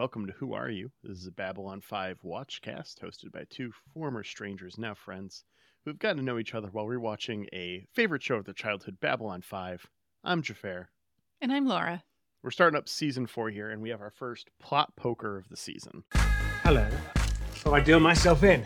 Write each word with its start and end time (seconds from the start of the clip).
Hello 0.00 0.06
and 0.06 0.12
welcome 0.16 0.26
to 0.28 0.38
Who 0.38 0.54
Are 0.54 0.70
You? 0.70 0.90
This 1.04 1.18
is 1.18 1.26
a 1.26 1.30
Babylon 1.30 1.82
5 1.82 2.20
watchcast 2.24 3.00
hosted 3.04 3.32
by 3.32 3.44
two 3.50 3.70
former 3.92 4.24
strangers, 4.24 4.78
now 4.78 4.94
friends, 4.94 5.44
who've 5.84 5.98
gotten 5.98 6.16
to 6.16 6.22
know 6.22 6.38
each 6.38 6.54
other 6.54 6.68
while 6.72 6.86
rewatching 6.86 7.44
a 7.52 7.84
favorite 7.92 8.22
show 8.22 8.36
of 8.36 8.46
their 8.46 8.54
childhood, 8.54 8.96
Babylon 9.02 9.42
5. 9.42 9.86
I'm 10.24 10.42
Xhafer. 10.42 10.86
And 11.42 11.52
I'm 11.52 11.66
Laura. 11.66 12.02
We're 12.42 12.50
starting 12.50 12.78
up 12.78 12.88
season 12.88 13.26
four 13.26 13.50
here, 13.50 13.72
and 13.72 13.82
we 13.82 13.90
have 13.90 14.00
our 14.00 14.10
first 14.10 14.48
plot 14.58 14.96
poker 14.96 15.36
of 15.36 15.50
the 15.50 15.56
season. 15.58 16.02
Hello. 16.14 16.88
So 17.56 17.74
I 17.74 17.80
deal 17.80 18.00
myself 18.00 18.42
in. 18.42 18.64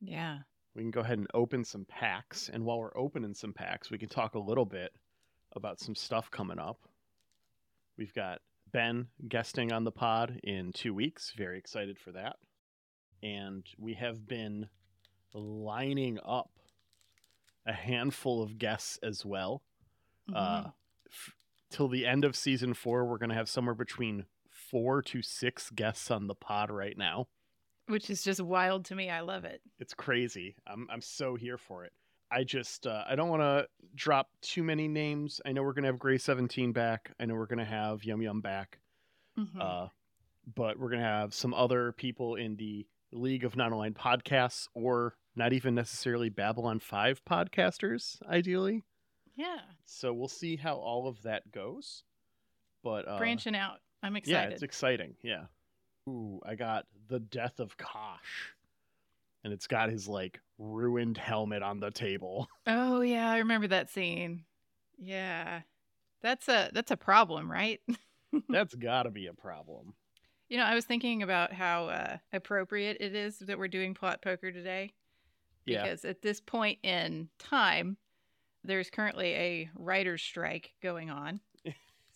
Yeah. 0.00 0.38
We 0.76 0.82
can 0.82 0.92
go 0.92 1.00
ahead 1.00 1.18
and 1.18 1.26
open 1.34 1.64
some 1.64 1.84
packs, 1.86 2.48
and 2.52 2.64
while 2.64 2.78
we're 2.78 2.96
opening 2.96 3.34
some 3.34 3.54
packs, 3.54 3.90
we 3.90 3.98
can 3.98 4.08
talk 4.08 4.36
a 4.36 4.38
little 4.38 4.66
bit 4.66 4.92
about 5.56 5.80
some 5.80 5.96
stuff 5.96 6.30
coming 6.30 6.60
up. 6.60 6.78
We've 7.98 8.14
got 8.14 8.40
Ben 8.72 9.08
guesting 9.28 9.72
on 9.72 9.84
the 9.84 9.92
pod 9.92 10.40
in 10.44 10.72
two 10.72 10.94
weeks. 10.94 11.32
Very 11.36 11.58
excited 11.58 11.98
for 11.98 12.12
that. 12.12 12.36
And 13.22 13.66
we 13.78 13.94
have 13.94 14.26
been 14.26 14.68
lining 15.34 16.18
up 16.24 16.50
a 17.66 17.72
handful 17.72 18.42
of 18.42 18.58
guests 18.58 18.98
as 19.02 19.24
well. 19.24 19.62
Uh, 20.34 20.64
Mhm. 20.64 20.74
f- 21.06 21.34
till 21.70 21.88
the 21.88 22.06
end 22.06 22.24
of 22.24 22.34
season 22.36 22.74
four, 22.74 23.04
we're 23.04 23.18
going 23.18 23.28
to 23.30 23.34
have 23.34 23.48
somewhere 23.48 23.74
between 23.74 24.26
four 24.48 25.02
to 25.02 25.22
six 25.22 25.70
guests 25.70 26.10
on 26.10 26.26
the 26.26 26.34
pod 26.34 26.70
right 26.70 26.96
now. 26.96 27.28
Which 27.86 28.08
is 28.08 28.22
just 28.22 28.40
wild 28.40 28.84
to 28.86 28.94
me. 28.94 29.10
I 29.10 29.20
love 29.20 29.44
it. 29.44 29.62
It's 29.78 29.94
crazy. 29.94 30.56
I'm 30.66 30.88
I'm 30.90 31.00
so 31.00 31.34
here 31.34 31.58
for 31.58 31.84
it. 31.84 31.92
I 32.30 32.44
just 32.44 32.86
uh, 32.86 33.04
I 33.08 33.16
don't 33.16 33.28
want 33.28 33.42
to 33.42 33.66
drop 33.94 34.28
too 34.40 34.62
many 34.62 34.86
names. 34.88 35.40
I 35.44 35.52
know 35.52 35.62
we're 35.62 35.72
gonna 35.72 35.88
have 35.88 35.98
Gray 35.98 36.18
Seventeen 36.18 36.72
back. 36.72 37.10
I 37.18 37.24
know 37.24 37.34
we're 37.34 37.46
gonna 37.46 37.64
have 37.64 38.04
Yum 38.04 38.22
Yum 38.22 38.40
back. 38.40 38.78
Mhm. 39.38 39.60
Uh, 39.60 39.88
but 40.54 40.78
we're 40.78 40.90
gonna 40.90 41.02
have 41.02 41.34
some 41.34 41.52
other 41.54 41.92
people 41.92 42.36
in 42.36 42.56
the 42.56 42.86
League 43.12 43.44
of 43.44 43.56
Non-Aligned 43.56 43.96
Podcasts, 43.96 44.68
or 44.74 45.16
not 45.34 45.52
even 45.52 45.74
necessarily 45.74 46.28
Babylon 46.28 46.78
Five 46.78 47.24
podcasters, 47.24 48.22
ideally. 48.28 48.84
yeah. 49.34 49.58
So 49.84 50.12
we'll 50.12 50.28
see 50.28 50.54
how 50.56 50.76
all 50.76 51.08
of 51.08 51.22
that 51.22 51.50
goes. 51.50 52.04
But 52.84 53.08
uh, 53.08 53.18
Branching 53.18 53.56
out. 53.56 53.80
I'm 54.02 54.14
excited. 54.16 54.48
yeah, 54.50 54.54
it's 54.54 54.62
exciting. 54.62 55.16
Yeah. 55.22 55.46
Ooh, 56.08 56.40
I 56.46 56.54
got 56.54 56.86
the 57.08 57.18
death 57.20 57.58
of 57.60 57.76
Kosh, 57.76 58.54
and 59.44 59.52
it's 59.52 59.66
got 59.66 59.90
his 59.90 60.08
like 60.08 60.40
ruined 60.60 61.16
helmet 61.16 61.62
on 61.62 61.80
the 61.80 61.90
table. 61.90 62.48
oh 62.66 63.00
yeah, 63.00 63.30
I 63.30 63.38
remember 63.38 63.66
that 63.68 63.90
scene. 63.90 64.44
Yeah. 64.98 65.62
That's 66.22 66.48
a 66.48 66.70
that's 66.72 66.90
a 66.90 66.96
problem, 66.96 67.50
right? 67.50 67.80
That's 68.48 68.74
got 68.74 69.04
to 69.04 69.10
be 69.10 69.26
a 69.26 69.32
problem. 69.32 69.94
You 70.48 70.58
know, 70.58 70.64
I 70.64 70.76
was 70.76 70.84
thinking 70.84 71.22
about 71.22 71.52
how 71.52 71.86
uh, 71.86 72.18
appropriate 72.32 72.98
it 73.00 73.14
is 73.14 73.38
that 73.40 73.58
we're 73.58 73.66
doing 73.66 73.94
plot 73.94 74.22
poker 74.22 74.52
today. 74.52 74.92
Yeah. 75.66 75.82
Because 75.82 76.04
at 76.04 76.22
this 76.22 76.40
point 76.40 76.78
in 76.84 77.28
time, 77.38 77.96
there's 78.62 78.90
currently 78.90 79.34
a 79.34 79.70
writer's 79.76 80.22
strike 80.22 80.72
going 80.82 81.10
on. 81.10 81.40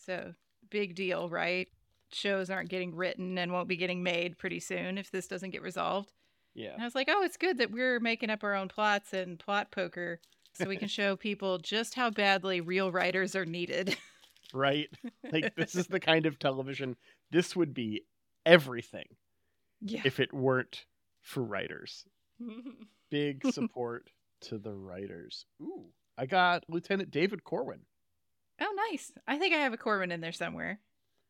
so, 0.07 0.35
big 0.71 0.95
deal, 0.95 1.29
right? 1.29 1.69
Shows 2.13 2.51
aren't 2.51 2.71
getting 2.71 2.95
written 2.95 3.39
and 3.39 3.53
won't 3.53 3.69
be 3.69 3.77
getting 3.77 4.03
made 4.03 4.39
pretty 4.39 4.61
soon 4.61 4.99
if 4.99 5.11
this 5.11 5.27
doesn't 5.27 5.51
get 5.51 5.63
resolved. 5.63 6.13
Yeah. 6.55 6.73
And 6.73 6.83
I 6.83 6.85
was 6.85 6.95
like, 6.95 7.09
oh, 7.11 7.23
it's 7.23 7.37
good 7.37 7.59
that 7.59 7.71
we're 7.71 8.01
making 8.01 8.31
up 8.31 8.45
our 8.45 8.55
own 8.55 8.69
plots 8.69 9.13
and 9.13 9.39
plot 9.39 9.71
poker 9.71 10.21
so 10.53 10.67
we 10.67 10.77
can 10.77 10.89
show 10.89 11.17
people 11.17 11.59
just 11.59 11.95
how 11.95 12.11
badly 12.11 12.61
real 12.61 12.91
writers 12.93 13.37
are 13.37 13.47
needed. 13.47 13.97
Right? 14.53 14.89
Like 15.33 15.57
this 15.57 15.75
is 15.75 15.89
the 15.89 15.99
kind 15.99 16.27
of 16.27 16.39
television 16.39 16.95
this 17.33 17.57
would 17.57 17.75
be 17.75 18.03
everything 18.47 19.07
yeah. 19.81 20.03
if 20.05 20.21
it 20.21 20.33
weren't 20.33 20.85
for 21.23 21.43
writers. 21.43 22.05
Big 23.11 23.45
support 23.53 24.11
to 24.43 24.59
the 24.59 24.73
writers. 24.73 25.47
Ooh, 25.61 25.87
I 26.17 26.27
got 26.27 26.63
Lieutenant 26.69 27.11
David 27.11 27.43
Corwin. 27.43 27.81
oh, 28.61 28.77
nice. 28.91 29.11
I 29.27 29.39
think 29.39 29.55
I 29.55 29.59
have 29.59 29.73
a 29.73 29.79
Corwin 29.79 30.13
in 30.13 30.21
there 30.21 30.31
somewhere. 30.31 30.79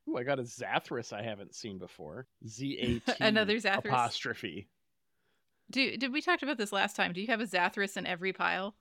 Ooh, 0.09 0.19
I 0.19 0.23
got 0.25 0.39
a 0.39 0.43
Zathras 0.43 1.15
I 1.15 1.23
haven't 1.23 1.55
seen 1.55 1.79
before. 1.79 2.27
Z 2.47 2.77
A 3.07 3.11
T 3.11 3.17
Another 3.21 3.57
Zathras. 3.57 3.87
apostrophe. 3.87 4.69
Do, 5.71 5.97
did 5.97 6.13
we 6.13 6.21
talked 6.21 6.43
about 6.43 6.59
this 6.59 6.73
last 6.73 6.95
time? 6.97 7.13
Do 7.13 7.21
you 7.21 7.27
have 7.29 7.41
a 7.41 7.47
Zathras 7.47 7.97
in 7.97 8.07
every 8.07 8.33
pile? 8.33 8.75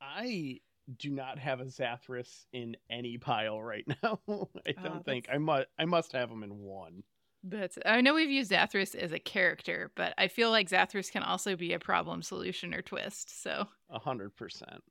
I 0.00 0.60
do 0.98 1.10
not 1.10 1.38
have 1.38 1.60
a 1.60 1.64
Zathras 1.66 2.46
in 2.52 2.76
any 2.90 3.16
pile 3.18 3.60
right 3.62 3.84
now. 4.02 4.20
I 4.28 4.72
don't 4.72 4.96
Oh, 4.98 5.02
think 5.04 5.28
I 5.32 5.38
must. 5.38 5.66
I 5.78 5.84
must 5.84 6.12
have 6.12 6.28
them 6.28 6.42
in 6.42 6.58
one. 6.58 7.02
That's 7.42 7.78
I 7.86 8.00
know 8.02 8.14
we've 8.14 8.30
used 8.30 8.50
Zathras 8.50 8.94
as 8.94 9.12
a 9.12 9.18
character, 9.18 9.90
but 9.94 10.12
I 10.18 10.28
feel 10.28 10.50
like 10.50 10.68
Zathras 10.68 11.10
can 11.10 11.22
also 11.22 11.56
be 11.56 11.72
a 11.72 11.78
problem, 11.78 12.22
solution, 12.22 12.74
or 12.74 12.82
twist. 12.82 13.42
So 13.42 13.66
A 13.88 13.98
hundred 13.98 14.34
percent. 14.36 14.82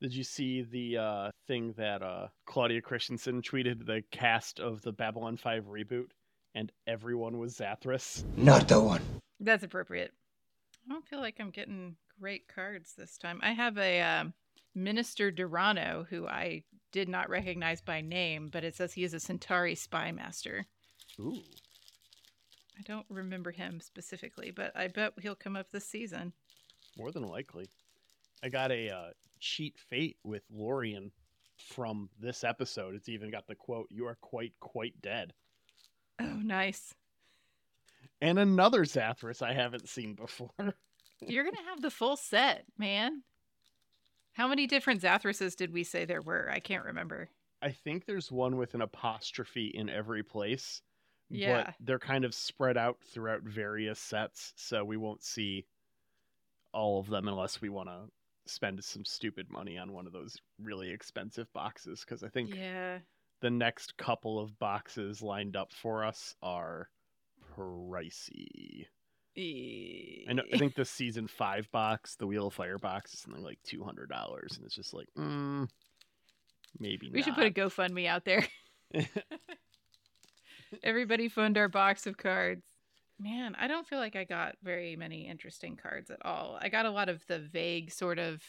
Did 0.00 0.14
you 0.14 0.24
see 0.24 0.62
the 0.62 0.96
uh, 0.96 1.30
thing 1.48 1.74
that 1.76 2.02
uh, 2.02 2.28
Claudia 2.46 2.80
Christensen 2.80 3.42
tweeted? 3.42 3.84
The 3.84 4.02
cast 4.10 4.60
of 4.60 4.80
the 4.82 4.92
Babylon 4.92 5.36
Five 5.36 5.66
reboot, 5.66 6.08
and 6.54 6.72
everyone 6.86 7.38
was 7.38 7.56
Zathras. 7.58 8.24
Not 8.36 8.66
the 8.68 8.80
one. 8.80 9.02
that's 9.40 9.62
appropriate. 9.64 10.12
I 10.88 10.92
don't 10.92 11.06
feel 11.06 11.20
like 11.20 11.36
I'm 11.38 11.50
getting 11.50 11.96
great 12.20 12.48
cards 12.48 12.94
this 12.96 13.18
time. 13.18 13.40
I 13.42 13.52
have 13.52 13.76
a 13.78 14.00
um, 14.00 14.32
Minister 14.74 15.30
Durano 15.30 16.06
who 16.08 16.26
I 16.26 16.62
did 16.92 17.08
not 17.08 17.28
recognize 17.28 17.80
by 17.82 18.00
name, 18.00 18.48
but 18.50 18.64
it 18.64 18.74
says 18.74 18.92
he 18.92 19.04
is 19.04 19.12
a 19.14 19.20
Centauri 19.20 19.74
spy 19.74 20.12
master. 20.12 20.66
Ooh, 21.20 21.42
I 22.78 22.82
don't 22.84 23.06
remember 23.10 23.50
him 23.50 23.80
specifically, 23.80 24.50
but 24.50 24.72
I 24.76 24.88
bet 24.88 25.12
he'll 25.20 25.34
come 25.34 25.56
up 25.56 25.70
this 25.70 25.84
season. 25.86 26.32
more 26.96 27.10
than 27.12 27.24
likely. 27.24 27.66
I 28.42 28.48
got 28.48 28.70
a 28.70 28.88
uh, 28.90 29.10
cheat 29.40 29.76
fate 29.90 30.16
with 30.24 30.42
Lorian 30.50 31.10
from 31.56 32.08
this 32.20 32.44
episode. 32.44 32.94
It's 32.94 33.08
even 33.08 33.30
got 33.30 33.46
the 33.48 33.56
quote, 33.56 33.88
"You 33.90 34.06
are 34.06 34.16
quite, 34.20 34.52
quite 34.60 35.00
dead," 35.02 35.34
Oh, 36.20 36.24
nice. 36.42 36.94
And 38.20 38.38
another 38.38 38.84
Zathras 38.84 39.42
I 39.42 39.52
haven't 39.52 39.88
seen 39.88 40.14
before. 40.14 40.50
You're 41.20 41.44
gonna 41.44 41.56
have 41.68 41.82
the 41.82 41.90
full 41.90 42.16
set, 42.16 42.64
man. 42.76 43.22
How 44.32 44.46
many 44.48 44.66
different 44.66 45.02
Zathrases 45.02 45.56
did 45.56 45.72
we 45.72 45.82
say 45.84 46.04
there 46.04 46.22
were? 46.22 46.48
I 46.52 46.60
can't 46.60 46.84
remember. 46.84 47.28
I 47.60 47.72
think 47.72 48.04
there's 48.06 48.30
one 48.30 48.56
with 48.56 48.74
an 48.74 48.82
apostrophe 48.82 49.66
in 49.74 49.88
every 49.88 50.22
place. 50.22 50.80
Yeah. 51.28 51.64
But 51.64 51.74
they're 51.80 51.98
kind 51.98 52.24
of 52.24 52.34
spread 52.34 52.76
out 52.76 52.98
throughout 53.12 53.42
various 53.42 53.98
sets, 53.98 54.52
so 54.56 54.84
we 54.84 54.96
won't 54.96 55.22
see 55.24 55.66
all 56.72 57.00
of 57.00 57.08
them 57.08 57.26
unless 57.28 57.60
we 57.60 57.68
want 57.68 57.88
to 57.88 58.08
spend 58.46 58.82
some 58.84 59.04
stupid 59.04 59.50
money 59.50 59.76
on 59.76 59.92
one 59.92 60.06
of 60.06 60.12
those 60.12 60.36
really 60.62 60.90
expensive 60.90 61.52
boxes 61.52 62.00
because 62.00 62.22
I 62.22 62.28
think 62.28 62.54
Yeah. 62.54 63.00
the 63.40 63.50
next 63.50 63.96
couple 63.98 64.38
of 64.38 64.58
boxes 64.58 65.20
lined 65.20 65.56
up 65.56 65.72
for 65.72 66.04
us 66.04 66.34
are 66.42 66.88
pricey. 67.58 68.86
I 69.36 70.32
know. 70.32 70.42
I 70.52 70.58
think 70.58 70.74
the 70.74 70.84
season 70.84 71.28
five 71.28 71.70
box, 71.70 72.16
the 72.16 72.26
Wheel 72.26 72.48
of 72.48 72.54
Fire 72.54 72.78
box, 72.78 73.14
is 73.14 73.20
something 73.20 73.42
like 73.42 73.58
two 73.62 73.84
hundred 73.84 74.08
dollars, 74.08 74.56
and 74.56 74.66
it's 74.66 74.74
just 74.74 74.92
like, 74.92 75.06
mm, 75.16 75.68
maybe 76.78 77.08
we 77.12 77.22
should 77.22 77.34
put 77.34 77.46
a 77.46 77.50
GoFundMe 77.50 78.06
out 78.06 78.24
there. 78.24 78.44
Everybody 80.82 81.28
fund 81.28 81.56
our 81.56 81.68
box 81.68 82.06
of 82.06 82.16
cards. 82.16 82.64
Man, 83.20 83.56
I 83.58 83.66
don't 83.66 83.86
feel 83.86 83.98
like 83.98 84.16
I 84.16 84.24
got 84.24 84.56
very 84.62 84.96
many 84.96 85.28
interesting 85.28 85.76
cards 85.76 86.10
at 86.10 86.24
all. 86.24 86.58
I 86.60 86.68
got 86.68 86.86
a 86.86 86.90
lot 86.90 87.08
of 87.08 87.26
the 87.26 87.38
vague 87.38 87.90
sort 87.90 88.18
of 88.18 88.42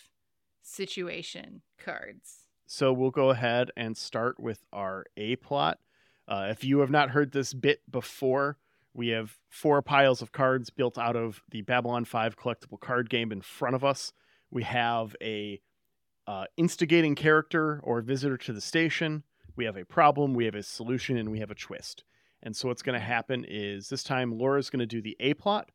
situation 0.62 1.62
cards. 1.83 2.45
So 2.67 2.94
we'll 2.94 3.09
go 3.09 3.31
ahead 3.31 3.71
and 3.75 3.97
start 3.97 4.39
with 4.39 4.63
our 4.71 5.05
A 5.17 5.38
plot. 5.38 5.79
Uh, 6.27 6.47
if 6.51 6.63
you 6.63 6.79
have 6.79 6.91
not 6.91 7.09
heard 7.09 7.31
this 7.31 7.53
bit 7.53 7.81
before, 7.89 8.57
we 8.94 9.09
have 9.09 9.38
four 9.50 9.81
piles 9.81 10.21
of 10.21 10.31
cards 10.31 10.69
built 10.69 10.97
out 10.97 11.15
of 11.15 11.41
the 11.51 11.62
Babylon 11.62 12.06
5 12.06 12.38
collectible 12.38 12.80
card 12.80 13.09
game 13.09 13.31
in 13.31 13.41
front 13.41 13.75
of 13.75 13.83
us. 13.83 14.12
We 14.51 14.63
have 14.63 15.15
a 15.21 15.62
uh, 16.27 16.45
instigating 16.57 17.15
character 17.15 17.80
or 17.83 18.01
visitor 18.01 18.38
to 18.38 18.53
the 18.53 18.62
station. 18.62 19.24
We 19.56 19.65
have 19.65 19.77
a 19.77 19.86
problem, 19.86 20.33
we 20.33 20.45
have 20.45 20.56
a 20.56 20.63
solution, 20.63 21.18
and 21.18 21.31
we 21.31 21.39
have 21.39 21.51
a 21.51 21.56
twist. 21.56 22.03
And 22.41 22.56
so 22.56 22.69
what's 22.69 22.81
going 22.81 23.00
to 23.00 23.06
happen 23.06 23.45
is 23.47 23.89
this 23.89 24.03
time 24.03 24.38
Laura's 24.38 24.69
going 24.69 24.80
to 24.80 24.86
do 24.86 25.01
the 25.01 25.18
A 25.19 25.33
plot. 25.33 25.69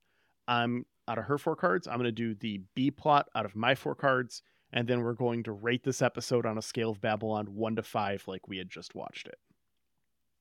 I'm 0.49 0.87
out 1.07 1.19
of 1.19 1.25
her 1.25 1.39
four 1.39 1.57
cards. 1.57 1.87
I'm 1.87 1.99
going 1.99 2.05
to 2.05 2.13
do 2.13 2.35
the 2.35 2.63
B 2.75 2.91
plot 2.91 3.29
out 3.35 3.45
of 3.45 3.55
my 3.55 3.75
four 3.75 3.95
cards 3.95 4.43
and 4.75 4.89
then 4.89 5.03
we're 5.03 5.15
going 5.15 5.45
to 5.45 5.53
rate 5.53 5.85
this 5.85 6.03
episode 6.03 6.45
on 6.45 6.59
a 6.59 6.63
scale 6.63 6.91
of 6.91 7.01
Babylon 7.01 7.47
1 7.47 7.77
to 7.77 7.83
5 7.83 8.25
like 8.27 8.49
we 8.49 8.59
had 8.59 8.69
just 8.69 8.95
watched 8.95 9.29
it. 9.29 9.39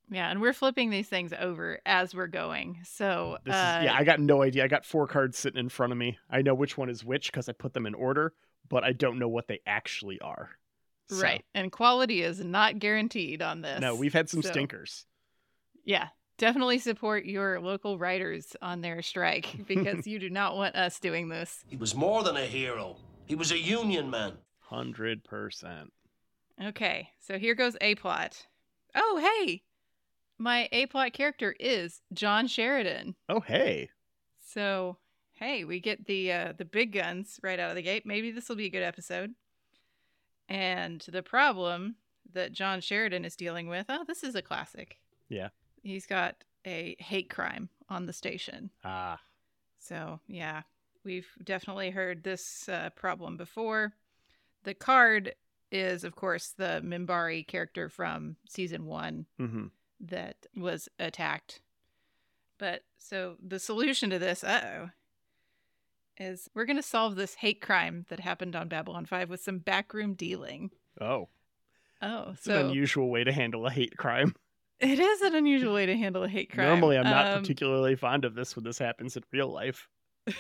Yeah, 0.10 0.30
and 0.30 0.42
we're 0.42 0.54
flipping 0.54 0.90
these 0.90 1.08
things 1.08 1.34
over 1.38 1.80
as 1.86 2.14
we're 2.14 2.28
going. 2.28 2.80
So, 2.84 3.38
This 3.46 3.56
uh, 3.56 3.78
is 3.80 3.86
yeah, 3.86 3.96
I 3.96 4.04
got 4.04 4.20
no 4.20 4.44
idea. 4.44 4.64
I 4.64 4.68
got 4.68 4.86
four 4.86 5.08
cards 5.08 5.38
sitting 5.38 5.60
in 5.60 5.70
front 5.70 5.92
of 5.92 5.98
me. 5.98 6.18
I 6.30 6.42
know 6.42 6.54
which 6.54 6.78
one 6.78 6.90
is 6.90 7.04
which 7.04 7.32
cuz 7.32 7.50
I 7.50 7.54
put 7.54 7.74
them 7.74 7.86
in 7.86 7.94
order, 7.94 8.34
but 8.70 8.84
I 8.84 8.92
don't 8.92 9.18
know 9.18 9.28
what 9.30 9.48
they 9.48 9.60
actually 9.66 10.20
are. 10.20 10.52
So, 11.10 11.22
Right. 11.22 11.44
And 11.54 11.72
quality 11.72 12.22
is 12.22 12.44
not 12.44 12.80
guaranteed 12.80 13.42
on 13.42 13.62
this. 13.62 13.80
No, 13.80 13.96
we've 13.96 14.14
had 14.14 14.30
some 14.30 14.42
So, 14.42 14.52
stinkers. 14.52 15.06
Yeah. 15.84 16.10
Definitely 16.38 16.80
support 16.80 17.26
your 17.26 17.62
local 17.62 17.98
writers 17.98 18.56
on 18.62 18.82
their 18.82 19.02
strike 19.02 19.56
because 19.68 20.08
you 20.08 20.20
do 20.20 20.30
not 20.30 20.56
want 20.56 20.76
us 20.76 21.00
doing 21.00 21.30
this. 21.30 21.64
He 21.68 21.76
was 21.76 21.96
more 21.96 22.24
than 22.24 22.38
a 22.38 22.46
hero. 22.46 22.98
He 23.26 23.36
was 23.36 23.52
a 23.52 23.60
union 23.60 24.10
man. 24.10 24.34
Hundred 24.60 25.24
percent. 25.24 25.94
Okay, 26.62 27.10
so 27.20 27.38
here 27.38 27.56
goes 27.56 27.76
A 27.82 27.96
plot. 27.96 28.46
Oh, 28.96 29.44
hey, 29.46 29.64
my 30.38 30.68
A 30.72 30.86
plot 30.88 31.14
character 31.14 31.56
is 31.60 32.02
John 32.14 32.48
Sheridan. 32.48 33.16
Oh 33.30 33.40
hey. 33.40 33.90
So 34.46 34.98
hey, 35.34 35.64
we 35.64 35.80
get 35.80 36.06
the 36.06 36.32
uh, 36.32 36.54
the 36.58 36.66
big 36.66 36.94
guns 36.94 37.40
right 37.44 37.60
out 37.60 37.70
of 37.70 37.76
the 37.76 37.82
gate. 37.82 38.06
Maybe 38.06 38.32
this 38.32 38.50
will 38.50 38.56
be 38.56 38.66
a 38.66 38.72
good 38.72 38.84
episode. 38.84 39.34
And 40.50 41.02
the 41.08 41.24
problem 41.24 41.96
that 42.34 42.54
John 42.54 42.82
Sheridan 42.82 43.26
is 43.26 43.36
dealing 43.36 43.68
with. 43.68 43.86
Oh, 43.90 44.04
this 44.08 44.24
is 44.24 44.36
a 44.36 44.42
classic. 44.42 45.00
Yeah. 45.30 45.50
He's 45.82 46.06
got 46.06 46.36
a 46.66 46.96
hate 47.00 47.30
crime 47.30 47.70
on 47.90 48.06
the 48.06 48.14
station. 48.14 48.70
Ah. 48.84 49.20
So, 49.80 50.20
yeah, 50.28 50.62
we've 51.04 51.28
definitely 51.44 51.90
heard 51.90 52.24
this 52.24 52.68
uh, 52.70 52.90
problem 52.96 53.38
before. 53.38 53.94
The 54.64 54.74
card 54.74 55.36
is, 55.72 56.04
of 56.04 56.16
course, 56.16 56.54
the 56.58 56.82
Minbari 56.84 57.46
character 57.46 57.90
from 57.90 58.38
season 58.48 58.86
one 58.86 59.26
hmm 59.38 59.66
that 60.04 60.36
was 60.56 60.90
attacked. 61.00 61.62
But 62.58 62.84
so 62.98 63.36
the 63.46 63.60
solution 63.60 64.10
to 64.12 64.20
this, 64.20 64.44
uh 64.44 64.62
oh, 64.66 64.90
is 66.18 66.50
we're 66.54 66.66
going 66.66 66.78
to 66.78 66.84
solve 66.84 67.16
this 67.16 67.36
hate 67.36 67.62
crime 67.62 68.06
that 68.10 68.20
happened 68.20 68.56
on 68.56 68.68
Babylon 68.68 69.06
5 69.06 69.30
with 69.30 69.42
some 69.42 69.58
backroom 69.58 70.14
dealing. 70.14 70.70
Oh. 71.02 71.30
Oh, 72.02 72.32
It's 72.34 72.44
so 72.44 72.60
an 72.60 72.68
unusual 72.68 73.10
way 73.10 73.24
to 73.24 73.32
handle 73.32 73.66
a 73.66 73.72
hate 73.72 73.98
crime. 73.98 74.36
it 74.80 75.00
is 75.00 75.22
an 75.22 75.34
unusual 75.36 75.74
way 75.74 75.86
to 75.86 75.98
handle 75.98 76.24
a 76.24 76.28
hate 76.28 76.52
crime. 76.52 76.68
Normally, 76.68 76.98
I'm 76.98 77.06
not 77.06 77.28
Um, 77.34 77.40
particularly 77.42 77.96
fond 77.96 78.26
of 78.26 78.36
this 78.36 78.56
when 78.56 78.64
this 78.66 78.78
happens 78.78 79.16
in 79.18 79.24
real 79.32 79.48
life. 79.52 79.88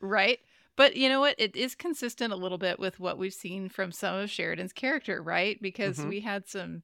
Right. 0.00 0.38
But 0.76 0.96
you 0.96 1.08
know 1.08 1.20
what? 1.20 1.36
It 1.38 1.54
is 1.56 1.74
consistent 1.74 2.32
a 2.32 2.36
little 2.36 2.58
bit 2.58 2.78
with 2.80 2.98
what 3.00 3.16
we've 3.16 3.32
seen 3.32 3.68
from 3.68 3.92
some 3.92 4.16
of 4.16 4.30
Sheridan's 4.30 4.72
character, 4.72 5.22
right? 5.22 5.60
Because 5.62 5.98
Mhm. 5.98 6.08
we 6.08 6.20
had 6.20 6.48
some 6.48 6.82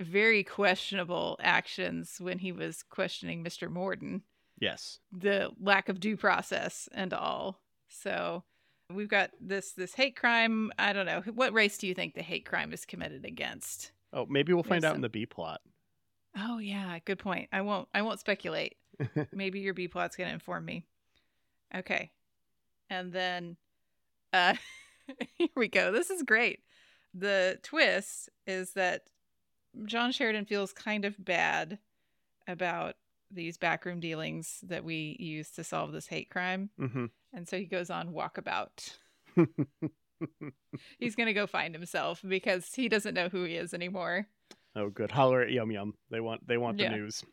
very 0.00 0.42
questionable 0.44 1.38
actions 1.42 2.16
when 2.20 2.38
he 2.38 2.52
was 2.52 2.82
questioning 2.82 3.44
Mr. 3.44 3.70
Morden, 3.70 4.22
Yes. 4.60 4.98
the 5.12 5.50
lack 5.60 5.88
of 5.88 6.00
due 6.00 6.16
process 6.16 6.88
and 6.92 7.12
all. 7.12 7.60
So 7.88 8.44
we've 8.92 9.08
got 9.08 9.30
this 9.40 9.72
this 9.72 9.94
hate 9.94 10.16
crime. 10.16 10.72
I 10.78 10.92
don't 10.92 11.06
know. 11.06 11.22
What 11.34 11.52
race 11.52 11.78
do 11.78 11.86
you 11.86 11.94
think 11.94 12.14
the 12.14 12.22
hate 12.22 12.44
crime 12.44 12.72
is 12.72 12.84
committed 12.84 13.24
against? 13.24 13.92
Oh, 14.12 14.26
maybe 14.28 14.52
we'll 14.52 14.62
find 14.62 14.82
There's 14.82 14.90
out 14.90 14.96
in 14.96 15.02
the 15.02 15.08
B 15.08 15.26
plot. 15.26 15.60
Oh 16.36 16.58
yeah, 16.58 16.98
good 17.04 17.18
point. 17.18 17.48
I 17.52 17.60
won't 17.60 17.88
I 17.94 18.02
won't 18.02 18.20
speculate. 18.20 18.76
Maybe 19.32 19.60
your 19.60 19.74
B 19.74 19.88
plot's 19.88 20.16
gonna 20.16 20.30
inform 20.32 20.64
me. 20.64 20.86
Okay. 21.74 22.10
And 22.90 23.12
then 23.12 23.56
uh 24.32 24.54
here 25.36 25.48
we 25.56 25.68
go. 25.68 25.92
This 25.92 26.10
is 26.10 26.22
great. 26.22 26.60
The 27.12 27.58
twist 27.62 28.30
is 28.46 28.72
that 28.72 29.02
John 29.86 30.12
Sheridan 30.12 30.44
feels 30.46 30.72
kind 30.72 31.04
of 31.04 31.22
bad 31.22 31.78
about 32.46 32.96
these 33.30 33.56
backroom 33.56 34.00
dealings 34.00 34.60
that 34.62 34.84
we 34.84 35.16
use 35.18 35.50
to 35.52 35.64
solve 35.64 35.92
this 35.92 36.06
hate 36.06 36.30
crime. 36.30 36.70
hmm 36.78 37.06
And 37.32 37.48
so 37.48 37.58
he 37.58 37.64
goes 37.64 37.90
on 37.90 38.10
walkabout. 38.12 38.96
He's 40.98 41.16
gonna 41.16 41.32
go 41.34 41.46
find 41.46 41.74
himself 41.74 42.20
because 42.26 42.72
he 42.74 42.88
doesn't 42.88 43.14
know 43.14 43.28
who 43.28 43.44
he 43.44 43.54
is 43.54 43.74
anymore. 43.74 44.26
oh, 44.76 44.88
good. 44.90 45.10
Holler 45.10 45.42
at 45.42 45.50
Yum 45.50 45.70
Yum. 45.70 45.94
They 46.10 46.20
want 46.20 46.46
they 46.46 46.56
want 46.56 46.78
the 46.78 46.84
Yeah. 46.84 46.96
news. 46.96 47.24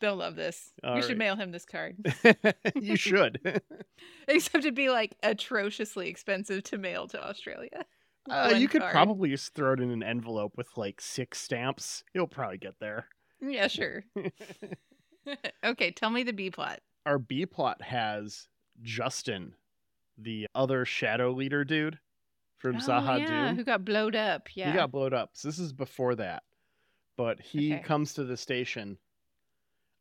They'll 0.00 0.16
love 0.16 0.36
this. 0.36 0.72
All 0.84 0.96
we 0.96 1.02
should 1.02 1.16
mail 1.18 1.36
him 1.36 1.52
this 1.52 1.64
card. 1.64 1.96
you 2.74 2.96
should. 2.96 3.40
Except 4.28 4.56
it'd 4.64 4.74
be 4.74 4.90
like 4.90 5.16
atrociously 5.22 6.08
expensive 6.08 6.64
to 6.64 6.76
mail 6.78 7.06
to 7.08 7.24
Australia. 7.26 7.86
Uh, 8.30 8.54
you 8.56 8.68
could 8.68 8.80
card. 8.82 8.92
probably 8.92 9.30
just 9.30 9.54
throw 9.54 9.72
it 9.72 9.80
in 9.80 9.90
an 9.90 10.02
envelope 10.02 10.52
with 10.56 10.68
like 10.76 11.00
six 11.00 11.40
stamps. 11.40 12.02
You'll 12.14 12.26
probably 12.26 12.58
get 12.58 12.74
there. 12.80 13.06
Yeah, 13.40 13.68
sure. 13.68 14.04
okay, 15.64 15.90
tell 15.90 16.10
me 16.10 16.22
the 16.22 16.32
B 16.32 16.50
plot. 16.50 16.80
Our 17.04 17.18
B 17.18 17.46
plot 17.46 17.82
has 17.82 18.48
Justin, 18.82 19.54
the 20.18 20.46
other 20.54 20.84
shadow 20.84 21.32
leader 21.32 21.64
dude 21.64 21.98
from 22.58 22.76
oh, 22.76 22.80
Zaha 22.80 23.20
yeah, 23.20 23.46
Doom. 23.48 23.56
who 23.56 23.64
got 23.64 23.84
blowed 23.84 24.16
up. 24.16 24.48
Yeah. 24.54 24.70
He 24.70 24.76
got 24.76 24.90
blowed 24.90 25.14
up. 25.14 25.30
So 25.34 25.48
this 25.48 25.58
is 25.58 25.72
before 25.72 26.14
that. 26.16 26.42
But 27.16 27.40
he 27.40 27.74
Okay. 27.74 27.82
comes 27.82 28.14
to 28.14 28.24
the 28.24 28.36
station. 28.36 28.98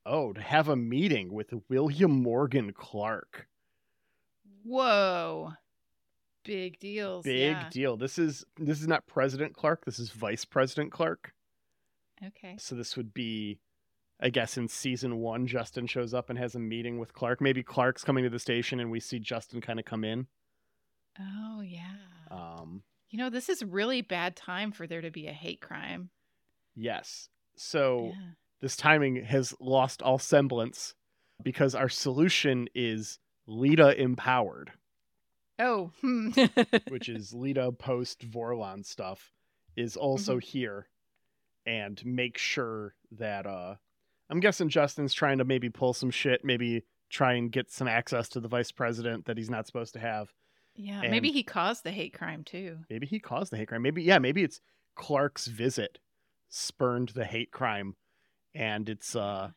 Oh, 0.05 0.33
to 0.33 0.41
have 0.41 0.69
a 0.69 0.75
meeting 0.75 1.33
with 1.33 1.53
William 1.69 2.11
Morgan 2.21 2.73
Clark. 2.73 3.47
Whoa. 4.63 5.53
Big 6.45 6.79
deals. 6.79 7.25
Big 7.25 7.51
yeah. 7.51 7.69
deal. 7.69 7.97
This 7.97 8.17
is 8.17 8.45
this 8.57 8.79
is 8.81 8.87
not 8.87 9.05
President 9.07 9.53
Clark. 9.53 9.85
This 9.85 9.99
is 9.99 10.11
Vice 10.11 10.45
President 10.45 10.91
Clark. 10.91 11.33
Okay. 12.25 12.55
So 12.57 12.75
this 12.75 12.95
would 12.95 13.13
be, 13.13 13.59
I 14.21 14.29
guess, 14.29 14.57
in 14.57 14.67
season 14.67 15.17
one, 15.17 15.47
Justin 15.47 15.85
shows 15.87 16.13
up 16.13 16.29
and 16.29 16.39
has 16.39 16.55
a 16.55 16.59
meeting 16.59 16.97
with 16.99 17.13
Clark. 17.13 17.41
Maybe 17.41 17.61
Clark's 17.63 18.03
coming 18.03 18.23
to 18.23 18.29
the 18.29 18.39
station, 18.39 18.79
and 18.79 18.89
we 18.89 18.99
see 19.01 19.19
Justin 19.19 19.59
kind 19.59 19.79
of 19.79 19.85
come 19.85 20.03
in. 20.05 20.27
Oh, 21.19 21.61
yeah. 21.61 21.95
Um, 22.31 22.83
you 23.09 23.17
know, 23.17 23.29
this 23.29 23.49
is 23.49 23.63
really 23.63 24.01
bad 24.01 24.35
time 24.35 24.71
for 24.71 24.87
there 24.87 25.01
to 25.01 25.11
be 25.11 25.27
a 25.27 25.33
hate 25.33 25.61
crime. 25.61 26.09
yes. 26.75 27.29
So 27.57 28.11
Yeah. 28.13 28.31
this 28.59 28.75
timing 28.75 29.23
has 29.23 29.53
lost 29.61 30.01
all 30.01 30.19
semblance 30.19 30.93
because 31.41 31.73
our 31.73 31.87
solution 31.87 32.67
is 32.75 33.17
Lyta 33.47 33.95
empowered, 33.95 34.73
Oh. 35.59 35.91
hmm. 36.01 36.31
which 36.89 37.09
is 37.09 37.31
Lyta 37.31 37.77
post 37.77 38.29
Vorlon 38.29 38.85
stuff, 38.85 39.31
is 39.75 39.95
also 39.95 40.37
here, 40.37 40.87
and 41.65 42.03
make 42.05 42.37
sure 42.37 42.95
that 43.11 43.45
uh, 43.45 43.75
I'm 44.29 44.39
guessing 44.39 44.69
Justin's 44.69 45.13
trying 45.13 45.37
to 45.37 45.45
maybe 45.45 45.69
pull 45.69 45.93
some 45.93 46.11
shit, 46.11 46.43
maybe 46.43 46.83
try 47.09 47.33
and 47.33 47.51
get 47.51 47.71
some 47.71 47.87
access 47.87 48.29
to 48.29 48.39
the 48.39 48.47
vice 48.47 48.71
president 48.71 49.25
that 49.25 49.37
he's 49.37 49.49
not 49.49 49.67
supposed 49.67 49.93
to 49.93 49.99
have. 49.99 50.33
yeah. 50.75 51.09
Maybe 51.09 51.31
he 51.31 51.43
caused 51.43 51.83
the 51.83 51.91
hate 51.91 52.13
crime 52.13 52.43
too. 52.43 52.79
Maybe 52.89 53.07
he 53.07 53.19
caused 53.19 53.51
the 53.51 53.57
hate 53.57 53.69
crime. 53.69 53.81
Maybe 53.81 54.03
yeah, 54.03 54.19
maybe 54.19 54.43
it's 54.43 54.59
Clark's 54.95 55.47
visit 55.47 55.99
spurned 56.49 57.09
the 57.09 57.25
hate 57.25 57.51
crime, 57.51 57.95
and 58.53 58.89
it's 58.89 59.15
uh, 59.15 59.49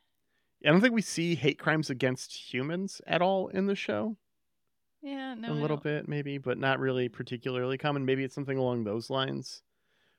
I 0.65 0.71
don't 0.71 0.81
think 0.81 0.95
we 0.95 1.03
see 1.03 1.35
hate 1.35 1.59
crimes 1.59 1.91
against 1.91 2.53
humans 2.53 3.01
at 3.07 3.23
all 3.23 3.49
in 3.49 3.67
the 3.67 3.75
show. 3.75 4.17
Yeah. 5.03 5.35
No. 5.35 5.53
a 5.53 5.55
little 5.55 5.77
bit 5.77 6.09
maybe, 6.09 6.39
but 6.39 6.59
not 6.59 6.81
really 6.81 7.09
particularly 7.09 7.79
common. 7.79 8.05
Maybe 8.05 8.25
it's 8.25 8.35
something 8.35 8.59
along 8.59 8.85
those 8.85 9.11
lines. 9.11 9.63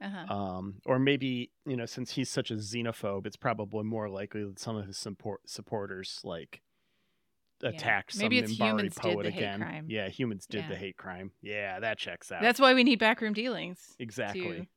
Uh-huh. 0.01 0.33
Um, 0.33 0.75
or 0.85 0.97
maybe 0.99 1.51
you 1.65 1.75
know, 1.75 1.85
since 1.85 2.11
he's 2.13 2.29
such 2.29 2.51
a 2.51 2.55
xenophobe, 2.55 3.25
it's 3.25 3.35
probably 3.35 3.83
more 3.83 4.07
likely 4.09 4.43
that 4.45 4.57
some 4.59 4.77
of 4.77 4.87
his 4.87 4.97
support 4.97 5.41
supporters 5.45 6.21
like 6.23 6.61
Yeah. 7.61 7.69
attacked 7.71 8.13
some 8.13 8.21
Maybe 8.23 8.39
it's 8.39 8.53
Minbari 8.53 8.67
humans 8.69 8.95
did 8.95 9.01
poet 9.01 9.23
the 9.23 9.31
hate 9.31 9.37
again. 9.39 9.59
crime. 9.59 9.85
Yeah, 9.89 10.07
humans 10.07 10.45
did 10.45 10.69
the 10.69 10.75
hate 10.77 10.95
crime. 10.95 11.31
Yeah, 11.41 11.81
that 11.81 11.97
checks 11.97 12.31
out. 12.31 12.41
That's 12.41 12.61
why 12.61 12.73
we 12.73 12.85
need 12.85 12.99
backroom 12.99 13.33
dealings. 13.33 13.95
exactly 13.99 14.61
to- 14.61 14.67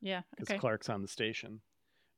Yeah. 0.00 0.22
because 0.30 0.48
Okay. 0.50 0.58
Clark's 0.58 0.88
on 0.88 1.02
the 1.02 1.08
station. 1.08 1.60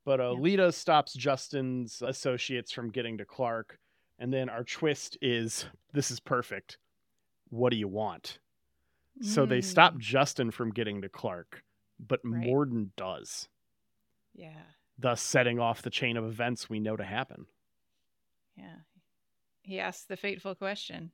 But 0.05 0.21
uh, 0.21 0.35
Yeah. 0.37 0.39
Lyta 0.39 0.73
stops 0.75 1.15
Justin's 1.15 2.01
associates 2.03 2.71
from 2.71 2.91
getting 2.91 3.19
to 3.19 3.25
Clark, 3.25 3.81
and 4.21 4.33
then 4.33 4.49
our 4.49 4.63
twist 4.63 5.19
is 5.21 5.67
this 5.93 6.13
is 6.13 6.21
perfect. 6.21 6.79
What 7.53 7.71
do 7.71 7.77
you 7.77 7.87
want? 7.87 8.39
So 9.21 9.45
they 9.45 9.61
stop 9.61 9.95
Mm, 9.95 9.99
Justin 9.99 10.51
from 10.51 10.71
getting 10.73 11.03
to 11.03 11.09
Clark, 11.11 11.63
but 12.01 12.21
Right. 12.25 12.47
Morden 12.47 12.93
does, 12.97 13.51
Yeah. 14.33 14.63
thus 14.99 15.21
setting 15.21 15.59
off 15.59 15.83
the 15.83 15.91
chain 15.91 16.17
of 16.17 16.25
events 16.25 16.71
we 16.71 16.81
know 16.81 16.97
to 16.97 17.05
happen. 17.05 17.47
Yeah. 18.57 18.79
He 19.61 19.79
asks 19.79 20.07
the 20.07 20.17
fateful 20.17 20.55
question. 20.55 21.13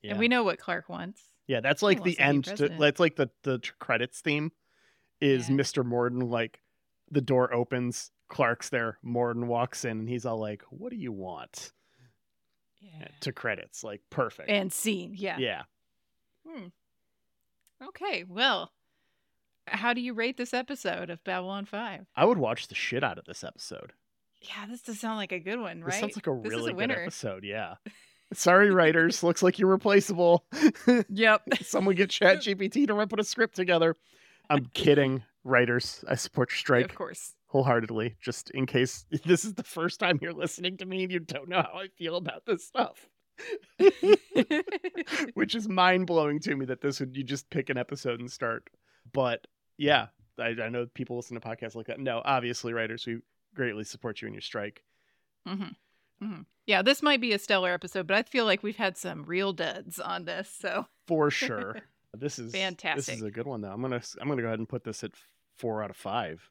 Yeah, 0.00 0.12
And 0.12 0.20
we 0.20 0.28
know 0.28 0.44
what 0.44 0.60
Clark 0.60 0.88
wants. 0.88 1.22
yeah, 1.48 1.58
that's 1.60 1.82
like 1.82 2.04
the 2.04 2.18
end. 2.20 2.44
To, 2.44 2.68
that's 2.68 3.00
like 3.00 3.16
the 3.16 3.30
the 3.42 3.58
credits 3.80 4.20
theme. 4.20 4.52
Is 5.20 5.48
Yeah. 5.50 5.56
Mr. 5.56 5.84
Morden 5.84 6.20
like 6.30 6.62
the 7.10 7.20
door 7.20 7.52
opens, 7.52 8.12
Clark's 8.28 8.68
there, 8.70 8.98
Morden 9.02 9.48
walks 9.48 9.84
in, 9.84 9.98
and 9.98 10.08
he's 10.08 10.24
all 10.24 10.38
like, 10.38 10.62
"What 10.70 10.90
do 10.90 10.96
you 10.96 11.12
want?" 11.12 11.72
Yeah. 12.82 13.08
To 13.20 13.32
credits, 13.32 13.82
like 13.84 14.00
perfect. 14.10 14.50
And 14.50 14.72
scene. 14.72 15.14
Yeah. 15.16 15.38
yeah. 15.38 15.62
Hmm. 16.46 16.66
Okay. 17.82 18.24
Well, 18.28 18.72
how 19.66 19.92
do 19.94 20.00
you 20.00 20.14
rate 20.14 20.36
this 20.36 20.52
episode 20.52 21.10
of 21.10 21.22
Babylon 21.24 21.64
5? 21.64 22.06
I 22.16 22.24
would 22.24 22.38
watch 22.38 22.68
the 22.68 22.74
shit 22.74 23.04
out 23.04 23.18
of 23.18 23.24
this 23.24 23.44
episode. 23.44 23.92
Yeah, 24.40 24.66
this 24.68 24.82
does 24.82 24.98
sound 24.98 25.18
like 25.18 25.30
a 25.32 25.38
good 25.38 25.60
one, 25.60 25.82
right? 25.82 25.90
This 25.92 26.00
sounds 26.00 26.16
like 26.16 26.26
a 26.26 26.40
This 26.42 26.50
really 26.50 26.64
a 26.70 26.74
good 26.74 26.76
winner. 26.76 27.02
episode. 27.02 27.44
Yeah. 27.44 27.74
Sorry, 28.34 28.70
writers. 28.70 29.22
Looks 29.22 29.42
like 29.42 29.58
you're 29.58 29.68
replaceable. 29.70 30.44
Yep. 31.08 31.42
Someone 31.62 31.94
get 31.94 32.10
Chat 32.10 32.38
GPT 32.38 32.86
to 32.86 33.06
put 33.06 33.20
a 33.20 33.24
script 33.24 33.54
together. 33.54 33.94
I'm 34.50 34.66
kidding, 34.74 35.22
writers. 35.44 36.04
I 36.08 36.14
support 36.16 36.50
your 36.50 36.56
strike 36.56 36.86
Of 36.86 36.94
course. 36.94 37.34
Wholeheartedly, 37.52 38.16
just 38.20 38.50
in 38.50 38.66
case 38.66 39.04
this 39.24 39.44
is 39.44 39.54
the 39.54 39.62
first 39.62 40.00
time 40.00 40.18
you're 40.20 40.32
listening 40.32 40.76
to 40.78 40.86
me 40.86 41.04
and 41.04 41.12
you 41.12 41.20
don't 41.20 41.48
know 41.48 41.62
how 41.62 41.78
I 41.78 41.88
feel 41.88 42.16
about 42.16 42.46
this 42.46 42.64
stuff. 42.64 43.08
Which 45.34 45.54
is 45.54 45.68
mind 45.68 46.06
blowing 46.06 46.40
to 46.40 46.56
me 46.56 46.66
that 46.66 46.80
this 46.80 47.00
would 47.00 47.16
you 47.16 47.24
just 47.24 47.48
pick 47.50 47.70
an 47.70 47.78
episode 47.78 48.20
and 48.20 48.30
start. 48.30 48.68
But 49.12 49.46
yeah, 49.76 50.06
I, 50.38 50.54
I 50.62 50.68
know 50.68 50.86
people 50.94 51.16
listen 51.16 51.38
to 51.38 51.46
podcasts 51.46 51.74
like 51.74 51.86
that. 51.86 52.00
No, 52.00 52.22
obviously, 52.24 52.72
writers, 52.72 53.06
we 53.06 53.18
greatly 53.54 53.84
support 53.84 54.22
you 54.22 54.28
in 54.28 54.34
your 54.34 54.42
strike. 54.42 54.82
hmm 55.46 55.64
hmm 56.20 56.40
Yeah, 56.66 56.82
this 56.82 57.02
might 57.02 57.20
be 57.20 57.32
a 57.32 57.38
stellar 57.38 57.72
episode, 57.72 58.06
but 58.06 58.16
I 58.16 58.22
feel 58.22 58.44
like 58.44 58.62
we've 58.62 58.76
had 58.76 58.96
some 58.96 59.24
real 59.24 59.52
duds 59.52 59.98
on 59.98 60.24
this. 60.24 60.54
So 60.58 60.86
For 61.06 61.30
sure. 61.30 61.76
This 62.14 62.38
is 62.38 62.52
fantastic. 62.52 63.06
This 63.06 63.16
is 63.16 63.22
a 63.22 63.30
good 63.30 63.46
one 63.46 63.60
though. 63.60 63.72
I'm 63.72 63.80
gonna 63.82 64.02
I'm 64.20 64.28
gonna 64.28 64.42
go 64.42 64.48
ahead 64.48 64.58
and 64.58 64.68
put 64.68 64.84
this 64.84 65.02
at 65.02 65.12
four 65.56 65.82
out 65.82 65.90
of 65.90 65.96
five. 65.96 66.48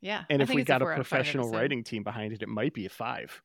Yeah. 0.00 0.24
And 0.30 0.40
I 0.40 0.44
if 0.44 0.50
we 0.50 0.64
got 0.64 0.82
a 0.82 0.84
four 0.84 0.92
out 0.92 1.00
of 1.00 1.06
five 1.06 1.18
professional 1.20 1.50
writing 1.50 1.82
team 1.84 2.02
behind 2.02 2.32
it, 2.32 2.42
it 2.42 2.48
might 2.48 2.74
be 2.74 2.86
a 2.86 2.90
five. 2.90 3.42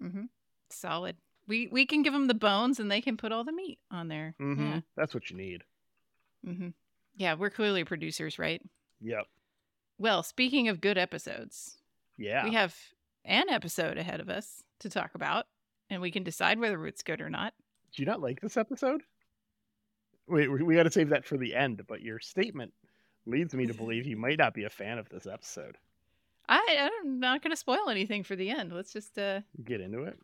hmm 0.00 0.24
solid. 0.70 1.16
We 1.46 1.66
we 1.68 1.86
can 1.86 2.02
give 2.02 2.12
them 2.12 2.26
the 2.26 2.34
bones, 2.34 2.78
and 2.78 2.90
they 2.90 3.00
can 3.00 3.16
put 3.16 3.32
all 3.32 3.42
the 3.44 3.52
meat 3.52 3.78
on 3.90 4.08
there. 4.08 4.34
Mm-hmm. 4.40 4.62
Yeah. 4.66 4.80
That's 4.96 5.14
what 5.14 5.30
you 5.30 5.36
need. 5.36 5.64
hmm 6.44 6.68
Yeah, 7.16 7.34
we're 7.34 7.50
clearly 7.50 7.84
producers, 7.84 8.38
right? 8.38 8.62
Yep. 9.00 9.24
Well, 9.98 10.22
speaking 10.22 10.68
of 10.68 10.80
good 10.80 10.98
episodes, 10.98 11.78
Yeah. 12.18 12.44
we 12.44 12.52
have 12.52 12.76
an 13.24 13.48
episode 13.48 13.96
ahead 13.98 14.20
of 14.20 14.28
us 14.28 14.62
to 14.80 14.90
talk 14.90 15.14
about, 15.14 15.46
and 15.90 16.00
we 16.02 16.10
can 16.10 16.22
decide 16.22 16.60
whether 16.60 16.86
it's 16.86 17.02
good 17.02 17.20
or 17.20 17.30
not. 17.30 17.54
Do 17.94 18.02
you 18.02 18.06
not 18.06 18.20
like 18.20 18.40
this 18.40 18.56
episode? 18.56 19.02
Wait, 20.28 20.50
we, 20.52 20.62
we 20.62 20.74
got 20.76 20.82
to 20.84 20.90
save 20.90 21.08
that 21.08 21.24
for 21.24 21.36
the 21.38 21.54
end. 21.54 21.82
But 21.88 22.02
your 22.02 22.20
statement 22.20 22.72
leads 23.26 23.54
me 23.54 23.66
to 23.66 23.74
believe 23.74 24.04
you 24.06 24.16
might 24.16 24.38
not 24.38 24.52
be 24.54 24.64
a 24.64 24.70
fan 24.70 24.98
of 24.98 25.08
this 25.08 25.26
episode. 25.26 25.76
I 26.48 26.90
I'm 27.04 27.20
not 27.20 27.42
going 27.42 27.50
to 27.52 27.56
spoil 27.56 27.88
anything 27.90 28.22
for 28.24 28.36
the 28.36 28.50
end. 28.50 28.72
Let's 28.72 28.92
just 28.92 29.18
uh 29.18 29.40
Get 29.64 29.80
into 29.80 30.02
it. 30.04 30.18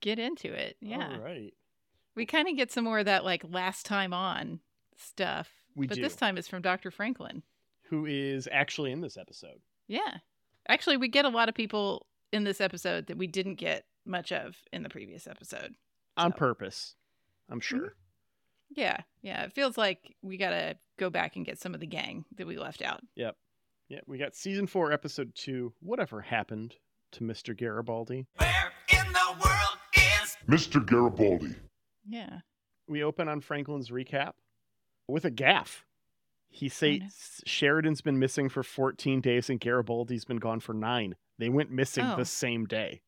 get 0.00 0.18
into 0.18 0.52
it. 0.52 0.76
Yeah, 0.80 1.12
All 1.14 1.20
right. 1.20 1.52
we 2.14 2.26
kind 2.26 2.48
of 2.48 2.56
get 2.56 2.70
some 2.72 2.84
more 2.84 2.98
of 3.00 3.06
that 3.06 3.24
like 3.24 3.42
last 3.48 3.84
time 3.86 4.12
on 4.12 4.60
stuff, 4.96 5.50
We 5.74 5.86
but 5.86 5.96
do. 5.96 6.02
this 6.02 6.16
time 6.16 6.38
it's 6.38 6.48
from 6.48 6.62
Dr. 6.62 6.90
Franklin. 6.90 7.42
Who 7.90 8.06
is 8.06 8.48
actually 8.50 8.90
in 8.92 9.00
this 9.00 9.16
episode? 9.16 9.60
Yeah, 9.86 10.16
actually, 10.68 10.96
we 10.96 11.08
get 11.08 11.24
a 11.24 11.28
lot 11.28 11.48
of 11.48 11.54
people 11.54 12.06
in 12.32 12.42
this 12.44 12.60
episode 12.60 13.06
that 13.06 13.16
we 13.18 13.26
didn't 13.28 13.54
get 13.56 13.84
much 14.04 14.32
of 14.32 14.56
in 14.72 14.82
the 14.82 14.88
previous 14.88 15.26
episode. 15.28 15.74
On 16.16 16.32
purpose, 16.32 16.94
I'm 17.50 17.60
sure. 17.60 17.94
Yeah, 18.74 18.96
yeah. 19.22 19.44
It 19.44 19.52
feels 19.52 19.78
like 19.78 20.16
we 20.22 20.36
got 20.36 20.50
to 20.50 20.76
go 20.98 21.08
back 21.10 21.36
and 21.36 21.44
get 21.46 21.60
some 21.60 21.74
of 21.74 21.80
the 21.80 21.86
gang 21.86 22.24
that 22.36 22.46
we 22.48 22.56
left 22.58 22.82
out. 22.82 23.00
Yep. 23.14 23.36
Yeah, 23.88 24.00
we 24.06 24.18
got 24.18 24.34
season 24.34 24.66
four, 24.66 24.92
episode 24.92 25.32
two. 25.34 25.72
Whatever 25.80 26.20
happened 26.20 26.74
to 27.12 27.22
Mr. 27.22 27.56
Garibaldi? 27.56 28.26
Where 28.36 28.72
in 28.88 29.12
the 29.12 29.36
world 29.44 29.78
is 29.94 30.36
Mr. 30.48 30.84
Garibaldi. 30.84 31.54
Yeah. 32.08 32.40
We 32.88 33.02
open 33.04 33.28
on 33.28 33.40
Franklin's 33.40 33.90
recap 33.90 34.32
with 35.08 35.24
a 35.24 35.30
gaff. 35.30 35.84
He 36.48 36.68
says 36.68 37.40
Sheridan's 37.44 38.00
been 38.00 38.18
missing 38.18 38.48
for 38.48 38.62
14 38.62 39.20
days 39.20 39.50
and 39.50 39.60
Garibaldi's 39.60 40.24
been 40.24 40.38
gone 40.38 40.60
for 40.60 40.72
nine. 40.72 41.14
They 41.38 41.48
went 41.48 41.70
missing 41.70 42.04
Oh. 42.06 42.16
the 42.16 42.24
same 42.24 42.64
day. 42.64 43.02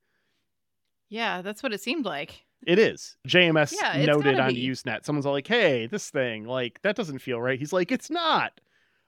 Yeah, 1.09 1.41
that's 1.43 1.63
what 1.63 1.73
it 1.73 1.81
seemed 1.81 2.05
like. 2.05 2.45
It 2.67 2.79
is. 2.79 3.17
JMS 3.27 3.73
Yeah, 3.81 4.05
noted 4.05 4.39
on 4.39 4.53
be. 4.55 4.67
Usenet. 4.67 5.05
Someone's 5.05 5.25
all 5.25 5.33
like, 5.33 5.47
hey, 5.47 5.87
this 5.87 6.11
thing, 6.11 6.45
like, 6.45 6.81
that 6.83 6.97
doesn't 6.97 7.21
feel 7.21 7.41
right. 7.41 7.59
He's 7.59 7.73
like, 7.73 7.91
it's 7.91 8.11
not. 8.11 8.61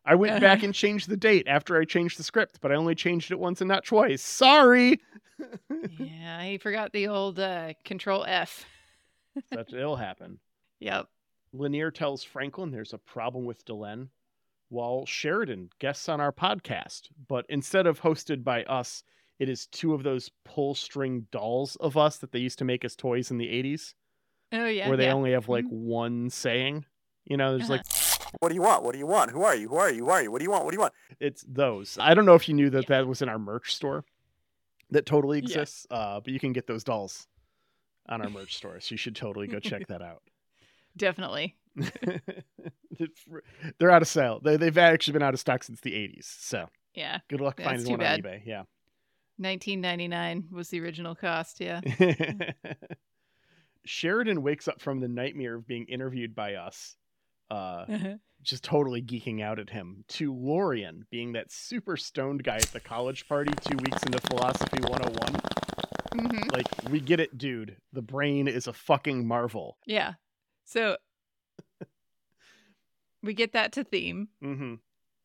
I 0.04 0.14
went 0.14 0.40
back 0.42 0.62
and 0.62 0.75
changed 0.75 1.09
the 1.09 1.16
date 1.16 1.47
after 1.47 1.76
I 1.80 1.85
changed 1.85 2.19
the 2.19 2.23
script, 2.23 2.59
but 2.61 2.73
I 2.73 2.76
only 2.76 2.95
changed 2.95 3.30
it 3.30 3.38
once 3.38 3.61
and 3.61 3.69
not 3.69 3.85
twice. 3.85 4.23
Sorry. 4.23 5.00
yeah, 5.99 6.42
he 6.45 6.59
forgot 6.59 6.92
the 6.92 7.09
old 7.09 7.38
uh, 7.38 7.75
Control 7.85 8.25
F. 8.26 8.64
That 9.52 9.73
it'll 9.73 9.97
happen. 9.97 10.40
Yep. 10.80 11.07
Lennier 11.54 11.92
tells 11.95 12.25
Franklin 12.25 12.71
there's 12.73 12.92
a 12.92 12.99
problem 12.99 13.45
with 13.45 13.64
Delenn, 13.64 14.09
while 14.71 15.07
Sheridan 15.07 15.71
guests 15.78 16.09
on 16.09 16.21
our 16.21 16.33
podcast. 16.33 17.02
But 17.28 17.47
instead 17.49 17.87
of 17.87 18.00
hosted 18.00 18.42
by 18.42 18.64
us, 18.64 19.04
it 19.38 19.49
is 19.49 19.66
two 19.66 19.95
of 19.95 20.02
those 20.02 20.30
pull 20.45 20.75
string 20.75 21.26
dolls 21.30 21.76
of 21.76 21.97
us 21.97 22.19
that 22.19 22.33
they 22.33 22.40
used 22.40 22.59
to 22.59 22.64
make 22.64 22.85
as 22.85 22.97
toys 22.97 23.30
in 23.30 23.38
the 23.38 23.47
80s, 23.47 23.95
Oh 24.52 24.66
yeah. 24.66 24.88
where 24.88 24.97
they 24.97 25.04
yeah. 25.07 25.14
only 25.14 25.33
have 25.33 25.49
like 25.49 25.64
one 25.69 26.28
saying. 26.28 26.85
You 27.25 27.37
know, 27.37 27.57
there's 27.57 27.71
like, 27.71 27.87
What 28.38 28.49
do 28.50 28.54
you 28.54 28.62
want? 28.62 28.84
What 28.84 28.92
do 28.92 28.99
you 28.99 29.06
want? 29.06 29.30
Who 29.32 29.42
are 29.42 29.54
you? 29.56 29.68
Who 29.68 29.76
are 29.76 29.90
you? 29.90 30.04
Who 30.04 30.10
are 30.10 30.22
you? 30.22 30.30
What 30.30 30.38
do 30.38 30.44
you 30.44 30.50
want? 30.50 30.64
What 30.64 30.70
do 30.70 30.76
you 30.76 30.80
want? 30.80 30.94
it's 31.18 31.44
those. 31.49 31.99
I 32.00 32.14
don't 32.14 32.25
know 32.25 32.34
if 32.34 32.49
you 32.49 32.54
knew 32.54 32.70
that 32.70 32.84
Yeah. 32.88 32.99
that 33.00 33.06
was 33.08 33.20
in 33.22 33.28
our 33.28 33.38
merch 33.38 33.75
store 33.75 34.04
that 34.90 35.04
totally 35.04 35.38
Yeah. 35.38 35.42
exists, 35.44 35.87
uh, 35.90 36.20
but 36.20 36.32
you 36.32 36.38
can 36.40 36.52
get 36.52 36.66
those 36.66 36.84
dolls 36.84 37.26
on 38.08 38.22
our 38.22 38.30
merch 38.30 38.54
store. 38.56 38.80
So 38.80 38.92
you 38.94 38.96
should 38.96 39.16
totally 39.16 39.46
go 39.46 39.58
check 39.58 39.87
that 39.88 40.00
out. 40.02 40.22
Definitely. 40.96 41.56
They're 43.78 43.90
out 43.90 44.02
of 44.02 44.08
sale. 44.08 44.40
They, 44.42 44.56
they've 44.56 44.76
actually 44.76 45.12
been 45.14 45.22
out 45.22 45.34
of 45.34 45.40
stock 45.40 45.62
since 45.62 45.80
the 45.80 45.92
80s. 45.92 46.25
So 46.25 46.68
Yeah. 46.94 47.18
good 47.28 47.40
luck 47.40 47.60
finding 47.60 47.88
one 47.90 48.00
bad. 48.00 48.25
on 48.26 48.32
eBay. 48.32 48.42
Yeah. 48.46 48.62
1999 49.38 50.49
was 50.50 50.68
the 50.68 50.80
original 50.80 51.14
cost. 51.14 51.60
Yeah. 51.60 51.80
Sheridan 53.87 54.42
wakes 54.42 54.68
up 54.68 54.80
from 54.80 55.00
the 55.00 55.08
nightmare 55.08 55.54
of 55.54 55.66
being 55.66 55.87
interviewed 55.87 56.34
by 56.34 56.54
us, 56.54 56.96
uh, 57.50 57.85
just 58.42 58.64
totally 58.64 59.02
geeking 59.02 59.42
out 59.42 59.59
at 59.59 59.71
him, 59.71 60.04
to 60.09 60.33
Lorian 60.35 61.04
being 61.11 61.33
that 61.33 61.50
super 61.52 61.97
stoned 61.97 62.42
guy 62.45 62.57
at 62.57 62.73
the 62.73 62.80
college 62.80 63.28
party 63.28 63.52
two 63.62 63.76
weeks 63.78 64.02
into 64.04 64.19
Philosophy 64.28 64.80
101. 64.83 65.40
hmm 66.30 66.49
Like, 66.52 66.66
we 66.90 67.00
get 67.00 67.21
it, 67.21 67.37
dude. 67.38 67.76
The 67.92 68.02
brain 68.02 68.49
is 68.49 68.66
a 68.66 68.73
fucking 68.73 69.26
marvel. 69.26 69.76
Yeah. 69.87 70.14
So 70.64 70.97
we 73.23 73.35
get 73.35 73.52
that 73.52 73.73
to 73.73 73.85
theme. 73.85 74.28
hmm 74.40 74.75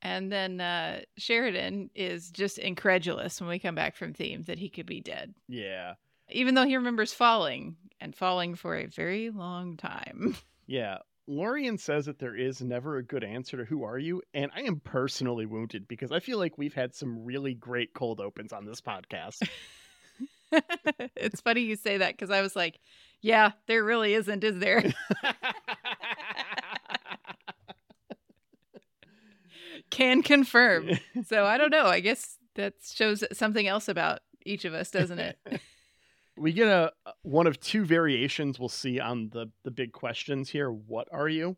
And 0.02 0.32
then 0.32 0.60
uh, 0.62 1.02
Sheridan 1.18 1.90
is 1.96 2.30
just 2.32 2.58
incredulous 2.58 3.40
when 3.40 3.50
we 3.50 3.60
come 3.60 3.76
back 3.76 3.96
from 3.96 4.14
theme 4.14 4.44
that 4.44 4.60
he 4.60 4.70
could 4.70 4.86
be 4.86 5.02
dead, 5.02 5.34
Yeah. 5.48 5.94
even 6.30 6.56
though 6.56 6.66
he 6.66 6.76
remembers 6.76 7.14
falling 7.14 7.78
and 8.02 8.16
falling 8.16 8.56
for 8.56 8.76
a 8.76 8.86
very 8.88 9.30
long 9.30 9.78
time. 9.78 10.36
Yeah. 10.68 10.98
Lorian 11.28 11.78
says 11.78 12.06
that 12.06 12.20
there 12.20 12.36
is 12.36 12.62
never 12.62 12.98
a 12.98 13.04
good 13.04 13.24
answer 13.24 13.58
to 13.58 13.66
who 13.66 13.84
are 13.84 13.98
you, 13.98 14.22
and 14.34 14.52
I 14.56 14.62
am 14.62 14.80
personally 14.80 15.46
wounded 15.46 15.88
because 15.88 16.12
I 16.12 16.20
feel 16.20 16.38
like 16.38 16.58
we've 16.58 16.74
had 16.74 16.94
some 16.94 17.24
really 17.26 17.54
great 17.54 17.94
cold 17.94 18.20
opens 18.20 18.54
on 18.54 18.66
this 18.66 18.82
podcast. 18.82 19.48
it's 21.16 21.42
funny 21.42 21.62
you 21.62 21.76
say 21.76 21.98
that 21.98 22.14
because 22.14 22.30
I 22.30 22.42
was 22.42 22.56
like, 22.56 22.80
yeah, 23.22 23.54
there 23.68 23.84
really 23.84 24.14
isn't, 24.14 24.44
is 24.44 24.60
there? 24.60 24.84
Can 29.90 30.22
confirm. 30.24 30.92
So 31.28 31.46
I 31.46 31.58
don't 31.58 31.72
know. 31.72 31.86
I 31.88 32.02
guess 32.02 32.38
that 32.56 32.74
shows 32.84 33.24
something 33.32 33.66
else 33.68 33.88
about 33.88 34.20
each 34.46 34.66
of 34.66 34.74
us, 34.74 34.92
doesn't 34.92 35.18
it? 35.18 35.40
We 36.38 36.52
get 36.54 36.68
a 36.68 36.92
one 37.24 37.48
of 37.48 37.60
two 37.60 37.86
variations 37.86 38.60
we'll 38.60 38.70
see 38.70 39.00
on 39.00 39.30
the 39.30 39.50
the 39.64 39.72
big 39.72 39.92
questions 39.94 40.50
here. 40.50 40.72
What 40.72 41.08
are 41.12 41.30
you? 41.30 41.56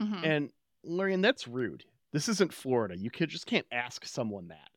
Mhm. 0.00 0.24
And 0.26 0.52
Lorian, 0.84 1.20
that's 1.20 1.48
rude. 1.48 1.84
This 2.12 2.28
isn't 2.28 2.52
Florida. 2.52 2.96
You 2.96 3.10
could 3.10 3.28
just 3.28 3.46
can't 3.46 3.66
ask 3.72 4.04
someone 4.06 4.48
that. 4.48 4.70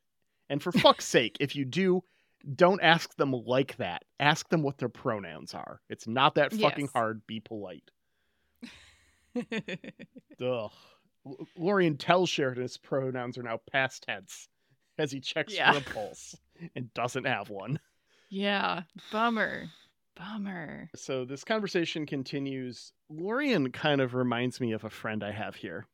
And 0.49 0.61
for 0.61 0.71
fuck's 0.71 1.05
sake, 1.07 1.37
if 1.39 1.55
you 1.55 1.63
do, 1.65 2.03
don't 2.55 2.81
ask 2.81 3.15
them 3.15 3.31
like 3.31 3.77
that. 3.77 4.03
Ask 4.19 4.49
them 4.49 4.63
what 4.63 4.77
their 4.79 4.89
pronouns 4.89 5.53
are. 5.53 5.79
It's 5.89 6.07
not 6.07 6.35
that 6.35 6.51
fucking 6.53 6.85
Yes. 6.85 6.93
hard. 6.93 7.25
Be 7.27 7.39
polite. 7.39 7.89
Ugh. 9.35 10.71
L- 11.25 11.47
Lorian 11.55 11.97
tells 11.97 12.29
Sheridan 12.29 12.63
his 12.63 12.77
pronouns 12.77 13.37
are 13.37 13.43
now 13.43 13.59
past 13.71 14.03
tense 14.03 14.49
as 14.97 15.11
he 15.11 15.19
checks 15.19 15.53
Yeah. 15.53 15.71
for 15.73 15.77
a 15.79 15.93
pulse 15.93 16.35
and 16.75 16.93
doesn't 16.93 17.25
have 17.25 17.49
one. 17.49 17.79
Yeah. 18.31 18.83
Bummer. 19.11 19.69
Bummer. 20.15 20.89
So 20.95 21.25
this 21.25 21.43
conversation 21.43 22.05
continues. 22.05 22.91
Lorian 23.09 23.71
kind 23.71 24.01
of 24.01 24.13
reminds 24.15 24.59
me 24.59 24.71
of 24.71 24.83
a 24.83 24.89
friend 24.89 25.23
I 25.23 25.31
have 25.31 25.55
here. 25.55 25.85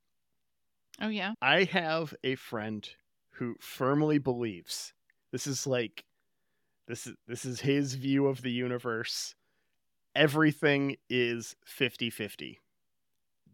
Oh, 1.02 1.10
yeah. 1.10 1.34
I 1.42 1.64
have 1.66 2.14
a 2.24 2.36
friend 2.36 2.90
who 3.34 3.56
firmly 3.60 4.18
believes 4.18 4.94
this 5.32 5.46
is 5.46 5.68
like 5.68 6.06
this 6.88 7.06
is 7.06 7.16
this 7.28 7.46
is 7.46 7.60
his 7.60 7.94
view 7.96 8.28
of 8.28 8.42
the 8.42 8.52
universe. 8.52 9.36
Everything 10.16 10.96
is 11.10 11.56
50-50. 11.68 12.56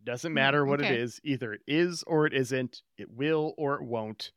Doesn't 0.06 0.32
Hmm, 0.32 0.36
matter 0.36 0.66
what 0.66 0.82
it 0.82 0.86
okay. 0.86 1.00
is, 1.00 1.20
either 1.24 1.54
it 1.54 1.62
is 1.68 2.04
or 2.08 2.26
it 2.26 2.34
isn't, 2.34 2.82
it 2.98 3.10
will 3.12 3.54
or 3.58 3.76
it 3.76 3.84
won't. 3.84 4.32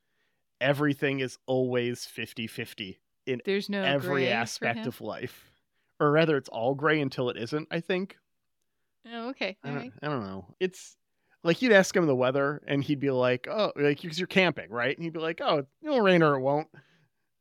Everything 0.61 1.21
is 1.21 1.39
always 1.47 2.07
50-50 2.07 2.97
in 3.27 3.43
There's 3.45 3.69
no 3.69 3.83
every 3.83 4.29
aspect 4.29 4.87
of 4.87 5.01
life. 5.01 5.51
Or 5.99 6.11
rather 6.11 6.37
it's 6.37 6.49
all 6.49 6.75
gray 6.75 7.01
until 7.01 7.31
it 7.31 7.39
isn't, 7.39 7.69
I 7.71 7.81
think. 7.81 8.17
Oh, 9.11 9.31
okay. 9.31 9.57
I 9.65 9.69
don't, 9.69 9.77
right. 9.77 9.93
I 10.03 10.09
don't 10.09 10.25
know. 10.25 10.55
It's 10.61 10.97
like 11.43 11.63
you'd 11.63 11.73
ask 11.73 11.97
him 11.97 12.07
the 12.07 12.15
weather, 12.15 12.61
and 12.67 12.83
he'd 12.83 13.01
be 13.01 13.11
like, 13.11 13.47
"Oh, 13.49 13.73
like 13.77 14.03
because 14.03 14.19
you're 14.19 14.27
camping, 14.27 14.69
right?" 14.71 14.97
And 14.97 15.05
he'd 15.05 15.13
be 15.13 15.21
like, 15.21 15.41
"Oh, 15.41 15.65
it'll 15.83 16.01
rain 16.01 16.23
or 16.23 16.35
it 16.35 16.41
won't." 16.41 16.69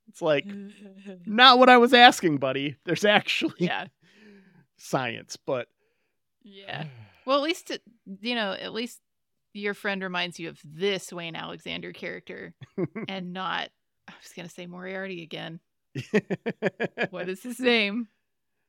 It's 0.08 0.22
like 0.22 0.46
not 1.25 1.60
what 1.60 1.70
I 1.70 1.77
was 1.77 1.94
asking, 1.94 2.38
buddy. 2.38 2.75
There's 2.86 3.04
actually 3.04 3.56
yeah. 3.60 3.88
science, 4.77 5.38
but 5.38 5.68
Yeah. 6.44 6.86
Well, 7.25 7.38
at 7.38 7.44
least 7.44 7.72
it, 7.72 7.82
you 8.22 8.36
know, 8.36 8.51
at 8.54 8.74
least 8.74 9.01
your 9.54 9.74
friend 9.74 10.04
reminds 10.04 10.39
you 10.39 10.50
of 10.50 10.60
this 10.63 11.12
Wayne 11.12 11.36
Alexander 11.36 11.92
character 11.92 12.54
and 13.08 13.34
not 13.34 13.70
I 14.08 14.13
was 14.22 14.34
going 14.36 14.48
to 14.48 14.54
say 14.54 14.68
Moriarty 14.68 15.24
again. 15.24 15.60
What 17.10 17.30
is 17.30 17.44
his 17.44 17.60
name? 17.60 18.08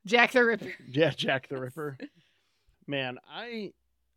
Jack 0.07 0.33
the 0.33 0.45
Ripper. 0.45 0.73
yeah, 0.89 1.11
Jack 1.11 1.49
the 1.49 1.59
Ripper. 1.59 1.99
Man, 2.87 3.19
I 3.29 3.73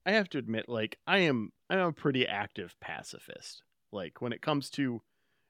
I 0.05 0.11
have 0.11 0.29
to 0.29 0.37
admit, 0.37 0.69
like 0.69 0.97
I 1.07 1.19
am 1.19 1.51
I'm 1.69 1.79
a 1.79 1.91
pretty 1.93 2.27
active 2.27 2.75
pacifist. 2.79 3.63
Like 3.91 4.21
when 4.21 4.33
it 4.33 4.41
comes 4.41 4.69
to 4.71 5.01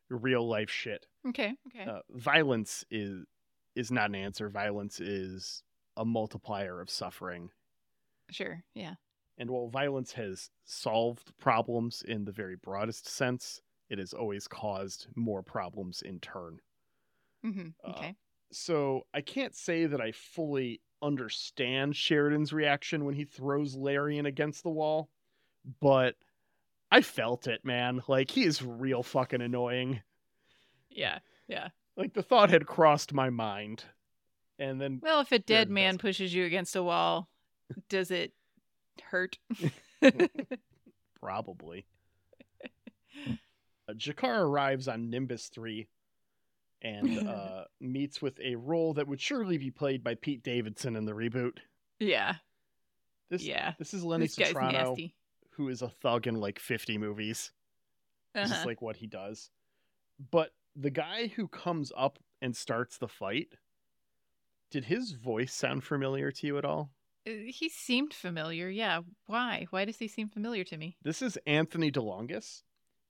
real 0.09 0.47
life 0.47 0.69
shit, 0.69 1.05
Okay, 1.27 1.53
okay. 1.67 1.89
uh, 1.89 1.99
violence 2.11 2.85
is 2.89 3.25
is 3.75 3.91
not 3.91 4.09
an 4.09 4.15
answer. 4.15 4.49
Violence 4.49 4.99
is 4.99 5.63
a 5.97 6.05
multiplier 6.05 6.79
of 6.81 6.89
suffering. 6.89 7.49
sure. 8.31 8.63
Yeah. 8.73 8.95
And 9.37 9.49
while 9.49 9.67
violence 9.69 10.11
has 10.13 10.49
solved 10.65 11.31
problems 11.37 12.01
in 12.05 12.25
the 12.25 12.31
very 12.31 12.55
broadest 12.57 13.07
sense, 13.07 13.61
it 13.89 13.97
has 13.97 14.13
always 14.13 14.47
caused 14.49 15.07
more 15.15 15.41
problems 15.43 16.01
in 16.01 16.19
turn. 16.19 16.59
Mhm. 17.45 17.73
Uh, 17.83 17.89
Okay. 17.91 18.15
So 18.51 19.05
I 19.13 19.21
can't 19.21 19.55
say 19.55 19.85
that 19.85 20.01
I 20.01 20.11
fully 20.11 20.81
understand 21.01 21.95
Sheridan's 21.95 22.51
reaction 22.51 23.05
when 23.05 23.13
he 23.15 23.23
throws 23.25 23.75
Lorian 23.75 24.25
against 24.25 24.63
the 24.63 24.69
wall, 24.69 25.09
but 25.79 26.15
I 26.91 27.01
felt 27.01 27.47
it, 27.47 27.63
man. 27.63 28.01
Like 28.07 28.31
he 28.31 28.43
is 28.43 28.61
real 28.63 29.03
fucking 29.03 29.41
annoying. 29.41 30.01
yeah. 30.89 31.19
Yeah. 31.47 31.69
Like 31.95 32.13
the 32.13 32.23
thought 32.23 32.49
had 32.49 32.65
crossed 32.65 33.13
my 33.13 33.29
mind. 33.29 33.83
And 34.57 34.79
then 34.81 34.99
Well, 35.01 35.21
if 35.21 35.31
a 35.31 35.39
dead 35.39 35.67
Sheridan 35.67 35.73
man 35.73 35.93
does. 35.95 36.01
pushes 36.01 36.33
you 36.33 36.45
against 36.45 36.75
a 36.75 36.83
wall, 36.83 37.29
does 37.87 38.09
it 38.11 38.33
hurt? 39.03 39.37
probably. 41.21 41.85
uh, 43.87 43.93
G'Kar 43.93 44.39
arrives 44.41 44.87
on 44.87 45.09
Nimbus 45.09 45.47
3 45.49 45.87
and 46.81 47.27
uh, 47.27 47.65
meets 47.79 48.21
with 48.21 48.39
a 48.39 48.55
role 48.55 48.93
that 48.95 49.07
would 49.07 49.19
surely 49.21 49.57
be 49.57 49.71
played 49.71 50.03
by 50.03 50.15
Pete 50.15 50.43
Davidson 50.43 50.95
in 50.95 51.05
the 51.05 51.13
reboot. 51.13 51.57
yeah. 51.99 52.35
This, 53.29 53.43
Yeah. 53.43 53.73
This 53.77 53.93
is 53.93 54.03
Lenny 54.03 54.25
This 54.25 54.35
who 55.51 55.69
is 55.69 55.81
a 55.83 55.89
thug 55.89 56.25
in 56.25 56.39
like 56.39 56.57
50 56.57 56.97
movies. 56.97 57.51
This 58.33 58.49
Uh-huh. 58.51 58.59
is 58.61 58.65
like 58.65 58.81
what 58.81 58.95
he 58.97 59.05
does. 59.07 59.51
But 60.31 60.51
the 60.75 60.89
guy 60.89 61.27
who 61.27 61.47
comes 61.47 61.91
up 61.95 62.17
and 62.41 62.55
starts 62.55 62.97
the 62.97 63.07
fight, 63.07 63.49
did 64.71 64.85
his 64.85 65.11
voice 65.11 65.53
sound 65.53 65.83
familiar 65.83 66.31
to 66.31 66.47
you 66.47 66.57
at 66.57 66.65
all? 66.65 66.91
Uh, 67.27 67.31
He 67.49 67.69
seemed 67.69 68.13
familiar. 68.13 68.69
Yeah. 68.69 69.01
Why? 69.27 69.67
Why 69.69 69.85
does 69.85 69.97
he 69.99 70.07
seem 70.07 70.29
familiar 70.29 70.63
to 70.63 70.77
me? 70.77 70.97
This 71.03 71.21
is 71.21 71.37
Anthony 71.45 71.91
DeLongis, 71.91 72.63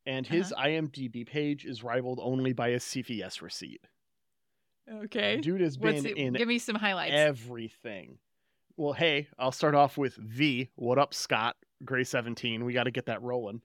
and 0.06 0.26
his 0.26 0.52
Uh-huh. 0.52 0.66
IMDb 0.68 1.26
page 1.26 1.66
is 1.66 1.84
rivaled 1.84 2.20
only 2.22 2.54
by 2.54 2.70
a 2.70 2.80
CVS 2.80 3.42
receipt. 3.42 3.82
Okay. 4.92 5.38
Dude 5.38 5.62
has 5.62 5.78
been 5.78 6.06
in 6.06 6.34
give 6.34 6.48
me 6.48 6.58
some 6.60 6.76
highlights. 6.76 7.14
everything. 7.16 8.18
Well, 8.76 8.94
hey, 8.94 9.28
I'll 9.38 9.52
start 9.52 9.76
off 9.76 9.98
with 9.98 10.16
V. 10.16 10.70
What 10.76 10.98
up, 10.98 11.14
Scott? 11.14 11.58
Gray 11.86 12.04
17. 12.04 12.64
We 12.66 12.74
got 12.74 12.86
to 12.86 12.92
get 12.92 13.06
that 13.08 13.22
rolling. 13.22 13.62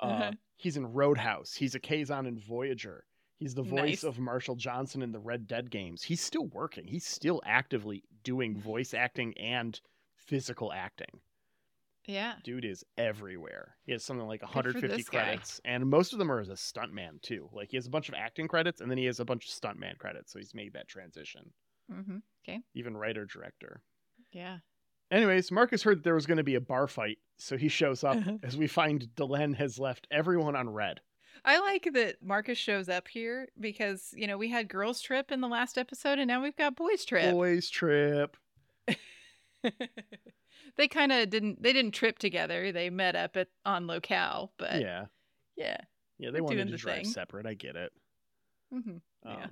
Uh, 0.00 0.04
Uh-huh. 0.06 0.32
He's 0.56 0.76
in 0.76 0.86
Roadhouse. 0.92 1.54
He's 1.54 1.74
a 1.74 1.80
Kazon 1.80 2.26
in 2.26 2.38
Voyager. 2.38 3.04
He's 3.38 3.54
the 3.54 3.62
voice 3.62 3.80
Nice. 3.80 4.04
of 4.04 4.18
Marshall 4.20 4.54
Johnson 4.54 5.02
in 5.02 5.10
the 5.10 5.18
Red 5.18 5.48
Dead 5.48 5.70
games. 5.70 6.02
He's 6.04 6.20
still 6.20 6.46
working. 6.46 6.86
He's 6.86 7.04
still 7.04 7.42
actively 7.44 8.04
doing 8.22 8.56
voice 8.60 8.94
acting 8.94 9.36
and 9.36 9.78
physical 10.14 10.72
acting. 10.72 11.20
Yeah. 12.06 12.34
Dude 12.42 12.64
is 12.64 12.84
everywhere. 12.98 13.76
He 13.84 13.92
has 13.92 14.04
something 14.04 14.26
like 14.26 14.40
for 14.40 14.46
150 14.46 14.96
this 14.96 15.08
guy. 15.08 15.24
credits, 15.24 15.60
and 15.64 15.88
most 15.88 16.12
of 16.12 16.18
them 16.18 16.30
are 16.30 16.40
as 16.40 16.48
a 16.48 16.54
stuntman 16.54 17.20
too. 17.22 17.48
Like 17.52 17.70
he 17.70 17.76
has 17.76 17.86
a 17.86 17.90
bunch 17.90 18.08
of 18.08 18.14
acting 18.14 18.48
credits, 18.48 18.80
and 18.80 18.90
then 18.90 18.98
he 18.98 19.06
has 19.06 19.20
a 19.20 19.24
bunch 19.24 19.46
of 19.46 19.52
stuntman 19.52 19.98
credits. 19.98 20.32
So 20.32 20.38
he's 20.38 20.54
made 20.54 20.74
that 20.74 20.88
transition. 20.88 21.52
Mm-hmm. 21.92 22.18
Okay. 22.46 22.60
Even 22.74 22.96
writer 22.96 23.24
director. 23.26 23.82
Yeah. 24.32 24.58
Anyways, 25.10 25.52
Marcus 25.52 25.82
heard 25.82 25.98
that 25.98 26.04
there 26.04 26.14
was 26.14 26.26
going 26.26 26.38
to 26.38 26.44
be 26.44 26.54
a 26.56 26.60
bar 26.60 26.88
fight, 26.88 27.18
so 27.38 27.56
he 27.56 27.68
shows 27.68 28.04
up 28.04 28.18
as 28.42 28.56
we 28.56 28.66
find 28.66 29.08
Delenn 29.16 29.54
has 29.56 29.78
left 29.78 30.06
everyone 30.10 30.56
on 30.56 30.68
red. 30.68 31.00
I 31.44 31.58
like 31.58 31.88
that 31.92 32.16
Marcus 32.22 32.58
shows 32.58 32.88
up 32.88 33.08
here 33.08 33.48
because, 33.60 34.10
you 34.16 34.26
know, 34.26 34.38
we 34.38 34.48
had 34.48 34.68
girls' 34.68 35.00
trip 35.00 35.30
in 35.30 35.40
the 35.40 35.48
last 35.48 35.76
episode 35.76 36.18
and 36.18 36.28
now 36.28 36.42
we've 36.42 36.56
got 36.56 36.76
boys' 36.76 37.04
trip. 37.04 37.32
Boys 37.32 37.68
trip. 37.68 38.36
they 40.76 40.88
kind 40.88 41.12
of 41.12 41.30
didn't 41.30 41.62
they 41.62 41.72
didn't 41.72 41.92
trip 41.92 42.18
together. 42.18 42.72
They 42.72 42.90
met 42.90 43.16
up 43.16 43.36
at 43.36 43.48
on 43.64 43.86
locale, 43.86 44.52
but 44.58 44.80
yeah. 44.80 45.06
yeah. 45.56 45.78
Yeah, 46.18 46.30
they 46.30 46.40
wanted 46.40 46.66
to 46.66 46.72
the 46.72 46.78
drive 46.78 47.02
thing. 47.02 47.06
separate. 47.06 47.46
I 47.46 47.54
get 47.54 47.76
it. 47.76 47.92
hmm 48.72 48.78
Um, 48.88 49.00
Yeah. 49.24 49.46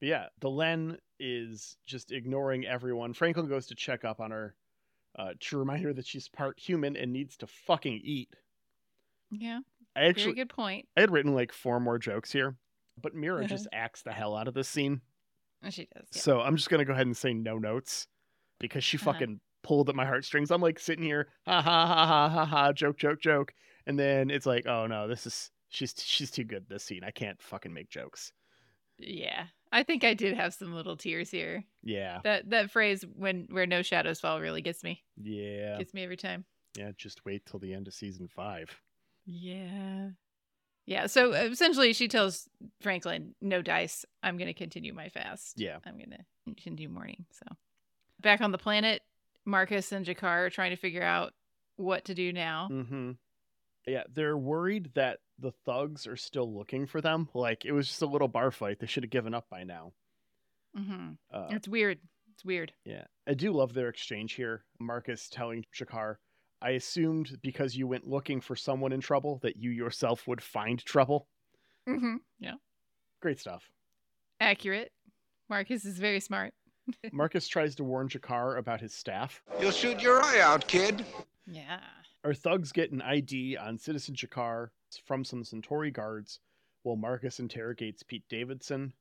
But 0.00 0.08
yeah, 0.08 0.26
Delenn 0.40 0.96
is 1.18 1.76
just 1.86 2.10
ignoring 2.10 2.66
everyone. 2.66 3.12
Franklin 3.12 3.48
goes 3.48 3.66
to 3.66 3.74
check 3.74 4.04
up 4.04 4.20
on 4.20 4.30
her 4.30 4.54
uh, 5.18 5.34
to 5.38 5.58
remind 5.58 5.84
her 5.84 5.92
that 5.92 6.06
she's 6.06 6.28
part 6.28 6.58
human 6.58 6.96
and 6.96 7.12
needs 7.12 7.36
to 7.38 7.46
fucking 7.46 8.00
eat. 8.02 8.30
Yeah. 9.30 9.60
I 9.94 10.00
Very 10.00 10.08
actually 10.10 10.34
good 10.34 10.48
point. 10.48 10.88
I 10.96 11.00
had 11.00 11.10
written 11.10 11.34
like 11.34 11.52
four 11.52 11.80
more 11.80 11.98
jokes 11.98 12.32
here, 12.32 12.56
but 13.00 13.14
Mira 13.14 13.46
just 13.46 13.68
acts 13.72 14.02
the 14.02 14.12
hell 14.12 14.36
out 14.36 14.48
of 14.48 14.54
this 14.54 14.68
scene. 14.68 15.02
She 15.68 15.86
does. 15.94 16.08
Yeah. 16.14 16.22
So 16.22 16.40
I'm 16.40 16.56
just 16.56 16.70
gonna 16.70 16.86
go 16.86 16.94
ahead 16.94 17.06
and 17.06 17.16
say 17.16 17.34
no 17.34 17.58
notes 17.58 18.06
because 18.60 18.84
she 18.84 18.96
Uh-huh. 18.98 19.12
fucking 19.12 19.40
pulled 19.62 19.88
at 19.88 19.94
my 19.96 20.06
heartstrings. 20.06 20.50
I'm 20.50 20.62
like 20.62 20.78
sitting 20.78 21.04
here, 21.04 21.28
ha 21.46 21.60
ha 21.60 21.86
ha 21.86 22.06
ha 22.06 22.28
ha 22.28 22.44
ha, 22.46 22.72
joke 22.72 22.96
joke 22.98 23.20
joke, 23.20 23.52
and 23.86 23.98
then 23.98 24.30
it's 24.30 24.46
like, 24.46 24.66
oh 24.66 24.86
no, 24.86 25.08
this 25.08 25.26
is 25.26 25.50
she's 25.68 25.94
she's 25.98 26.30
too 26.30 26.44
good 26.44 26.66
this 26.68 26.84
scene. 26.84 27.02
I 27.04 27.10
can't 27.10 27.40
fucking 27.42 27.72
make 27.72 27.90
jokes. 27.90 28.32
yeah. 28.98 29.46
I 29.72 29.84
think 29.84 30.02
I 30.02 30.14
did 30.14 30.34
have 30.36 30.52
some 30.52 30.74
little 30.74 30.96
tears 30.96 31.30
here. 31.30 31.62
Yeah, 31.84 32.18
That 32.24 32.50
that 32.50 32.72
phrase 32.72 33.04
when 33.14 33.46
where 33.50 33.66
no 33.68 33.82
shadows 33.82 34.18
fall 34.18 34.40
really 34.40 34.62
gets 34.62 34.82
me. 34.82 35.04
yeah, 35.16 35.78
Gets 35.78 35.94
me 35.94 36.02
every 36.02 36.16
time. 36.16 36.44
yeah. 36.76 36.90
Just 36.96 37.24
wait 37.24 37.46
till 37.46 37.60
the 37.60 37.72
end 37.72 37.86
of 37.86 37.94
season 37.94 38.26
five. 38.26 38.68
Yeah. 39.26 40.08
Yeah. 40.86 41.06
So 41.06 41.32
essentially, 41.34 41.92
she 41.92 42.08
tells 42.08 42.48
Franklin, 42.80 43.36
no 43.40 43.62
dice. 43.62 44.04
I'm 44.24 44.36
going 44.38 44.48
to 44.48 44.54
continue 44.54 44.92
my 44.92 45.08
fast. 45.08 45.54
Yeah. 45.56 45.78
I'm 45.86 45.96
going 45.98 46.10
to 46.10 46.54
continue 46.54 46.88
mourning. 46.88 47.26
So 47.30 47.46
back 48.22 48.40
on 48.40 48.52
the 48.52 48.58
planet, 48.58 49.02
Marcus 49.44 49.92
and 49.92 50.04
G'Kar 50.06 50.46
are 50.46 50.50
trying 50.50 50.70
to 50.70 50.76
figure 50.76 51.02
out 51.02 51.32
what 51.76 52.04
to 52.06 52.14
do 52.14 52.32
now. 52.32 52.68
Mm-hmm. 52.70 53.12
Yeah, 53.86 54.02
they're 54.12 54.36
worried 54.36 54.90
that 54.94 55.18
the 55.38 55.52
thugs 55.64 56.06
are 56.06 56.16
still 56.16 56.52
looking 56.54 56.86
for 56.86 57.00
them. 57.00 57.28
Like 57.34 57.64
it 57.64 57.72
was 57.72 57.88
just 57.88 58.02
a 58.02 58.06
little 58.06 58.28
bar 58.28 58.50
fight. 58.50 58.78
They 58.78 58.86
should 58.86 59.04
have 59.04 59.10
given 59.10 59.34
up 59.34 59.48
by 59.50 59.64
now. 59.64 59.92
hmm 60.76 61.12
Uh, 61.32 61.48
It's 61.50 61.66
weird. 61.66 61.98
It's 62.34 62.44
weird. 62.44 62.72
Yeah, 62.84 63.04
I 63.26 63.34
do 63.34 63.52
love 63.52 63.74
their 63.74 63.88
exchange 63.88 64.34
here. 64.34 64.64
Marcus 64.78 65.28
telling 65.28 65.64
G'Kar, 65.74 66.16
I 66.62 66.70
assumed 66.70 67.38
because 67.42 67.74
you 67.76 67.86
went 67.86 68.06
looking 68.06 68.40
for 68.40 68.54
someone 68.56 68.92
in 68.92 69.00
trouble 69.00 69.38
that 69.42 69.56
you 69.56 69.70
yourself 69.70 70.26
would 70.28 70.42
find 70.42 70.82
trouble. 70.84 71.26
hmm 71.86 72.16
Yeah. 72.38 72.54
Great 73.20 73.40
stuff. 73.40 73.70
Accurate. 74.40 74.92
Marcus 75.48 75.84
is 75.84 75.98
very 75.98 76.20
smart. 76.20 76.54
Marcus 77.12 77.46
tries 77.48 77.74
to 77.76 77.84
warn 77.84 78.08
G'Kar 78.08 78.58
about 78.58 78.80
his 78.80 78.94
staff. 78.94 79.42
You'll 79.60 79.70
shoot 79.70 80.00
your 80.00 80.22
eye 80.22 80.40
out, 80.40 80.66
kid. 80.66 81.04
Yeah. 81.46 81.80
Our 82.24 82.34
thugs 82.34 82.72
get 82.72 82.92
an 82.92 83.02
ID 83.02 83.56
on 83.56 83.78
Citizen 83.78 84.14
G'Kar 84.14 84.68
from 85.06 85.24
some 85.24 85.44
Centauri 85.44 85.90
guards 85.90 86.40
while 86.82 86.96
Marcus 86.96 87.40
interrogates 87.40 88.02
Pete 88.02 88.24
Davidson. 88.28 88.92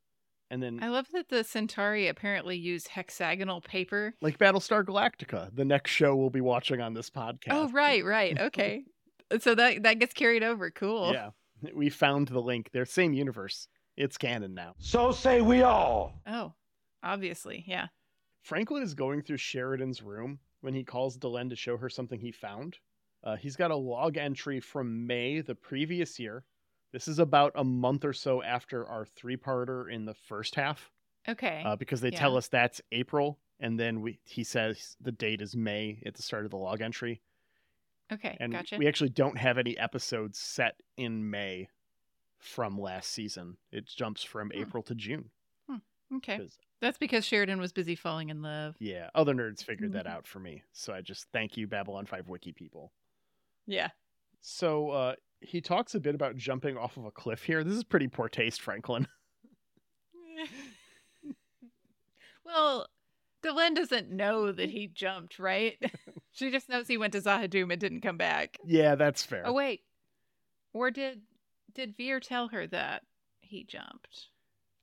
And 0.52 0.63
then, 0.63 0.80
I 0.82 0.88
love 0.88 1.08
that 1.13 1.30
the 1.30 1.44
Centauri 1.44 2.08
apparently 2.08 2.58
use 2.58 2.88
hexagonal 2.88 3.62
paper. 3.62 4.15
like 4.20 4.39
Battlestar 4.39 4.84
Galactica, 4.84 5.56
the 5.56 5.65
next 5.65 5.92
show 5.92 6.15
we'll 6.15 6.32
be 6.32 6.42
watching 6.42 6.82
on 6.82 6.96
this 6.96 7.10
podcast. 7.10 7.52
Oh, 7.52 7.70
right, 7.70 8.04
right. 8.04 8.39
Okay. 8.39 8.84
so 9.39 9.54
that 9.54 9.84
that 9.84 10.00
gets 10.00 10.13
carried 10.13 10.42
over. 10.42 10.72
Cool. 10.72 11.12
Yeah, 11.13 11.30
we 11.74 11.89
found 11.89 12.30
the 12.30 12.39
link. 12.39 12.72
They're 12.74 12.86
same 12.86 13.13
universe. 13.13 13.68
It's 13.96 14.18
canon 14.18 14.56
now. 14.56 14.74
So 14.80 15.12
say 15.12 15.42
we 15.42 15.62
all. 15.62 16.20
Oh, 16.26 16.54
obviously. 17.03 17.63
Yeah. 17.67 17.88
Franklin 18.41 18.83
is 18.83 18.93
going 18.93 19.21
through 19.21 19.38
Sheridan's 19.38 20.01
room 20.01 20.39
when 20.62 20.73
he 20.73 20.83
calls 20.83 21.17
Delenn 21.17 21.49
to 21.49 21.55
show 21.55 21.77
her 21.77 21.89
something 21.89 22.19
he 22.19 22.31
found. 22.31 22.77
Uh, 23.23 23.35
he's 23.35 23.55
got 23.55 23.71
a 23.71 23.75
log 23.75 24.17
entry 24.17 24.59
from 24.59 25.05
May 25.05 25.41
the 25.41 25.55
previous 25.55 26.19
year. 26.19 26.45
This 26.91 27.07
is 27.07 27.19
about 27.19 27.51
a 27.55 27.63
month 27.63 28.05
or 28.05 28.13
so 28.13 28.41
after 28.41 28.88
our 28.88 29.05
three 29.05 29.38
parter 29.38 29.91
in 29.91 30.05
the 30.05 30.13
first 30.13 30.55
half, 30.55 30.89
Okay. 31.27 31.62
uh, 31.65 31.75
because 31.75 32.01
they 32.01 32.09
Yeah. 32.12 32.19
tell 32.19 32.38
us 32.38 32.47
that's 32.47 32.81
April, 32.91 33.38
and 33.59 33.79
then 33.79 34.01
we 34.01 34.19
he 34.23 34.43
says 34.43 34.95
the 35.01 35.12
date 35.12 35.41
is 35.41 35.55
May 35.55 36.01
at 36.05 36.15
the 36.15 36.23
start 36.23 36.45
of 36.45 36.51
the 36.51 36.57
log 36.57 36.81
entry. 36.81 37.21
Okay, 38.12 38.35
and 38.39 38.53
gotcha. 38.53 38.77
we 38.77 38.88
actually 38.88 39.09
don't 39.12 39.38
have 39.38 39.57
any 39.59 39.77
episodes 39.77 40.39
set 40.39 40.81
in 40.97 41.29
May 41.29 41.69
from 42.39 42.79
last 42.79 43.12
season. 43.12 43.57
It 43.71 43.85
jumps 43.85 44.23
from. 44.23 44.51
April 44.53 44.81
to 44.83 44.95
June. 44.95 45.29
Okay, 46.15 46.38
'cause- 46.38 46.58
that's 46.82 46.98
because 46.98 47.26
Sheridan 47.26 47.60
was 47.60 47.72
busy 47.74 47.95
falling 47.95 48.30
in 48.30 48.41
love. 48.41 48.76
Yeah, 48.80 49.10
other 49.13 49.34
nerds 49.34 49.63
figured 49.63 49.93
that 49.93 50.06
Mhm. 50.06 50.12
out 50.12 50.28
for 50.28 50.39
me. 50.39 50.63
So 50.72 50.93
I 50.93 51.02
just 51.02 51.28
thank 51.32 51.56
you, 51.58 51.67
Babylon 51.67 52.06
5 52.06 52.28
wiki 52.30 52.52
people. 52.54 52.91
Yeah. 53.67 53.89
So 54.41 54.89
uh, 54.91 55.15
he 55.41 55.62
talks 55.62 55.93
a 55.95 56.00
bit 56.00 56.15
about 56.15 56.36
jumping 56.38 56.78
off 56.78 56.98
of 56.98 57.06
a 57.06 57.12
cliff 57.12 57.43
here. 57.43 57.63
This 57.63 57.76
is 57.76 57.84
pretty 57.84 58.08
poor 58.08 58.30
taste, 58.30 58.62
Franklin. 58.62 59.08
well, 62.45 62.88
Delenn 63.43 63.76
doesn't 63.76 64.10
know 64.10 64.52
that 64.52 64.69
he 64.69 64.88
jumped, 64.88 65.39
right? 65.39 65.78
she 66.32 66.50
just 66.52 66.69
knows 66.69 66.88
he 66.88 66.98
went 66.98 67.13
to 67.13 67.19
Z'ha'dum 67.22 67.72
and 67.72 67.80
didn't 67.80 68.02
come 68.02 68.17
back. 68.17 68.58
yeah, 68.65 68.95
that's 68.95 69.24
fair. 69.24 69.43
Oh 69.45 69.54
wait, 69.54 69.84
or 70.74 70.91
did 70.91 71.22
did 71.74 71.95
Vir 71.98 72.19
tell 72.19 72.48
her 72.50 72.65
that 72.67 73.04
he 73.41 73.63
jumped? 73.63 74.28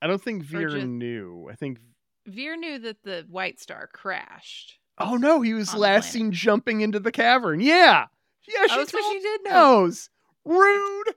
I 0.07 0.09
don't 0.09 0.23
think 0.23 0.45
Vir 0.45 0.69
just- 0.69 0.87
knew. 0.87 1.49
I 1.51 1.57
think. 1.57 1.81
Vir 2.27 2.57
knew 2.57 2.79
that 2.79 3.03
the 3.03 3.27
White 3.29 3.59
Star 3.59 3.89
crashed. 3.93 4.79
Oh 4.99 5.17
no, 5.17 5.41
he 5.43 5.53
was 5.53 5.75
last 5.75 6.13
seen 6.13 6.31
jumping 6.31 6.81
into 6.81 7.01
the 7.01 7.11
cavern. 7.11 7.59
Yeah, 7.61 8.07
yeah, 8.47 8.67
she 8.69 8.79
oh, 8.79 8.85
told 8.85 9.05
she 9.13 9.19
did 9.21 9.41
know. 9.45 9.51
knows. 9.51 10.11
Rude. 10.45 11.15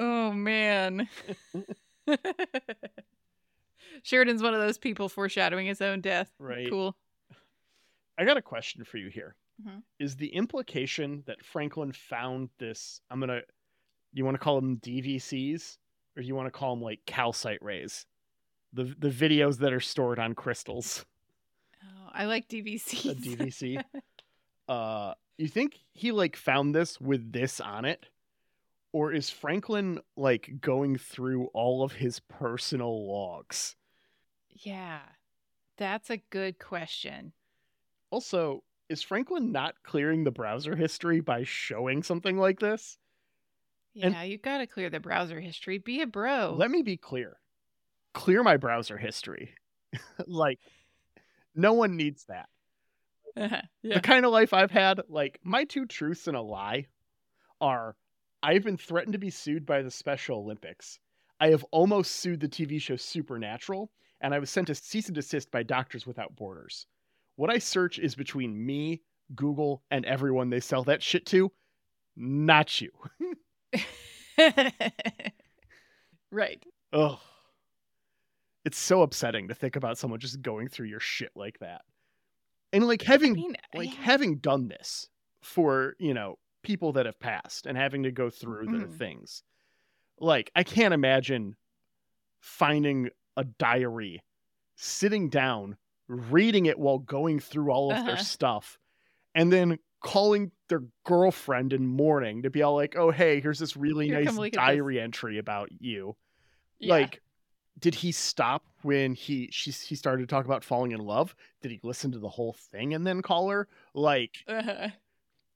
Oh 0.00 0.32
man. 0.32 1.08
Sheridan's 4.02 4.42
one 4.42 4.54
of 4.54 4.60
those 4.60 4.78
people 4.78 5.08
foreshadowing 5.08 5.66
his 5.68 5.80
own 5.80 6.00
death. 6.00 6.30
Right. 6.40 6.68
Cool. 6.68 6.96
I 8.18 8.24
got 8.24 8.36
a 8.36 8.42
question 8.42 8.84
for 8.84 8.96
you 8.98 9.08
here. 9.08 9.36
Is 9.98 10.14
Mhm. 10.14 10.18
the 10.18 10.28
implication 10.34 11.22
that 11.26 11.44
Franklin 11.44 11.92
found 11.92 12.50
this? 12.58 13.00
I'm 13.10 13.20
gonna. 13.20 13.42
You 14.12 14.24
want 14.24 14.34
to 14.34 14.38
call 14.38 14.60
them 14.60 14.78
DVCs, 14.78 15.78
or 16.18 16.22
you 16.22 16.34
want 16.34 16.46
to 16.46 16.50
call 16.50 16.74
them 16.74 16.82
like 16.82 17.00
calcite 17.06 17.62
rays? 17.62 18.04
The 18.72 18.94
the 18.98 19.08
videos 19.08 19.58
that 19.58 19.72
are 19.72 19.80
stored 19.80 20.18
on 20.18 20.34
crystals. 20.34 21.06
Oh, 21.82 22.10
I 22.12 22.26
like 22.26 22.48
DVCs. 22.48 23.10
A 23.10 23.14
DVC. 23.14 23.82
uh, 24.68 25.14
you 25.38 25.48
think 25.48 25.78
he 25.92 26.12
like 26.12 26.36
found 26.36 26.74
this 26.74 27.00
with 27.00 27.32
this 27.32 27.60
on 27.60 27.86
it, 27.86 28.04
or 28.92 29.12
is 29.12 29.30
Franklin 29.30 30.00
like 30.16 30.50
going 30.60 30.98
through 30.98 31.46
all 31.54 31.82
of 31.82 31.92
his 31.92 32.20
personal 32.20 33.08
logs? 33.08 33.76
yeah. 34.64 35.00
That's 35.76 36.10
a 36.10 36.20
good 36.30 36.58
question. 36.58 37.32
Also, 38.10 38.64
is 38.88 39.02
Franklin 39.02 39.52
not 39.52 39.74
clearing 39.84 40.24
the 40.24 40.32
browser 40.32 40.74
history 40.74 41.20
by 41.20 41.44
showing 41.44 42.02
something 42.02 42.36
like 42.36 42.58
this? 42.58 42.98
And- 44.00 44.14
Yeah, 44.14 44.22
you 44.22 44.38
got 44.38 44.58
to 44.58 44.66
clear 44.66 44.90
the 44.90 45.00
browser 45.00 45.40
history. 45.40 45.78
Be 45.78 46.02
a 46.02 46.06
bro. 46.06 46.54
Let 46.56 46.70
me 46.70 46.82
be 46.82 46.96
clear. 46.96 47.38
Clear 48.14 48.42
my 48.42 48.56
browser 48.56 48.96
history. 48.96 49.54
like, 50.26 50.58
no 51.54 51.72
one 51.72 51.96
needs 51.96 52.24
that. 52.26 52.48
yeah. 53.36 53.62
The 53.82 54.00
kind 54.00 54.24
of 54.24 54.32
life 54.32 54.52
I've 54.52 54.70
had, 54.70 55.00
like, 55.08 55.38
my 55.42 55.64
two 55.64 55.86
truths 55.86 56.26
and 56.26 56.36
a 56.36 56.40
lie 56.40 56.86
are 57.60 57.96
I've 58.42 58.64
been 58.64 58.76
threatened 58.76 59.12
to 59.14 59.18
be 59.18 59.30
sued 59.30 59.66
by 59.66 59.82
the 59.82 59.90
Special 59.90 60.38
Olympics. 60.38 60.98
I 61.40 61.48
have 61.48 61.64
almost 61.70 62.16
sued 62.16 62.40
the 62.40 62.48
TV 62.48 62.80
show 62.80 62.96
Supernatural, 62.96 63.90
and 64.20 64.34
I 64.34 64.38
was 64.38 64.50
sent 64.50 64.70
a 64.70 64.74
cease 64.74 65.06
and 65.06 65.14
desist 65.14 65.50
by 65.50 65.62
Doctors 65.62 66.06
Without 66.06 66.34
Borders. 66.36 66.86
What 67.36 67.50
I 67.50 67.58
search 67.58 67.98
is 67.98 68.14
between 68.16 68.64
me, 68.64 69.02
Google, 69.34 69.82
and 69.90 70.04
everyone 70.04 70.50
they 70.50 70.60
sell 70.60 70.82
that 70.84 71.02
shit 71.02 71.26
to, 71.26 71.52
not 72.16 72.80
you. 72.80 72.90
right. 76.30 76.62
Oh. 76.92 77.20
It's 78.64 78.78
so 78.78 79.02
upsetting 79.02 79.48
to 79.48 79.54
think 79.54 79.76
about 79.76 79.98
someone 79.98 80.20
just 80.20 80.42
going 80.42 80.68
through 80.68 80.88
your 80.88 81.00
shit 81.00 81.30
like 81.34 81.58
that. 81.60 81.82
And 82.72 82.86
like 82.86 83.02
having 83.02 83.32
I 83.32 83.34
mean, 83.34 83.54
like 83.74 83.88
yeah. 83.94 84.00
having 84.02 84.38
done 84.38 84.68
this 84.68 85.08
for, 85.42 85.94
you 85.98 86.12
know, 86.12 86.36
people 86.62 86.92
that 86.92 87.06
have 87.06 87.18
passed 87.18 87.66
and 87.66 87.78
having 87.78 88.02
to 88.02 88.12
go 88.12 88.28
through 88.28 88.66
their 88.66 88.86
Mhm. 88.88 88.98
things. 88.98 89.42
Like 90.18 90.50
I 90.54 90.64
can't 90.64 90.92
imagine 90.92 91.56
finding 92.40 93.10
a 93.36 93.44
diary, 93.44 94.22
sitting 94.76 95.30
down, 95.30 95.76
reading 96.08 96.66
it 96.66 96.78
while 96.78 96.98
going 96.98 97.40
through 97.40 97.70
all 97.70 97.90
of 97.92 98.04
their 98.04 98.14
Uh-huh. 98.14 98.22
stuff, 98.22 98.78
and 99.34 99.52
then 99.52 99.78
calling 100.00 100.50
their 100.68 100.82
girlfriend 101.04 101.72
in 101.72 101.86
mourning 101.86 102.42
to 102.42 102.50
be 102.50 102.62
all 102.62 102.74
like, 102.74 102.96
"Oh, 102.96 103.10
hey, 103.10 103.40
here's 103.40 103.58
this 103.58 103.76
really 103.76 104.06
Here, 104.06 104.16
nice 104.18 104.26
come 104.26 104.36
look 104.36 104.46
at 104.46 104.52
this." 104.52 104.58
diary 104.58 105.00
entry 105.00 105.38
about 105.38 105.70
you." 105.80 106.16
Yeah. 106.78 106.94
Like, 106.94 107.20
did 107.78 107.94
he 107.94 108.12
stop 108.12 108.64
when 108.82 109.14
he 109.14 109.48
she 109.52 109.70
he 109.70 109.94
started 109.94 110.22
to 110.22 110.26
talk 110.34 110.44
about 110.44 110.64
falling 110.64 110.92
in 110.92 111.00
love? 111.00 111.34
Did 111.62 111.70
he 111.72 111.80
listen 111.82 112.12
to 112.12 112.18
the 112.18 112.28
whole 112.28 112.52
thing 112.72 112.94
and 112.94 113.06
then 113.06 113.22
call 113.22 113.48
her? 113.50 113.68
Like, 113.94 114.36
Uh-huh. 114.48 114.88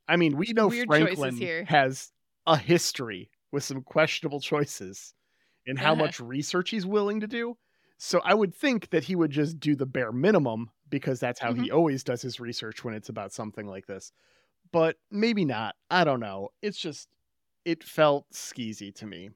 I 0.09 0.16
mean, 0.16 0.37
we 0.37 0.52
know 0.52 0.68
Weird 0.68 0.88
Franklin 0.88 1.37
here. 1.37 1.64
has 1.64 2.12
a 2.46 2.57
history 2.57 3.31
with 3.52 3.62
some 3.64 3.83
questionable 3.83 4.40
choices 4.40 5.14
in 5.66 5.76
how 5.76 5.92
Uh-huh. 5.92 6.02
much 6.05 6.20
research 6.20 6.70
he's 6.70 6.85
willing 6.87 7.20
to 7.20 7.26
do. 7.28 7.57
So 7.98 8.20
I 8.24 8.35
would 8.35 8.52
think 8.55 8.90
that 8.90 9.05
he 9.05 9.14
would 9.14 9.31
just 9.31 9.61
do 9.61 9.76
the 9.76 9.87
bare 9.87 10.11
minimum 10.11 10.70
because 10.92 11.18
that's 11.18 11.40
how 11.40 11.52
mm-hmm. 11.52 11.62
he 11.64 11.70
always 11.70 12.05
does 12.05 12.20
his 12.20 12.38
research 12.38 12.85
when 12.85 12.94
it's 12.94 13.09
about 13.09 13.33
something 13.33 13.66
like 13.66 13.87
this. 13.87 14.12
But 14.72 14.96
maybe 15.11 15.44
not. 15.44 15.74
I 15.90 16.05
don't 16.05 16.20
know. 16.20 16.50
It's 16.61 16.78
just 16.78 17.09
it 17.64 17.83
felt 17.83 18.31
skeezy 18.31 18.94
to 18.96 19.07
me. 19.07 19.31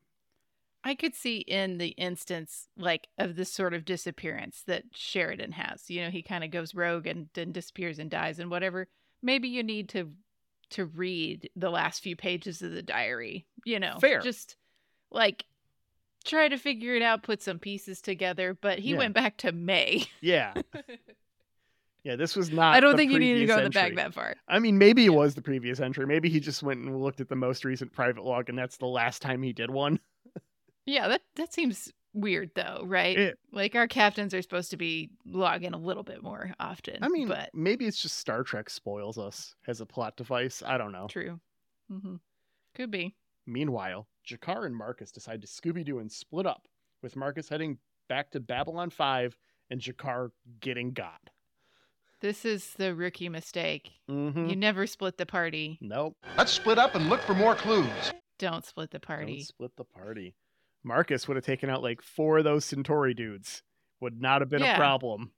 I 0.85 0.95
could 0.95 1.15
see 1.15 1.39
in 1.39 1.79
the 1.79 1.89
instance 1.89 2.69
like 2.77 3.09
of 3.19 3.37
this 3.37 3.51
sort 3.51 3.73
of 3.73 3.87
disappearance 3.87 4.63
that 4.67 4.85
Sheridan 4.93 5.53
has. 5.53 5.91
You 5.91 6.03
know, 6.03 6.11
he 6.11 6.23
kind 6.23 6.45
of 6.45 6.51
goes 6.51 6.75
rogue 6.75 7.07
and 7.07 7.29
then 7.33 7.53
disappears 7.53 7.99
and 7.99 8.11
dies 8.11 8.39
and 8.39 8.51
whatever. 8.51 8.87
Maybe 9.23 9.49
you 9.49 9.63
need 9.63 9.89
to 9.91 10.13
to 10.71 10.85
read 10.85 11.49
the 11.57 11.71
last 11.71 12.03
few 12.03 12.17
pages 12.17 12.61
of 12.61 12.73
the 12.73 12.83
diary, 12.83 13.47
you 13.65 13.81
know. 13.81 13.97
Fair. 13.99 14.21
Just 14.21 14.57
like 15.11 15.47
try 16.25 16.49
to 16.49 16.59
figure 16.59 16.95
it 16.95 17.03
out, 17.03 17.23
put 17.23 17.43
some 17.43 17.59
pieces 17.59 18.03
together, 18.03 18.53
but 18.61 18.79
he 18.79 18.91
Yeah. 18.91 18.99
went 18.99 19.15
back 19.15 19.39
to 19.39 19.53
May. 19.53 20.05
Yeah. 20.21 20.53
Yeah, 22.07 22.15
this 22.15 22.37
was 22.37 22.53
not 22.53 22.77
I 22.77 22.79
don't 22.79 22.97
think 22.97 23.11
you 23.11 23.19
needed 23.19 23.41
to 23.41 23.47
go 23.47 23.59
in 23.59 23.65
the 23.65 23.71
back 23.71 23.87
entry. 23.87 23.97
that 23.97 24.15
far. 24.15 24.37
I 24.47 24.61
mean, 24.61 24.79
maybe 24.79 25.05
it 25.07 25.13
was 25.13 25.35
the 25.35 25.43
previous 25.43 25.81
entry. 25.81 26.07
Maybe 26.07 26.29
he 26.29 26.39
just 26.39 26.63
went 26.63 26.79
and 26.85 27.03
looked 27.03 27.21
at 27.21 27.29
the 27.29 27.35
most 27.35 27.65
recent 27.65 27.93
private 27.93 28.23
log, 28.25 28.49
and 28.49 28.57
that's 28.57 28.77
the 28.77 28.87
last 28.87 29.23
time 29.23 29.43
he 29.43 29.53
did 29.53 29.71
one. 29.71 29.99
Yeah, 30.89 31.09
that 31.09 31.23
that 31.35 31.53
seems 31.53 31.93
weird 32.15 32.53
though, 32.55 32.83
right? 32.87 33.19
It- 33.19 33.39
like 33.51 33.75
our 33.75 33.89
captains 33.89 34.33
are 34.35 34.41
supposed 34.41 34.71
to 34.71 34.77
be 34.77 35.11
logging 35.27 35.75
a 35.75 35.79
little 35.79 36.05
bit 36.05 36.23
more 36.23 36.53
often. 36.61 36.99
I 37.03 37.09
mean, 37.09 37.27
but 37.27 37.51
maybe 37.53 37.87
it's 37.87 38.01
just 38.01 38.19
Star 38.19 38.45
Trek 38.45 38.71
spoils 38.71 39.19
us 39.19 39.57
as 39.67 39.81
a 39.81 39.87
plot 39.87 40.17
device. 40.17 40.63
I 40.65 40.79
don't 40.79 40.93
know. 40.93 41.09
true. 41.11 41.41
Mm-hmm. 41.91 42.15
Could 42.77 42.93
be. 42.93 43.17
Meanwhile, 43.49 44.07
G'Kar 44.29 44.65
and 44.67 44.77
Marcus 44.77 45.11
decide 45.11 45.41
to 45.43 45.49
Scooby 45.49 45.85
Doo 45.85 45.99
and 45.99 46.11
split 46.13 46.47
up, 46.47 46.69
with 47.03 47.17
Marcus 47.17 47.49
heading 47.49 47.79
back 48.09 48.31
to 48.31 48.39
Babylon 48.39 48.91
5 48.91 49.37
and 49.71 49.81
G'Kar 49.81 50.31
getting 50.61 50.93
got. 50.93 51.21
This 52.21 52.45
is 52.45 52.73
the 52.75 52.95
rookie 52.95 53.29
mistake. 53.29 53.91
Mm-hmm. 54.11 54.47
You 54.47 54.57
never 54.57 54.87
split 54.87 55.19
the 55.19 55.27
party. 55.27 55.79
Nope. 55.81 56.17
Let's 56.39 56.53
split 56.53 56.79
up 56.79 56.95
and 56.95 57.09
look 57.09 57.21
for 57.21 57.35
more 57.35 57.55
clues. 57.55 58.13
Don't 58.39 58.65
split 58.65 58.91
the 58.91 59.01
party. 59.01 59.25
Don't 59.25 59.33
party. 59.35 59.43
split 59.45 59.77
the 59.77 59.85
party. 59.85 60.35
Marcus 60.83 61.27
would 61.29 61.37
have 61.37 61.45
taken 61.45 61.69
out 61.69 61.83
like 61.83 62.01
four 62.03 62.39
of 62.39 62.45
those 62.45 62.65
Centauri 62.65 63.13
dudes. 63.15 63.63
Would 64.01 64.21
not 64.21 64.41
have 64.41 64.49
been 64.51 64.63
Yeah. 64.63 64.75
a 64.75 64.79
problem. 64.79 65.33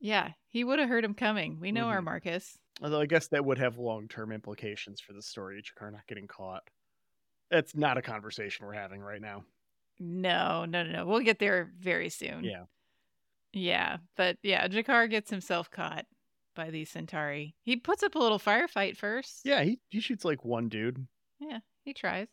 Yeah, 0.00 0.32
he 0.48 0.62
would 0.64 0.78
have 0.78 0.88
heard 0.88 1.04
him 1.04 1.14
coming. 1.14 1.58
We 1.60 1.72
know 1.72 1.86
our 1.86 2.00
Mhm. 2.00 2.04
Marcus. 2.04 2.58
Although 2.82 3.00
I 3.00 3.06
guess 3.06 3.28
that 3.28 3.44
would 3.44 3.58
have 3.58 3.78
long 3.78 4.08
term 4.08 4.30
implications 4.32 5.00
for 5.00 5.12
the 5.14 5.22
story. 5.22 5.62
G'Kar 5.62 5.90
not 5.92 6.06
getting 6.06 6.26
caught. 6.26 6.62
That's 7.50 7.74
not 7.74 7.96
a 7.96 8.02
conversation 8.02 8.66
we're 8.66 8.74
having 8.74 9.00
right 9.00 9.20
now. 9.20 9.44
No, 9.98 10.64
no, 10.66 10.82
no, 10.82 10.92
no. 10.92 11.06
We'll 11.06 11.20
get 11.20 11.38
there 11.38 11.72
very 11.78 12.10
soon. 12.10 12.44
Yeah. 12.44 12.64
Yeah, 13.56 13.96
but 14.16 14.36
yeah, 14.42 14.68
G'Kar 14.68 15.08
gets 15.08 15.30
himself 15.30 15.70
caught 15.70 16.04
by 16.54 16.68
these 16.70 16.90
Centauri. 16.90 17.54
He 17.62 17.76
puts 17.76 18.02
up 18.02 18.14
a 18.14 18.18
little 18.18 18.38
firefight 18.38 18.98
first. 18.98 19.40
Yeah, 19.44 19.62
he, 19.62 19.80
he 19.88 20.00
shoots 20.00 20.26
like 20.26 20.44
one 20.44 20.68
dude. 20.68 21.06
Yeah, 21.40 21.60
he 21.82 21.94
tries. 21.94 22.28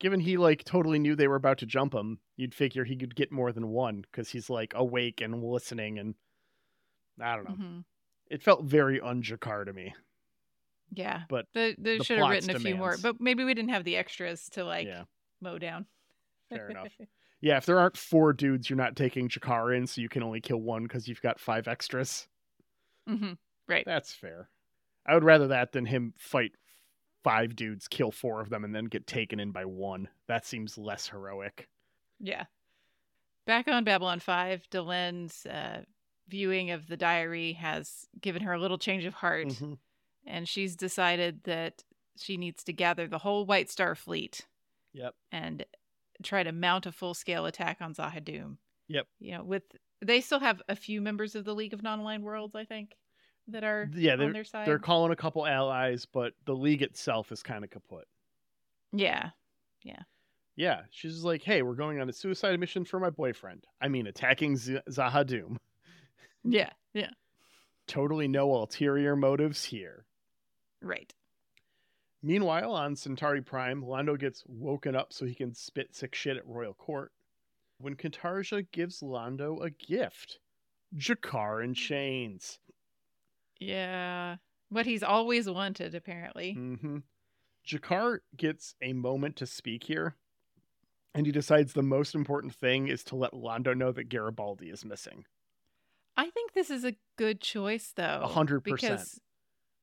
Given 0.00 0.18
he 0.18 0.36
like 0.36 0.64
totally 0.64 0.98
knew 0.98 1.14
they 1.14 1.28
were 1.28 1.36
about 1.36 1.58
to 1.58 1.66
jump 1.66 1.94
him, 1.94 2.18
you'd 2.36 2.56
figure 2.56 2.82
he 2.82 2.96
could 2.96 3.14
get 3.14 3.30
more 3.30 3.52
than 3.52 3.68
one 3.68 4.02
because 4.02 4.30
he's 4.30 4.50
like 4.50 4.72
awake 4.74 5.20
and 5.20 5.44
listening 5.44 6.00
and 6.00 6.16
I 7.20 7.36
don't 7.36 7.48
know. 7.48 7.54
hmm 7.54 7.78
It 8.28 8.42
felt 8.42 8.64
very 8.64 9.00
un-G'Kar 9.00 9.66
to 9.66 9.72
me. 9.72 9.94
Yeah. 10.92 11.22
But 11.28 11.46
they, 11.54 11.76
they 11.78 11.98
the 11.98 12.04
should 12.04 12.18
have 12.18 12.30
written 12.30 12.50
a 12.50 12.58
few 12.58 12.74
more, 12.74 12.96
but 13.00 13.20
maybe 13.20 13.44
we 13.44 13.54
didn't 13.54 13.70
have 13.70 13.84
the 13.84 13.96
extras 13.96 14.48
to 14.50 14.64
like 14.64 14.88
yeah, 14.88 15.04
mow 15.40 15.58
down. 15.58 15.86
fair 16.50 16.68
enough. 16.68 16.92
Yeah, 17.44 17.58
if 17.58 17.66
there 17.66 17.78
aren't 17.78 17.98
four 17.98 18.32
dudes, 18.32 18.70
you're 18.70 18.76
not 18.78 18.96
taking 18.96 19.28
G'Kar 19.28 19.76
in, 19.76 19.86
so 19.86 20.00
you 20.00 20.08
can 20.08 20.22
only 20.22 20.40
kill 20.40 20.62
one 20.62 20.84
because 20.84 21.06
you've 21.06 21.20
got 21.20 21.38
five 21.38 21.68
extras. 21.68 22.26
hmm 23.06 23.34
Right. 23.68 23.84
That's 23.84 24.14
fair. 24.14 24.48
I 25.06 25.12
would 25.12 25.24
rather 25.24 25.48
that 25.48 25.72
than 25.72 25.84
him 25.84 26.14
fight 26.16 26.52
five 27.22 27.54
dudes 27.54 27.86
kill 27.86 28.10
four 28.10 28.40
of 28.40 28.48
them 28.48 28.64
and 28.64 28.74
then 28.74 28.86
get 28.86 29.06
taken 29.06 29.40
in 29.40 29.50
by 29.52 29.66
one. 29.66 30.08
That 30.26 30.46
seems 30.46 30.78
less 30.78 31.06
heroic. 31.08 31.68
Yeah. 32.18 32.44
Back 33.46 33.68
on 33.68 33.84
Babylon 33.84 34.20
5, 34.20 34.70
Delenn's 34.70 35.44
uh, 35.44 35.82
viewing 36.28 36.70
of 36.70 36.86
the 36.86 36.96
diary 36.96 37.52
has 37.52 38.06
given 38.22 38.42
her 38.42 38.54
a 38.54 38.58
little 38.60 38.78
change 38.78 39.04
of 39.04 39.12
heart, 39.12 39.48
Mhm. 39.48 39.76
and 40.26 40.48
she's 40.48 40.76
decided 40.76 41.42
that 41.44 41.84
she 42.16 42.38
needs 42.38 42.64
to 42.64 42.72
gather 42.72 43.06
the 43.06 43.18
whole 43.18 43.44
White 43.44 43.70
Star 43.70 43.94
fleet 43.94 44.46
Yep. 44.94 45.14
and 45.30 45.66
try 46.24 46.42
to 46.42 46.52
mount 46.52 46.86
a 46.86 46.92
full 46.92 47.14
scale 47.14 47.46
attack 47.46 47.78
on 47.80 47.94
Z'ha'dum. 47.94 48.56
Yep. 48.88 49.06
You 49.20 49.32
know, 49.38 49.44
with 49.44 49.62
they 50.02 50.20
still 50.20 50.40
have 50.40 50.60
a 50.68 50.76
few 50.76 51.00
members 51.00 51.34
of 51.34 51.44
the 51.44 51.54
League 51.54 51.72
of 51.72 51.82
Non-Aligned 51.82 52.22
Worlds, 52.24 52.54
I 52.54 52.64
think, 52.64 52.96
that 53.48 53.64
are 53.64 53.88
Yeah, 53.94 54.14
on 54.14 54.32
their 54.32 54.44
side. 54.44 54.66
They're 54.66 54.78
calling 54.78 55.12
a 55.12 55.16
couple 55.16 55.46
allies, 55.46 56.06
but 56.06 56.32
the 56.44 56.54
league 56.54 56.82
itself 56.82 57.32
is 57.32 57.42
kind 57.42 57.64
of 57.64 57.70
kaput. 57.70 58.06
yeah. 58.92 59.30
Yeah, 59.82 60.00
Yeah, 60.56 60.80
she's 60.90 61.24
like, 61.24 61.42
hey, 61.42 61.60
we're 61.62 61.74
going 61.74 62.00
on 62.00 62.08
a 62.08 62.12
suicide 62.12 62.58
mission 62.58 62.84
for 62.86 62.98
my 62.98 63.10
boyfriend. 63.10 63.64
I 63.82 63.88
mean, 63.88 64.06
attacking 64.06 64.56
Z- 64.56 64.78
Z'ha'dum. 64.88 65.58
Yeah. 66.42 66.70
Yeah. 66.94 67.10
Totally 67.86 68.28
no 68.28 68.50
ulterior 68.54 69.14
motives 69.14 69.62
here. 69.64 70.06
Right. 70.82 71.12
Meanwhile, 72.24 72.72
on 72.72 72.96
Centauri 72.96 73.42
Prime, 73.42 73.82
Londo 73.82 74.18
gets 74.18 74.42
woken 74.46 74.96
up 74.96 75.12
so 75.12 75.26
he 75.26 75.34
can 75.34 75.52
spit 75.52 75.94
sick 75.94 76.14
shit 76.14 76.38
at 76.38 76.46
Royal 76.46 76.72
Court. 76.72 77.12
When 77.78 77.96
Cartagia 77.96 78.66
gives 78.72 79.00
Londo 79.00 79.62
a 79.62 79.68
gift 79.68 80.38
G'Kar 80.96 81.62
in 81.62 81.74
chains. 81.74 82.60
Yeah. 83.60 84.36
What 84.70 84.86
he's 84.86 85.02
always 85.02 85.50
wanted, 85.50 85.94
apparently. 85.94 86.54
hmm 86.54 86.98
G'Kar 87.68 88.20
gets 88.34 88.74
a 88.80 88.94
moment 88.94 89.36
to 89.36 89.46
speak 89.46 89.84
here, 89.84 90.16
and 91.14 91.26
he 91.26 91.32
decides 91.32 91.74
the 91.74 91.82
most 91.82 92.14
important 92.14 92.54
thing 92.54 92.88
is 92.88 93.04
to 93.04 93.16
let 93.16 93.32
Londo 93.32 93.76
know 93.76 93.92
that 93.92 94.08
Garibaldi 94.08 94.70
is 94.70 94.82
missing. 94.82 95.26
I 96.16 96.30
think 96.30 96.54
this 96.54 96.70
is 96.70 96.84
a 96.84 96.96
good 97.16 97.42
choice, 97.42 97.92
though. 97.94 98.20
A 98.22 98.28
hundred 98.28 98.60
percent. 98.60 98.92
Because 98.92 99.20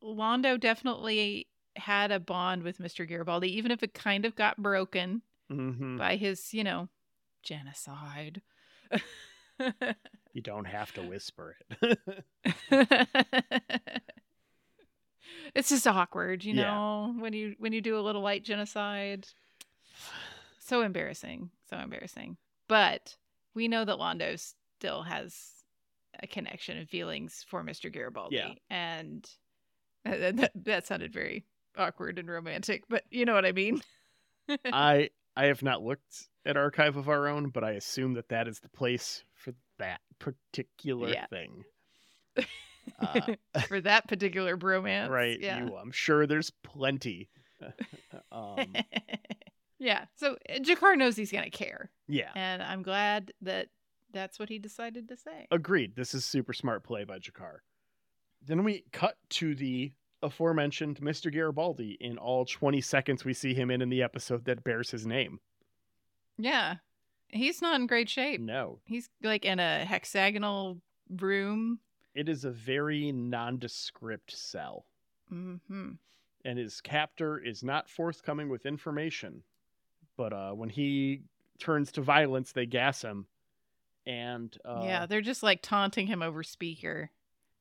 Londo 0.03 0.59
definitely 0.59 1.47
had 1.75 2.11
a 2.11 2.19
bond 2.19 2.63
with 2.63 2.79
Mr. 2.79 3.05
Garibaldi, 3.07 3.55
even 3.57 3.71
if 3.71 3.83
it 3.83 3.93
kind 3.93 4.25
of 4.25 4.35
got 4.35 4.61
broken 4.61 5.21
hmm 5.49 5.97
by 5.97 6.15
his, 6.15 6.53
you 6.53 6.63
know, 6.63 6.89
genocide. 7.43 8.41
You 10.33 10.41
don't 10.41 10.65
have 10.65 10.93
to 10.93 11.03
whisper 11.03 11.57
it. 11.83 12.23
it's 15.55 15.69
just 15.69 15.87
awkward, 15.87 16.43
you 16.43 16.53
Yeah. 16.53 16.65
know, 16.65 17.15
when 17.19 17.33
you 17.33 17.55
when 17.59 17.73
you 17.73 17.81
do 17.81 17.97
a 17.97 18.01
little 18.01 18.21
light 18.21 18.43
genocide. 18.43 19.27
So 20.59 20.81
embarrassing, 20.81 21.49
so 21.69 21.77
embarrassing. 21.77 22.37
But 22.67 23.15
we 23.53 23.67
know 23.67 23.83
that 23.83 23.97
Londo 23.97 24.39
still 24.79 25.03
has 25.03 25.35
a 26.21 26.27
connection 26.27 26.77
and 26.77 26.87
feelings 26.89 27.45
for 27.49 27.63
Mr. 27.63 27.91
Garibaldi, 27.91 28.35
Yeah. 28.35 28.53
and 28.69 29.29
that, 30.05 30.37
that, 30.37 30.51
that 30.55 30.87
sounded 30.87 31.11
very 31.13 31.45
awkward 31.77 32.19
and 32.19 32.29
romantic, 32.29 32.83
but 32.89 33.03
you 33.09 33.25
know 33.25 33.33
what 33.33 33.45
I 33.45 33.51
mean. 33.51 33.81
I 34.65 35.09
I 35.35 35.45
have 35.45 35.61
not 35.63 35.81
looked 35.83 36.27
at 36.45 36.57
Archive 36.57 36.97
of 36.97 37.07
Our 37.09 37.27
Own, 37.27 37.49
but 37.49 37.63
I 37.63 37.71
assume 37.71 38.13
that 38.15 38.29
that 38.29 38.47
is 38.47 38.59
the 38.59 38.69
place 38.69 39.23
for 39.35 39.53
that 39.79 40.01
particular 40.19 41.09
Yeah. 41.09 41.25
thing. 41.27 41.63
Uh, 42.99 43.35
for 43.67 43.79
that 43.79 44.07
particular 44.07 44.57
bromance, 44.57 45.07
right? 45.09 45.39
Yeah. 45.39 45.59
You, 45.65 45.75
I'm 45.77 45.91
sure 45.91 46.25
there's 46.25 46.49
plenty. 46.63 47.29
um, 48.31 48.73
yeah. 49.79 50.05
So 50.15 50.35
uh, 50.49 50.55
G'Kar 50.59 50.97
knows 50.97 51.15
he's 51.15 51.31
gonna 51.31 51.51
care. 51.51 51.91
yeah, 52.07 52.31
And 52.35 52.61
I'm 52.63 52.81
glad 52.81 53.33
that 53.43 53.67
that's 54.11 54.39
what 54.39 54.49
he 54.49 54.57
decided 54.57 55.07
to 55.09 55.15
say. 55.15 55.47
agreed. 55.51 55.95
This 55.95 56.15
is 56.15 56.25
super 56.25 56.53
smart 56.53 56.83
play 56.83 57.03
by 57.03 57.19
G'Kar. 57.19 57.57
Then 58.43 58.63
we 58.63 58.83
cut 58.91 59.15
to 59.31 59.53
the 59.53 59.91
aforementioned 60.23 60.99
Mr. 61.01 61.31
Garibaldi 61.31 61.97
in 61.99 62.17
all 62.17 62.45
20 62.45 62.79
seconds 62.81 63.25
we 63.25 63.33
see 63.33 63.53
him 63.53 63.71
in 63.71 63.81
in 63.81 63.89
the 63.89 64.03
episode 64.03 64.45
that 64.45 64.63
bears 64.63 64.91
his 64.91 65.05
name. 65.05 65.39
Yeah. 66.37 66.75
He's 67.29 67.61
not 67.61 67.79
in 67.79 67.87
great 67.87 68.09
shape. 68.09 68.41
No, 68.41 68.79
He's 68.85 69.09
like 69.23 69.45
in 69.45 69.59
a 69.59 69.85
hexagonal 69.85 70.81
room. 71.09 71.79
it 72.13 72.27
is 72.29 72.43
a 72.45 72.51
very 72.51 73.11
nondescript 73.11 74.31
cell. 74.35 74.85
hmm 75.29 75.55
and 76.43 76.57
his 76.57 76.81
captor 76.81 77.37
is 77.37 77.63
not 77.63 77.87
forthcoming 77.87 78.49
with 78.49 78.65
information. 78.65 79.43
But 80.17 80.33
uh, 80.33 80.51
when 80.53 80.69
he 80.69 81.21
turns 81.59 81.91
to 81.93 82.01
violence, 82.01 82.51
they 82.51 82.65
gas 82.65 83.03
him. 83.03 83.27
And 84.07 84.57
uh, 84.65 84.81
yeah, 84.83 85.05
they're 85.05 85.21
just 85.21 85.43
like 85.43 85.61
taunting 85.61 86.07
him 86.07 86.23
over 86.23 86.41
speaker. 86.41 87.11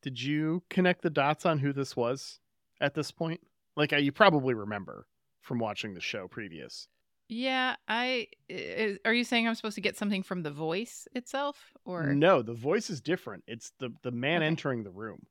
did 0.00 0.20
you 0.22 0.62
connect 0.70 1.02
the 1.02 1.10
dots 1.10 1.44
on 1.44 1.58
who 1.58 1.74
this 1.74 1.94
was 1.94 2.40
at 2.80 2.94
this 2.94 3.10
point? 3.10 3.40
Like, 3.76 3.92
uh, 3.92 3.96
you 3.96 4.12
probably 4.12 4.54
remember 4.54 5.06
from 5.40 5.58
watching 5.58 5.94
the 5.94 6.00
show 6.00 6.28
previous. 6.28 6.88
Yeah, 7.28 7.76
I 7.86 8.26
i- 8.50 8.98
are 9.04 9.14
you 9.14 9.22
saying 9.24 9.46
I'm 9.46 9.54
supposed 9.54 9.76
to 9.76 9.80
get 9.80 9.96
something 9.96 10.22
from 10.24 10.42
the 10.42 10.50
voice 10.50 11.06
itself 11.14 11.72
or 11.84 12.12
No, 12.12 12.42
the 12.42 12.54
voice 12.54 12.90
is 12.90 13.00
different. 13.00 13.44
It's 13.46 13.70
the 13.78 13.90
the 14.02 14.10
man 14.10 14.38
Okay. 14.42 14.46
entering 14.48 14.82
the 14.82 14.90
room. 14.90 15.26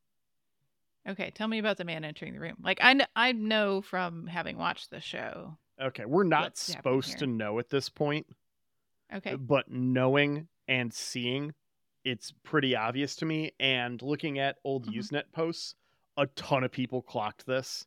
Okay, 1.07 1.31
tell 1.31 1.47
me 1.47 1.59
about 1.59 1.77
the 1.77 1.85
man 1.85 2.03
entering 2.05 2.33
the 2.33 2.39
room. 2.39 2.57
Like 2.61 2.79
I 2.81 2.93
kn- 2.93 3.07
I 3.15 3.31
know 3.33 3.81
from 3.81 4.27
having 4.27 4.57
watched 4.57 4.91
the 4.91 5.01
show. 5.01 5.57
Okay, 5.81 6.05
we're 6.05 6.23
not 6.23 6.57
supposed 6.57 7.19
to 7.19 7.27
know 7.27 7.57
at 7.59 7.69
this 7.69 7.89
point, 7.89 8.27
Okay. 9.13 9.35
but 9.35 9.69
knowing 9.69 10.47
and 10.67 10.93
seeing, 10.93 11.53
it's 12.03 12.31
pretty 12.43 12.75
obvious 12.75 13.15
to 13.17 13.25
me. 13.25 13.51
And 13.59 14.01
looking 14.01 14.39
at 14.39 14.57
old 14.63 14.87
Mhm. 14.87 14.93
Usenet 14.95 15.31
posts, 15.31 15.75
a 16.19 16.27
ton 16.35 16.63
of 16.63 16.71
people 16.71 17.01
clocked 17.01 17.45
this, 17.45 17.85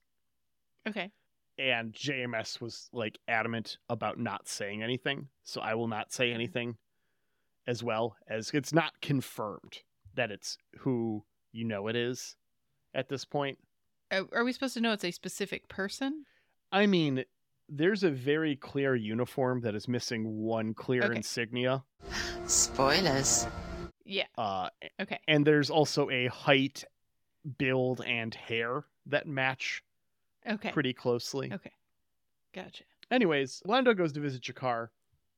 Okay. 0.89 1.11
and 1.59 1.93
JMS 1.93 2.61
was 2.61 2.89
like 2.93 3.19
adamant 3.29 3.77
about 3.89 4.19
not 4.19 4.49
saying 4.49 4.83
anything. 4.83 5.29
So 5.45 5.61
I 5.61 5.75
will 5.75 5.89
not 5.89 6.13
say 6.13 6.33
anything, 6.33 6.77
as 7.67 7.83
well 7.83 8.17
as 8.29 8.51
it's 8.51 8.73
not 8.73 8.93
confirmed 9.03 9.79
that 10.15 10.31
it's 10.31 10.57
who 10.79 11.25
you 11.53 11.65
know 11.65 11.89
it 11.89 11.97
is 11.97 12.37
at 12.95 13.09
this 13.09 13.25
point. 13.25 13.59
Are, 14.11 14.27
are 14.33 14.45
we 14.45 14.53
supposed 14.53 14.75
to 14.75 14.81
know 14.81 14.93
it's 14.93 15.05
a 15.05 15.11
specific 15.11 15.69
person? 15.69 16.25
I 16.73 16.87
mean, 16.87 17.25
there's 17.69 18.03
a 18.03 18.11
very 18.11 18.57
clear 18.57 18.95
uniform 18.95 19.61
that 19.61 19.75
is 19.75 19.87
missing 19.89 20.25
one 20.25 20.73
clear 20.75 21.05
Okay. 21.05 21.17
insignia. 21.17 21.85
Spoilers. 22.47 23.47
Yeah. 24.05 24.27
Uh, 24.37 24.69
Okay. 25.01 25.19
and 25.29 25.47
there's 25.47 25.71
also 25.71 26.11
a 26.11 26.27
height, 26.29 26.85
build, 27.59 28.01
and 28.07 28.35
hair 28.35 28.85
that 29.07 29.27
match 29.27 29.83
Okay. 30.47 30.71
pretty 30.73 30.93
closely. 30.93 31.53
Okay. 31.53 31.73
Gotcha. 32.55 32.85
Anyways, 33.11 33.63
Londo 33.67 33.97
goes 33.97 34.13
to 34.13 34.21
visit 34.21 34.43
G'Kar, 34.43 34.89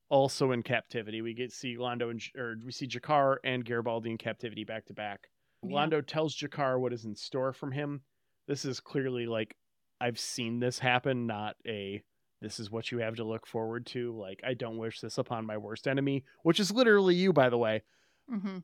also 0.09 0.51
in 0.51 0.63
captivity. 0.63 1.21
We 1.21 1.33
get 1.33 1.51
see 1.51 1.77
Londo 1.77 2.09
and 2.09 2.21
or 2.37 2.55
we 2.63 2.71
see 2.71 2.87
G'Kar 2.87 3.37
and 3.43 3.65
Garibaldi 3.65 4.11
in 4.11 4.17
captivity 4.17 4.63
back 4.63 4.85
to 4.85 4.93
back. 4.93 5.29
Yeah. 5.63 5.77
Londo 5.77 6.05
tells 6.05 6.35
G'Kar 6.35 6.79
what 6.79 6.93
is 6.93 7.05
in 7.05 7.15
store 7.15 7.53
from 7.53 7.71
him. 7.71 8.01
This 8.47 8.65
is 8.65 8.79
clearly 8.79 9.25
like 9.25 9.55
I've 9.99 10.19
seen 10.19 10.59
this 10.59 10.79
happen, 10.79 11.25
not 11.27 11.55
a 11.67 12.03
this 12.41 12.59
is 12.59 12.69
what 12.69 12.91
you 12.91 12.99
have 12.99 13.15
to 13.15 13.23
look 13.23 13.47
forward 13.47 13.85
to. 13.87 14.15
Like 14.15 14.41
I 14.45 14.53
don't 14.53 14.77
wish 14.77 14.99
this 14.99 15.17
upon 15.17 15.45
my 15.45 15.57
worst 15.57 15.87
enemy, 15.87 16.23
which 16.43 16.59
is 16.59 16.71
literally 16.71 17.15
you, 17.15 17.33
by 17.33 17.49
the 17.49 17.57
way. 17.57 17.83
hmm 18.29 18.59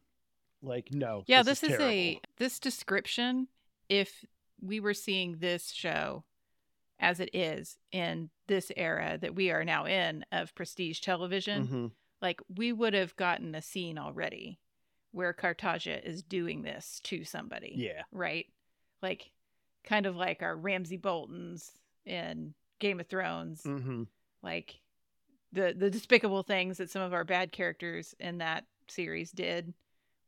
Like 0.61 0.93
no, 0.93 1.23
Yeah, 1.27 1.43
this, 1.43 1.61
this, 1.61 1.71
is, 1.73 1.79
a 1.79 2.19
this 2.37 2.59
description. 2.59 3.47
If 3.89 4.23
we 4.61 4.79
were 4.79 4.93
seeing 4.93 5.37
this 5.39 5.71
show 5.71 6.23
as 6.99 7.19
it 7.19 7.29
is 7.33 7.77
in 7.91 8.29
this 8.47 8.71
era 8.77 9.17
that 9.21 9.33
we 9.35 9.49
are 9.49 9.63
now 9.65 9.85
in 9.85 10.23
of 10.31 10.53
prestige 10.53 10.99
television, 10.99 11.67
Mhm. 11.67 11.91
like 12.21 12.39
we 12.55 12.71
would 12.71 12.93
have 12.93 13.15
gotten 13.15 13.55
a 13.55 13.61
scene 13.61 13.97
already 13.97 14.59
where 15.11 15.33
Cartagia 15.33 16.01
is 16.05 16.21
doing 16.23 16.61
this 16.61 16.99
to 17.05 17.23
somebody. 17.23 17.73
Yeah, 17.75 18.03
Right? 18.11 18.45
Like 19.01 19.31
kind 19.83 20.05
of 20.05 20.15
like 20.15 20.43
our 20.43 20.55
Ramsay 20.55 20.97
Boltons 20.97 21.71
in 22.05 22.53
Game 22.79 22.99
of 22.99 23.07
Thrones. 23.07 23.63
hmm 23.63 24.03
Like 24.43 24.79
the 25.51 25.73
the 25.75 25.89
despicable 25.89 26.43
things 26.43 26.77
that 26.77 26.89
some 26.91 27.01
of 27.01 27.13
our 27.13 27.23
bad 27.25 27.51
characters 27.51 28.13
in 28.19 28.37
that 28.37 28.65
series 28.87 29.31
did. 29.31 29.73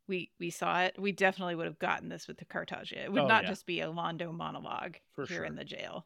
We 0.08 0.32
we 0.40 0.50
saw 0.50 0.82
it. 0.82 0.96
We 1.00 1.12
definitely 1.12 1.56
would 1.56 1.66
have 1.66 1.80
gotten 1.80 2.10
this 2.10 2.28
with 2.28 2.38
the 2.38 2.46
Cartagia. 2.46 3.06
It 3.06 3.12
would 3.12 3.24
Oh, 3.24 3.28
not 3.28 3.44
yeah. 3.44 3.50
just 3.50 3.66
be 3.66 3.80
a 3.82 3.88
Londo 3.88 4.34
monologue 4.34 4.98
For 5.14 5.26
here 5.26 5.38
sure. 5.38 5.46
in 5.46 5.56
the 5.56 5.64
jail. 5.64 6.06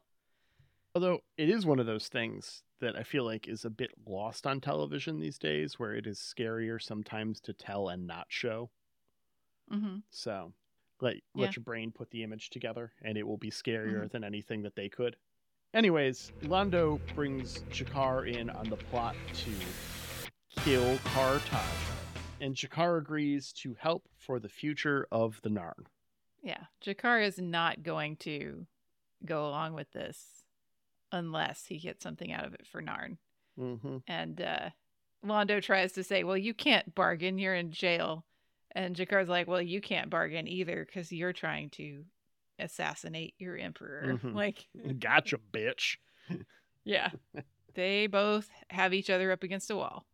Although 0.94 1.20
it 1.36 1.48
is 1.48 1.66
one 1.66 1.78
of 1.80 1.86
those 1.86 2.08
things 2.08 2.62
that 2.80 2.96
I 2.96 3.02
feel 3.02 3.24
like 3.24 3.48
is 3.48 3.64
a 3.64 3.70
bit 3.70 3.90
lost 4.06 4.46
on 4.46 4.60
television 4.60 5.18
these 5.20 5.38
days, 5.38 5.78
where 5.78 5.94
it 5.94 6.06
is 6.06 6.18
scarier 6.18 6.80
sometimes 6.80 7.40
to 7.42 7.52
tell 7.52 7.88
and 7.88 8.06
not 8.06 8.26
show. 8.28 8.70
hmm 9.68 9.98
So 10.10 10.52
let 11.00 11.16
Yeah. 11.16 11.20
let 11.34 11.56
your 11.56 11.64
brain 11.64 11.92
put 11.92 12.10
the 12.10 12.22
image 12.22 12.50
together, 12.50 12.92
and 13.02 13.18
it 13.18 13.26
will 13.26 13.36
be 13.36 13.50
scarier 13.50 14.04
Mhm. 14.06 14.10
than 14.10 14.24
anything 14.24 14.62
that 14.62 14.76
they 14.76 14.88
could. 14.88 15.16
Anyways, 15.74 16.32
Londo 16.42 16.98
brings 17.14 17.58
G'Kar 17.70 18.26
in 18.32 18.48
on 18.50 18.70
the 18.70 18.76
plot 18.76 19.14
to 19.34 19.50
kill 20.62 20.96
Cartagia, 20.98 21.97
and 22.40 22.54
G'Kar 22.54 22.98
agrees 22.98 23.52
to 23.54 23.74
help 23.78 24.08
for 24.16 24.38
the 24.38 24.48
future 24.48 25.06
of 25.10 25.40
the 25.42 25.48
Narn. 25.48 25.86
Yeah, 26.42 26.64
G'Kar 26.84 27.24
is 27.24 27.38
not 27.38 27.82
going 27.82 28.16
to 28.18 28.66
go 29.24 29.46
along 29.46 29.74
with 29.74 29.90
this 29.92 30.44
unless 31.10 31.66
he 31.66 31.78
gets 31.78 32.02
something 32.02 32.32
out 32.32 32.44
of 32.44 32.54
it 32.54 32.66
for 32.66 32.82
Narn. 32.82 33.16
Mm-hmm. 33.58 33.98
And 34.06 34.40
uh, 34.40 34.70
Londo 35.24 35.60
tries 35.62 35.92
to 35.92 36.04
say, 36.04 36.24
"Well, 36.24 36.36
you 36.36 36.54
can't 36.54 36.94
bargain. 36.94 37.38
You're 37.38 37.54
in 37.54 37.72
jail." 37.72 38.24
And 38.72 38.94
G'Kar's 38.94 39.28
like, 39.28 39.48
"Well, 39.48 39.62
you 39.62 39.80
can't 39.80 40.10
bargain 40.10 40.46
either 40.46 40.84
because 40.84 41.10
you're 41.10 41.32
trying 41.32 41.70
to 41.70 42.04
assassinate 42.58 43.34
your 43.38 43.56
emperor." 43.56 44.18
Mhm. 44.22 44.34
Like, 44.34 44.66
Gotcha, 44.98 45.38
bitch. 45.52 45.96
yeah, 46.84 47.10
they 47.74 48.06
both 48.06 48.48
have 48.70 48.94
each 48.94 49.10
other 49.10 49.32
up 49.32 49.42
against 49.42 49.70
a 49.70 49.76
wall. 49.76 50.06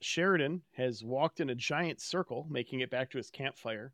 Sheridan 0.00 0.62
has 0.72 1.02
walked 1.02 1.40
in 1.40 1.50
a 1.50 1.54
giant 1.54 2.00
circle, 2.00 2.46
making 2.50 2.80
it 2.80 2.90
back 2.90 3.10
to 3.10 3.18
his 3.18 3.30
campfire. 3.30 3.92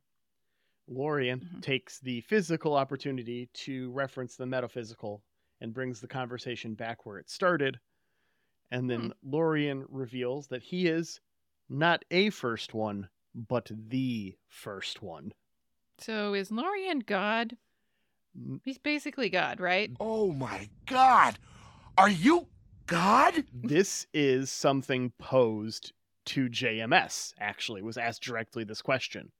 Lorian 0.88 1.40
Mhm. 1.40 1.62
takes 1.62 2.00
the 2.00 2.20
physical 2.22 2.74
opportunity 2.74 3.46
to 3.52 3.90
reference 3.92 4.36
the 4.36 4.46
metaphysical 4.46 5.22
and 5.60 5.72
brings 5.72 6.00
the 6.00 6.08
conversation 6.08 6.74
back 6.74 7.06
where 7.06 7.18
it 7.18 7.30
started. 7.30 7.78
And 8.70 8.90
then 8.90 9.12
Lorian 9.22 9.86
reveals 9.88 10.48
that 10.48 10.62
he 10.62 10.88
is 10.88 11.20
not 11.68 12.04
a 12.10 12.30
first 12.30 12.74
one, 12.74 13.08
but 13.34 13.70
the 13.72 14.36
first 14.48 15.02
one. 15.02 15.32
So 15.98 16.34
is 16.34 16.50
Lorian 16.50 17.00
God? 17.00 17.56
He's 18.64 18.78
basically 18.78 19.28
God, 19.28 19.60
right? 19.60 19.94
Oh 20.00 20.32
my 20.32 20.68
god! 20.86 21.38
Are 21.98 22.08
you 22.08 22.48
God? 22.92 23.44
this 23.52 24.07
is 24.12 24.50
something 24.50 25.12
posed 25.18 25.92
to 26.26 26.48
JMS, 26.48 27.35
actually, 27.38 27.83
was 27.83 27.98
asked 27.98 28.22
directly 28.22 28.64
this 28.64 28.83
question. 28.83 29.33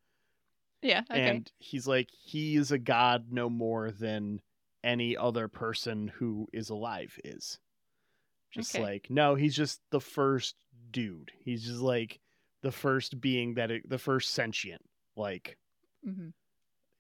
Yeah. 0.83 1.03
Okay. 1.11 1.29
And 1.29 1.53
he's 1.59 1.87
like, 1.87 2.09
he 2.11 2.57
is 2.57 2.73
a 2.73 2.79
god 2.79 3.27
no 3.31 3.49
more 3.49 3.91
than 3.93 4.41
any 4.83 5.17
other 5.17 5.47
person 5.49 6.09
who 6.09 6.49
is 6.53 6.71
alive 6.71 7.17
is. 7.25 7.59
Just 8.51 8.75
Okay. 8.75 8.83
like, 8.83 9.07
no, 9.09 9.35
he's 9.35 9.55
just 9.55 9.81
the 9.91 10.01
first 10.01 10.57
dude. 10.91 11.31
He's 11.45 11.65
just 11.65 11.81
like 11.81 12.21
the 12.63 12.73
first 12.73 13.21
being 13.21 13.55
that 13.55 13.71
it, 13.71 13.89
the 13.89 13.99
first 13.99 14.35
sentient, 14.35 14.83
like 15.17 15.57
mm-hmm. 16.07 16.29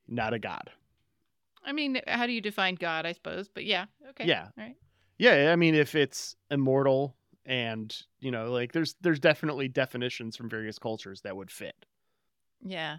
not 0.09 0.33
a 0.33 0.38
god. 0.38 0.71
I 1.65 1.73
mean, 1.73 2.01
how 2.07 2.27
do 2.27 2.33
you 2.33 2.41
define 2.41 2.75
God? 2.77 3.05
I 3.07 3.12
suppose, 3.12 3.49
but 3.49 3.65
yeah. 3.65 3.87
Okay. 4.11 4.27
Yeah. 4.27 4.49
All 4.57 4.65
right. 4.65 4.77
Yeah, 5.23 5.53
I 5.53 5.57
mean, 5.57 5.75
if 5.77 5.95
it's 5.95 6.35
immortal 6.51 7.15
and 7.47 7.97
you 8.21 8.31
know, 8.33 8.51
like 8.51 8.73
there's 8.73 8.95
there's 9.01 9.21
definitely 9.21 9.69
definitions 9.69 10.37
from 10.37 10.49
various 10.49 10.79
cultures 10.79 11.21
that 11.23 11.37
would 11.37 11.51
fit, 11.51 11.77
Yeah. 12.61 12.99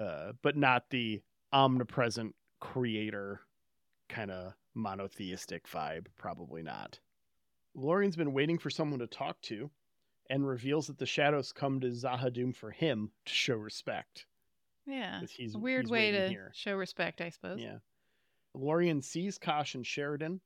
uh, 0.00 0.32
but 0.42 0.56
not 0.56 0.88
the 0.90 1.20
omnipresent 1.52 2.34
creator 2.60 3.40
kind 4.08 4.30
of 4.30 4.52
monotheistic 4.74 5.66
vibe. 5.68 6.06
Probably 6.16 6.62
not. 6.62 7.00
Lorian's 7.74 8.16
been 8.16 8.32
waiting 8.32 8.58
for 8.58 8.70
someone 8.70 9.00
to 9.00 9.06
talk 9.06 9.40
to, 9.42 9.70
and 10.30 10.46
reveals 10.46 10.86
that 10.86 10.98
the 10.98 11.06
shadows 11.06 11.52
come 11.52 11.80
to 11.80 11.88
Z'ha'dum 11.88 12.54
for 12.54 12.70
him 12.70 13.10
to 13.26 13.32
show 13.32 13.56
respect. 13.56 14.26
yeah 14.86 15.20
he's 15.28 15.54
A 15.54 15.58
weird 15.58 15.86
he's 15.86 15.90
way 15.90 16.12
to 16.12 16.28
here. 16.28 16.52
show 16.54 16.76
respect, 16.76 17.20
I 17.20 17.30
suppose. 17.30 17.60
Yeah. 17.60 17.78
Lorian 18.54 19.02
sees 19.02 19.38
Kosh 19.38 19.74
and 19.74 19.84
Sheridan, 19.86 20.40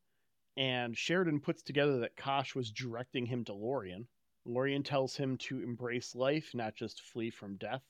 and 0.57 0.97
Sheridan 0.97 1.41
puts 1.41 1.63
together 1.63 1.99
that 2.01 2.17
Kosh 2.17 2.55
was 2.55 2.71
directing 2.71 3.27
him 3.27 3.45
to 3.45 3.55
Lorian. 3.55 4.07
Lorian 4.45 4.83
tells 4.83 5.17
him 5.17 5.37
to 5.39 5.63
embrace 5.63 6.15
life, 6.15 6.51
not 6.55 6.75
just 6.75 7.03
flee 7.03 7.31
from 7.31 7.57
death. 7.57 7.83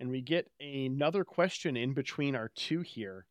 And 0.00 0.10
we 0.10 0.20
get 0.20 0.50
another 0.60 1.24
question 1.24 1.76
in 1.76 1.92
between 1.92 2.36
our 2.36 2.50
two 2.54 2.80
here. 2.80 3.26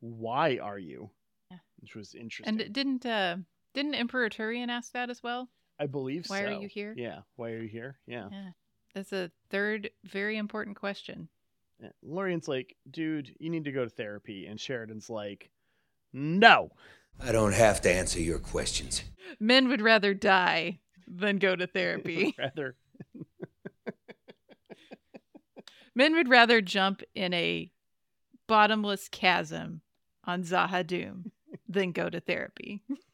Why 0.00 0.58
are 0.58 0.78
you? 0.78 1.10
Yeah. 1.50 1.58
Which 1.80 1.94
was 1.94 2.14
interesting. 2.14 2.60
And 2.60 2.72
didn't 2.72 3.06
uh 3.06 3.36
didn't 3.74 3.94
Emperor 3.94 4.28
Turhan 4.28 4.68
ask 4.68 4.92
that 4.92 5.10
as 5.10 5.22
well? 5.22 5.48
I 5.78 5.86
believe 5.86 6.26
so. 6.26 6.34
Why 6.34 6.42
are 6.42 6.60
you 6.60 6.68
here? 6.68 6.94
Yeah. 6.96 7.20
Why 7.36 7.50
are 7.52 7.62
you 7.62 7.68
here? 7.68 7.98
Yeah. 8.06 8.28
Yeah. 8.30 8.50
That's 8.94 9.12
a 9.12 9.30
third 9.50 9.90
very 10.04 10.36
important 10.36 10.76
question. 10.76 11.28
Yeah. 11.80 11.90
Lorian's 12.02 12.48
like, 12.48 12.74
dude, 12.90 13.34
you 13.38 13.50
need 13.50 13.64
to 13.64 13.72
go 13.72 13.84
to 13.84 13.90
therapy. 13.90 14.46
And 14.46 14.60
Sheridan's 14.60 15.08
like, 15.08 15.50
no. 16.12 16.70
I 17.20 17.32
don't 17.32 17.54
have 17.54 17.80
to 17.82 17.90
answer 17.90 18.20
your 18.20 18.38
questions. 18.38 19.02
Men 19.40 19.68
would 19.68 19.82
rather 19.82 20.14
die 20.14 20.78
than 21.06 21.38
go 21.38 21.56
to 21.56 21.66
therapy. 21.66 22.34
Rather 22.38 22.76
Men 25.94 26.14
would 26.14 26.28
rather 26.28 26.60
jump 26.60 27.02
in 27.14 27.34
a 27.34 27.70
bottomless 28.46 29.08
chasm 29.08 29.80
on 30.24 30.44
Z'ha'dum 30.44 31.30
than 31.68 31.92
go 31.92 32.08
to 32.08 32.20
therapy. 32.20 32.82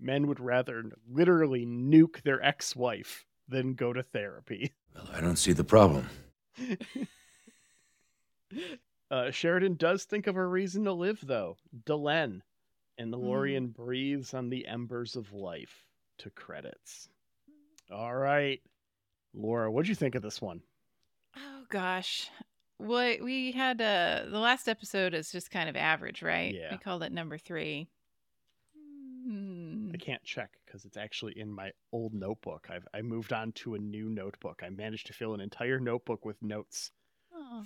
men 0.00 0.26
would 0.26 0.40
rather 0.40 0.84
literally 1.10 1.66
nuke 1.66 2.22
their 2.22 2.42
ex-wife 2.42 3.24
than 3.48 3.74
go 3.74 3.92
to 3.92 4.02
therapy. 4.02 4.72
Well, 4.94 5.08
I 5.12 5.20
don't 5.20 5.36
see 5.36 5.52
the 5.52 5.64
problem. 5.64 6.08
Uh, 9.10 9.30
Sheridan 9.30 9.74
does 9.74 10.04
think 10.04 10.26
of 10.26 10.36
a 10.36 10.46
reason 10.46 10.84
to 10.84 10.92
live, 10.92 11.20
though. 11.22 11.56
Delenn. 11.84 12.42
And 13.00 13.10
the 13.10 13.16
Lorian 13.16 13.68
breathes 13.68 14.34
on 14.34 14.50
the 14.50 14.66
embers 14.66 15.16
of 15.16 15.32
life 15.32 15.86
to 16.18 16.28
credits. 16.28 17.08
All 17.90 18.14
right. 18.14 18.60
Laura, 19.32 19.72
what'd 19.72 19.88
you 19.88 19.94
think 19.94 20.14
of 20.14 20.20
this 20.20 20.42
one? 20.42 20.60
Oh 21.34 21.64
gosh. 21.70 22.28
What 22.76 23.22
we 23.22 23.52
had 23.52 23.80
uh 23.80 24.24
the 24.30 24.38
last 24.38 24.68
episode 24.68 25.14
is 25.14 25.32
just 25.32 25.50
kind 25.50 25.70
of 25.70 25.76
average, 25.76 26.20
right? 26.20 26.54
Yeah. 26.54 26.72
We 26.72 26.76
called 26.76 27.02
it 27.02 27.10
number 27.10 27.38
three. 27.38 27.88
Hmm. 29.26 29.92
I 29.94 29.96
can't 29.96 30.22
check 30.22 30.50
because 30.66 30.84
it's 30.84 30.98
actually 30.98 31.38
in 31.38 31.50
my 31.50 31.70
old 31.92 32.12
notebook. 32.12 32.66
I've 32.68 32.86
I 32.92 33.00
moved 33.00 33.32
on 33.32 33.52
to 33.52 33.76
a 33.76 33.78
new 33.78 34.10
notebook. 34.10 34.60
I 34.62 34.68
managed 34.68 35.06
to 35.06 35.14
fill 35.14 35.32
an 35.32 35.40
entire 35.40 35.80
notebook 35.80 36.26
with 36.26 36.36
notes 36.42 36.90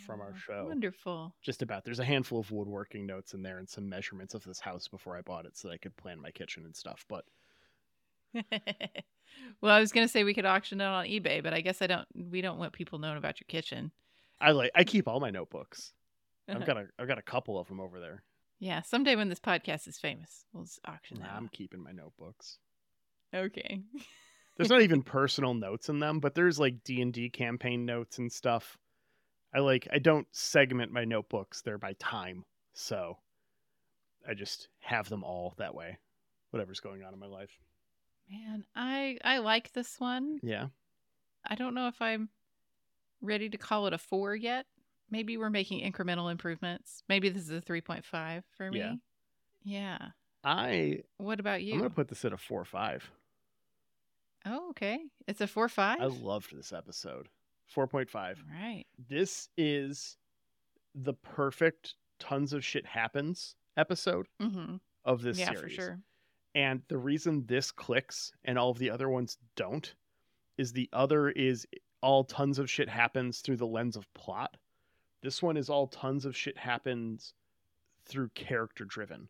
from 0.06 0.20
our 0.20 0.32
Oh, 0.34 0.38
show. 0.38 0.64
Wonderful. 0.66 1.34
just 1.42 1.62
about. 1.62 1.84
There's 1.84 2.00
a 2.00 2.04
handful 2.04 2.40
of 2.40 2.50
woodworking 2.50 3.06
notes 3.06 3.34
in 3.34 3.42
there 3.42 3.58
and 3.58 3.68
some 3.68 3.88
measurements 3.88 4.34
of 4.34 4.44
this 4.44 4.60
house 4.60 4.88
before 4.88 5.16
I 5.16 5.20
bought 5.22 5.46
it 5.46 5.56
so 5.56 5.68
that 5.68 5.74
I 5.74 5.78
could 5.78 5.96
plan 5.96 6.20
my 6.20 6.30
kitchen 6.30 6.64
and 6.64 6.74
stuff. 6.76 7.04
But 7.08 7.24
well, 9.60 9.72
I 9.74 9.80
was 9.80 9.92
gonna 9.92 10.08
say 10.08 10.24
we 10.24 10.34
could 10.34 10.44
auction 10.46 10.80
it 10.80 10.84
on 10.84 11.06
eBay, 11.06 11.42
but 11.42 11.54
I 11.54 11.60
guess 11.60 11.80
I 11.82 11.86
don't. 11.86 12.06
We 12.14 12.40
don't 12.40 12.58
want 12.58 12.72
people 12.72 12.98
knowing 12.98 13.16
about 13.16 13.40
your 13.40 13.46
kitchen. 13.48 13.90
I 14.40 14.50
like 14.52 14.70
I 14.74 14.84
keep 14.84 15.06
all 15.08 15.20
my 15.20 15.30
notebooks. 15.30 15.92
I've 16.48 16.66
got 16.66 16.76
a 16.76 16.86
I've 16.98 17.08
got 17.08 17.18
a 17.18 17.22
couple 17.22 17.58
of 17.58 17.68
them 17.68 17.80
over 17.80 18.00
there. 18.00 18.22
yeah, 18.58 18.82
someday 18.82 19.16
when 19.16 19.28
this 19.28 19.40
podcast 19.40 19.86
is 19.88 19.98
famous, 19.98 20.44
we'll 20.52 20.64
just 20.64 20.80
auction 20.86 21.18
Nah, 21.20 21.26
that. 21.26 21.34
I'm 21.36 21.48
keeping 21.48 21.82
my 21.82 21.92
notebooks. 21.92 22.58
Okay. 23.34 23.80
There's 24.56 24.70
not 24.70 24.82
even 24.82 25.02
personal 25.02 25.54
notes 25.54 25.88
in 25.88 25.98
them, 25.98 26.20
but 26.20 26.34
there's 26.36 26.58
like 26.60 26.84
D 26.84 27.00
and 27.02 27.12
D 27.12 27.28
campaign 27.30 27.84
notes 27.84 28.18
and 28.18 28.30
stuff. 28.32 28.76
I 29.54 29.60
like 29.60 29.88
I 29.92 29.98
don't 29.98 30.26
segment 30.32 30.92
my 30.92 31.04
notebooks; 31.04 31.62
they're 31.62 31.78
by 31.78 31.94
time, 31.94 32.44
so 32.72 33.18
I 34.28 34.34
just 34.34 34.68
have 34.80 35.08
them 35.08 35.22
all 35.22 35.54
that 35.58 35.74
way. 35.74 35.98
Whatever's 36.50 36.80
going 36.80 37.04
on 37.04 37.12
in 37.12 37.20
my 37.20 37.26
life. 37.26 37.58
Man, 38.30 38.64
I 38.74 39.18
I 39.24 39.38
like 39.38 39.72
this 39.72 40.00
one. 40.00 40.40
Yeah, 40.42 40.68
I 41.46 41.54
don't 41.54 41.74
know 41.74 41.88
if 41.88 42.00
I'm 42.00 42.28
ready 43.20 43.48
to 43.48 43.58
call 43.58 43.86
it 43.86 43.92
a 43.92 43.98
four 43.98 44.34
yet. 44.34 44.66
Maybe 45.10 45.36
we're 45.36 45.50
making 45.50 45.90
incremental 45.90 46.30
improvements. 46.30 47.02
Maybe 47.08 47.28
this 47.28 47.42
is 47.42 47.50
a 47.50 47.60
3.5 47.60 48.42
for 48.56 48.70
me. 48.70 48.78
Yeah. 48.78 48.94
Yeah. 49.64 49.98
I 50.42 51.00
What 51.18 51.40
about 51.40 51.62
you? 51.62 51.74
I'm 51.74 51.78
gonna 51.78 51.90
put 51.90 52.08
this 52.08 52.24
at 52.24 52.32
a 52.32 52.36
four 52.36 52.60
or 52.60 52.66
five. 52.66 53.10
Oh, 54.46 54.70
okay. 54.70 54.98
It's 55.26 55.40
a 55.40 55.46
four 55.46 55.68
five. 55.68 56.00
I 56.00 56.06
loved 56.06 56.54
this 56.54 56.72
episode. 56.72 57.28
Four 57.74 57.88
point 57.88 58.08
five. 58.08 58.42
right. 58.52 58.84
This 59.08 59.48
is 59.56 60.16
the 60.94 61.12
perfect 61.14 61.94
tons 62.20 62.52
of 62.52 62.64
shit 62.64 62.86
happens 62.86 63.56
episode 63.76 64.26
Mm-hmm. 64.40 64.76
of 65.04 65.22
this 65.22 65.38
Yeah, 65.40 65.46
series. 65.46 65.60
for 65.60 65.68
sure. 65.68 65.98
And 66.54 66.82
the 66.86 66.98
reason 66.98 67.44
this 67.46 67.72
clicks 67.72 68.30
and 68.44 68.56
all 68.56 68.70
of 68.70 68.78
the 68.78 68.90
other 68.90 69.08
ones 69.08 69.38
don't 69.56 69.92
is 70.56 70.72
the 70.72 70.88
other 70.92 71.30
is 71.30 71.66
all 72.00 72.22
tons 72.22 72.60
of 72.60 72.70
shit 72.70 72.88
happens 72.88 73.40
through 73.40 73.56
the 73.56 73.66
lens 73.66 73.96
of 73.96 74.06
plot. 74.14 74.56
This 75.20 75.42
one 75.42 75.56
is 75.56 75.68
all 75.68 75.88
tons 75.88 76.24
of 76.24 76.36
shit 76.36 76.56
happens 76.56 77.34
through 78.04 78.28
character 78.36 78.84
driven. 78.84 79.28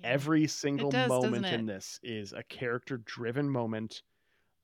Yeah. 0.00 0.08
Every 0.08 0.48
single 0.48 0.90
does, 0.90 1.08
moment 1.08 1.46
in 1.46 1.66
this 1.66 2.00
is 2.02 2.32
a 2.32 2.42
character 2.42 2.96
driven 2.96 3.48
moment 3.48 4.02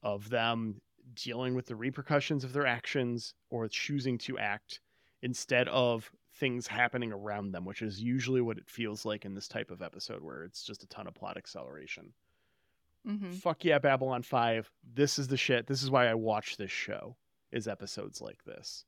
of 0.03 0.28
them 0.28 0.80
dealing 1.15 1.55
with 1.55 1.67
the 1.67 1.77
repercussions 1.77 2.45
of 2.45 2.53
their 2.53 2.67
actions 2.67 3.35
or 3.51 3.69
choosing 3.69 4.19
to 4.19 4.39
act 4.39 4.81
instead 5.23 5.69
of 5.69 6.11
things 6.35 6.67
happening 6.67 7.13
around 7.13 7.53
them, 7.53 7.65
which 7.65 7.83
is 7.83 8.01
usually 8.03 8.41
what 8.41 8.59
it 8.59 8.69
feels 8.69 9.05
like 9.05 9.25
in 9.25 9.35
this 9.35 9.47
type 9.49 9.71
of 9.71 9.83
episode 9.83 10.23
where 10.23 10.43
it's 10.45 10.65
just 10.65 10.83
a 10.83 10.87
ton 10.89 11.07
of 11.07 11.15
plot 11.15 11.37
acceleration. 11.37 12.13
hmm 13.05 13.31
Fuck 13.33 13.65
yeah, 13.65 13.79
Babylon 13.79 14.23
5. 14.23 14.71
This 14.95 15.19
is 15.19 15.29
the 15.29 15.37
shit. 15.37 15.67
This 15.67 15.83
is 15.83 15.91
why 15.91 16.09
I 16.09 16.15
watch 16.15 16.57
this 16.57 16.71
show. 16.71 17.17
Is 17.53 17.69
episodes 17.69 18.23
like 18.23 18.43
this. 18.45 18.87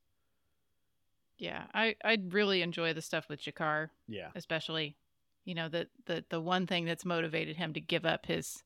Yeah, 1.36 1.64
I 1.74 1.96
I 2.02 2.16
really 2.30 2.62
enjoy 2.62 2.94
the 2.94 3.02
stuff 3.02 3.28
with 3.28 3.40
G'Kar, 3.42 3.90
Yeah. 4.08 4.30
especially. 4.34 4.96
You 5.44 5.54
know, 5.54 5.68
the 5.68 5.86
the 6.06 6.24
the 6.30 6.40
one 6.40 6.66
thing 6.66 6.86
that's 6.86 7.04
motivated 7.04 7.56
him 7.58 7.74
to 7.74 7.80
give 7.80 8.06
up 8.06 8.24
his 8.24 8.63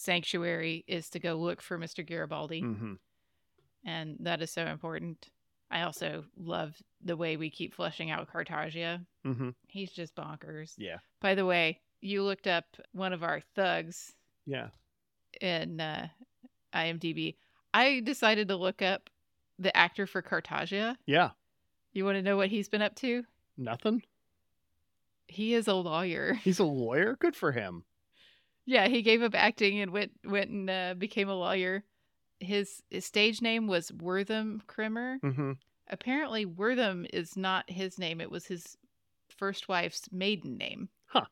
sanctuary 0.00 0.84
is 0.86 1.10
to 1.10 1.18
go 1.18 1.34
look 1.34 1.60
for 1.60 1.78
Mr. 1.78 2.04
Garibaldi, 2.06 2.60
hmm 2.60 2.94
and 3.84 4.16
that 4.20 4.42
is 4.42 4.50
so 4.50 4.66
important. 4.66 5.28
I 5.70 5.82
also 5.82 6.24
love 6.36 6.74
the 7.02 7.16
way 7.16 7.36
we 7.38 7.48
keep 7.48 7.74
fleshing 7.74 8.10
out 8.10 8.28
Cartagia. 8.30 9.04
hmm 9.24 9.50
He's 9.68 9.90
just 9.90 10.14
bonkers. 10.14 10.74
Yeah. 10.76 10.98
By 11.20 11.34
the 11.34 11.46
way, 11.46 11.80
you 12.02 12.22
looked 12.22 12.46
up 12.46 12.64
one 12.92 13.12
of 13.14 13.22
our 13.22 13.40
thugs 13.54 14.12
Yeah. 14.46 14.68
in 15.40 15.80
uh, 15.80 16.08
IMDb. 16.74 17.36
I 17.72 18.00
decided 18.00 18.48
to 18.48 18.56
look 18.56 18.82
up 18.82 19.08
the 19.58 19.74
actor 19.74 20.06
for 20.06 20.20
Cartagia. 20.22 20.96
Yeah. 21.06 21.30
You 21.94 22.04
want 22.04 22.16
to 22.16 22.22
know 22.22 22.36
what 22.36 22.48
he's 22.50 22.68
been 22.68 22.82
up 22.82 22.96
to? 22.96 23.24
Nothing. 23.56 24.02
He 25.26 25.54
is 25.54 25.68
a 25.68 25.74
lawyer. 25.74 26.34
He's 26.34 26.58
a 26.58 26.64
lawyer. 26.84 27.16
Good 27.18 27.36
for 27.36 27.52
him. 27.52 27.84
Yeah, 28.66 28.88
he 28.88 29.02
gave 29.02 29.22
up 29.22 29.34
acting 29.34 29.80
and 29.80 29.90
went 29.92 30.12
went 30.24 30.50
and 30.50 30.70
uh, 30.70 30.94
became 30.96 31.28
a 31.28 31.34
lawyer. 31.34 31.82
His, 32.38 32.82
his 32.88 33.04
stage 33.04 33.42
name 33.42 33.66
was 33.66 33.92
Wortham 33.92 34.62
Krimmer. 34.66 35.18
hmm 35.22 35.52
Apparently, 35.92 36.46
Wortham 36.46 37.04
is 37.12 37.36
not 37.36 37.68
his 37.68 37.98
name. 37.98 38.20
It 38.20 38.30
was 38.30 38.46
his 38.46 38.76
first 39.36 39.68
wife's 39.68 40.02
maiden 40.12 40.56
name. 40.56 40.88
Huh. 41.06 41.24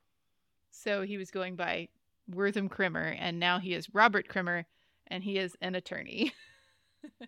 So 0.73 1.03
he 1.03 1.17
was 1.17 1.31
going 1.31 1.55
by 1.55 1.89
Wortham 2.29 2.69
Krimmer, 2.69 3.15
and 3.19 3.39
now 3.39 3.59
he 3.61 3.73
is 3.73 3.95
Robert 3.95 4.27
Krimmer, 4.29 4.67
and 5.07 5.23
he 5.23 5.39
is 5.39 5.57
an 5.61 5.77
attorney. 5.77 6.33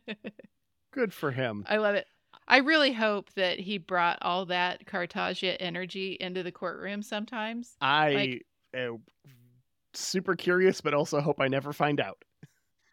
Good 0.90 1.14
for 1.14 1.30
him. 1.30 1.64
I 1.68 1.76
love 1.76 1.94
it. 1.94 2.06
I 2.48 2.58
really 2.58 2.92
hope 2.92 3.32
that 3.34 3.60
he 3.60 3.78
brought 3.78 4.18
all 4.22 4.46
that 4.46 4.84
Cartagia 4.86 5.56
energy 5.60 6.16
into 6.20 6.42
the 6.42 6.50
courtroom 6.52 7.02
sometimes. 7.02 7.76
I 7.80 8.12
Like- 8.14 8.46
super 9.94 10.36
curious, 10.36 10.80
but 10.80 10.94
also 10.94 11.20
hope 11.20 11.40
I 11.40 11.48
never 11.48 11.72
find 11.72 12.00
out. 12.00 12.22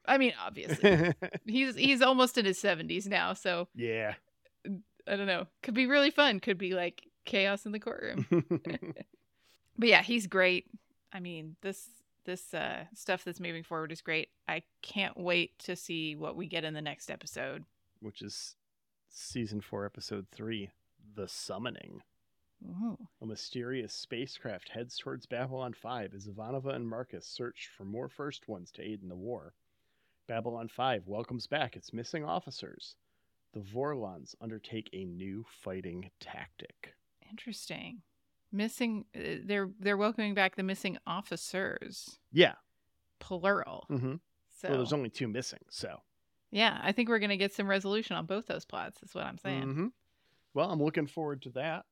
I 0.06 0.18
mean, 0.18 0.34
obviously, 0.42 1.14
he's 1.46 1.76
he's 1.76 2.02
almost 2.02 2.38
in 2.38 2.46
his 2.46 2.58
seventies 2.58 3.08
now, 3.08 3.34
so 3.34 3.68
yeah. 3.76 4.14
I 4.66 5.16
don't 5.16 5.28
know. 5.28 5.48
Could 5.64 5.74
be 5.74 5.86
really 5.86 6.12
fun. 6.12 6.40
Could 6.40 6.58
be 6.58 6.74
like 6.74 7.04
chaos 7.26 7.66
in 7.66 7.72
the 7.72 7.80
courtroom. 7.80 8.26
But 9.78 9.90
yeah, 9.90 10.02
he's 10.02 10.28
great. 10.28 10.66
I 11.14 11.20
mean, 11.20 11.56
this 11.62 11.88
this 12.26 12.54
uh, 12.54 12.86
stuff 12.94 13.24
that's 13.24 13.40
moving 13.40 13.64
forward 13.64 13.92
is 13.92 14.02
great. 14.02 14.30
I 14.48 14.64
can't 14.82 15.16
wait 15.16 15.58
to 15.60 15.76
see 15.76 16.16
what 16.16 16.36
we 16.36 16.48
get 16.48 16.64
in 16.64 16.74
the 16.74 16.82
next 16.82 17.10
episode. 17.10 17.64
Which 18.02 18.22
is 18.22 18.56
season 19.10 19.62
four, 19.62 19.86
episode 19.86 20.28
three 20.32 20.72
The 21.16 21.28
Summoning. 21.28 22.02
Ooh. 22.66 22.98
A 23.22 23.26
mysterious 23.26 23.94
spacecraft 23.94 24.70
heads 24.70 24.98
towards 24.98 25.26
Babylon 25.26 25.74
5 25.74 26.14
as 26.14 26.28
Ivanova 26.28 26.74
and 26.76 26.88
Marcus 26.88 27.26
search 27.28 27.70
for 27.78 27.86
more 27.86 28.10
First 28.10 28.48
Ones 28.48 28.72
to 28.72 28.82
aid 28.82 29.02
in 29.04 29.10
the 29.10 29.16
war. 29.16 29.54
Babylon 30.28 30.68
5 30.68 31.08
welcomes 31.08 31.48
back 31.48 31.76
its 31.76 31.94
missing 31.94 32.26
officers. 32.26 32.96
The 33.54 33.60
Vorlons 33.62 34.36
undertake 34.42 34.90
a 34.94 35.06
new 35.06 35.46
fighting 35.64 36.10
tactic. 36.20 36.94
Interesting. 37.30 38.02
Missing. 38.52 39.06
Uh, 39.16 39.40
they're 39.46 39.70
they're 39.80 39.98
welcoming 39.98 40.34
back 40.34 40.56
the 40.56 40.64
missing 40.64 40.98
officers, 41.06 42.20
Yeah. 42.32 42.56
plural. 43.20 43.86
Mm-hmm. 43.90 44.16
So 44.58 44.70
Well, 44.70 44.78
there's 44.78 44.94
only 44.94 45.10
two 45.10 45.28
missing, 45.28 45.60
so. 45.70 46.02
yeah, 46.52 46.80
I 46.82 46.92
think 46.94 47.10
we're 47.10 47.20
gonna 47.20 47.38
get 47.38 47.54
some 47.54 47.68
resolution 47.70 48.16
on 48.16 48.26
both 48.26 48.48
those 48.48 48.64
plots. 48.66 49.02
Is 49.04 49.14
what 49.14 49.26
I'm 49.26 49.38
saying. 49.38 49.64
Mhm. 49.64 49.92
Well, 50.54 50.72
I'm 50.72 50.82
looking 50.82 51.08
forward 51.08 51.42
to 51.44 51.50
that. 51.52 51.86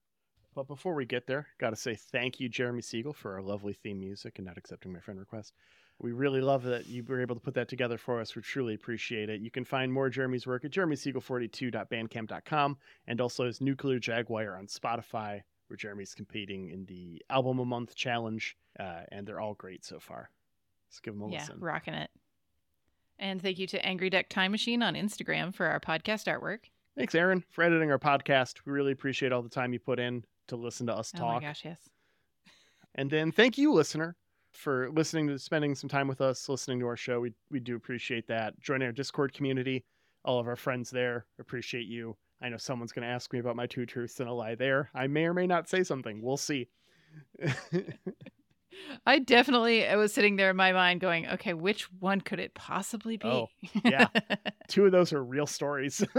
But 0.56 0.68
before 0.70 0.96
we 0.96 1.06
get 1.06 1.28
there, 1.28 1.48
got 1.60 1.72
to 1.72 1.76
say 1.76 1.96
thank 1.96 2.40
you, 2.40 2.48
Jeremy 2.48 2.82
Siegel, 2.82 3.12
for 3.12 3.34
our 3.34 3.42
lovely 3.42 3.74
theme 3.74 4.00
music 4.00 4.40
and 4.40 4.48
not 4.48 4.58
accepting 4.58 4.94
my 4.94 5.02
friend 5.02 5.20
request. 5.20 5.54
We 6.00 6.14
really 6.14 6.40
love 6.40 6.64
that 6.64 6.88
you 6.88 7.04
were 7.04 7.22
able 7.22 7.36
to 7.36 7.42
put 7.42 7.56
that 7.56 7.68
together 7.68 7.98
for 7.98 8.22
us. 8.22 8.36
We 8.36 8.42
truly 8.42 8.74
appreciate 8.74 9.30
it. 9.30 9.42
You 9.42 9.52
can 9.52 9.66
find 9.66 9.92
more 9.92 10.10
Jeremy's 10.10 10.48
work 10.48 10.64
at 10.64 10.72
jeremysiegel42.bandcamp.com 10.72 12.78
and 13.08 13.22
also 13.22 13.46
his 13.46 13.60
Nuclear 13.60 14.00
Jaguar 14.00 14.58
on 14.58 14.68
Spotify, 14.68 15.42
where 15.68 15.78
Jeremy's 15.78 16.16
competing 16.16 16.70
in 16.70 16.86
the 16.86 17.22
Album 17.30 17.60
a 17.60 17.66
Month 17.66 17.96
Challenge, 17.96 18.56
uh, 18.80 19.02
and 19.12 19.28
they're 19.28 19.42
all 19.42 19.56
great 19.56 19.84
so 19.84 20.00
far. 20.00 20.30
Let's 20.90 21.02
give 21.02 21.16
them 21.16 21.24
a 21.24 21.32
Yeah, 21.32 21.40
listen. 21.40 21.58
Yeah, 21.60 21.66
rocking 21.66 21.96
it. 21.96 22.12
And 23.20 23.42
thank 23.42 23.60
you 23.60 23.68
to 23.68 23.86
Angry 23.86 24.10
Duck 24.10 24.30
Time 24.30 24.52
Machine 24.52 24.82
on 24.84 24.96
Instagram 24.96 25.54
for 25.54 25.66
our 25.66 25.82
podcast 25.82 26.28
artwork. 26.28 26.60
Thanks, 26.98 27.16
Aaron, 27.16 27.44
for 27.52 27.64
editing 27.64 27.92
our 27.92 28.00
podcast. 28.00 28.60
We 28.66 28.72
really 28.72 28.94
appreciate 28.94 29.34
all 29.34 29.42
the 29.42 29.50
time 29.50 29.74
you 29.74 29.80
put 29.80 30.00
in 30.00 30.24
to 30.48 30.56
listen 30.56 30.88
to 30.88 30.94
us 30.94 31.12
Oh 31.16 31.20
talk. 31.20 31.30
Oh 31.30 31.42
my 31.42 31.48
gosh, 31.48 31.66
yes. 31.66 31.80
And 32.96 33.10
then 33.10 33.32
thank 33.32 33.58
you, 33.58 33.74
listener, 33.74 34.16
for 34.54 34.90
listening 34.92 35.28
to 35.28 35.38
spending 35.38 35.76
some 35.76 35.90
time 35.90 36.08
with 36.08 36.22
us, 36.22 36.48
listening 36.48 36.80
to 36.80 36.88
our 36.88 36.98
show. 36.98 37.20
We 37.20 37.34
we 37.52 37.60
do 37.60 37.76
appreciate 37.76 38.28
that. 38.28 38.60
Joining 38.60 38.86
our 38.86 38.92
Discord 38.92 39.34
community, 39.34 39.84
all 40.24 40.40
of 40.40 40.48
our 40.48 40.56
friends 40.56 40.90
there 40.90 41.26
appreciate 41.40 41.88
you. 41.88 42.16
I 42.42 42.50
know 42.50 42.58
someone's 42.58 42.92
going 42.92 43.08
to 43.08 43.14
ask 43.14 43.32
me 43.32 43.40
about 43.40 43.56
my 43.56 43.66
two 43.66 43.86
truths 43.86 44.20
and 44.20 44.30
a 44.30 44.34
lie 44.34 44.56
there. 44.56 44.90
I 44.94 45.08
may 45.08 45.26
or 45.26 45.34
may 45.34 45.48
not 45.48 45.70
say 45.70 45.84
something. 45.84 46.22
We'll 46.22 46.38
see. 46.38 46.68
I 49.06 49.20
definitely 49.20 49.88
I 49.88 49.96
was 49.96 50.14
sitting 50.14 50.36
there 50.36 50.50
in 50.50 50.56
my 50.56 50.74
mind 50.74 51.00
going, 51.00 51.28
okay, 51.28 51.54
which 51.54 51.84
one 52.00 52.22
could 52.22 52.40
it 52.40 52.54
possibly 52.54 53.18
be? 53.18 53.28
Oh, 53.28 53.48
yeah. 53.84 54.08
two 54.68 54.86
of 54.86 54.92
those 54.92 55.14
are 55.14 55.24
real 55.24 55.48
stories. 55.48 56.04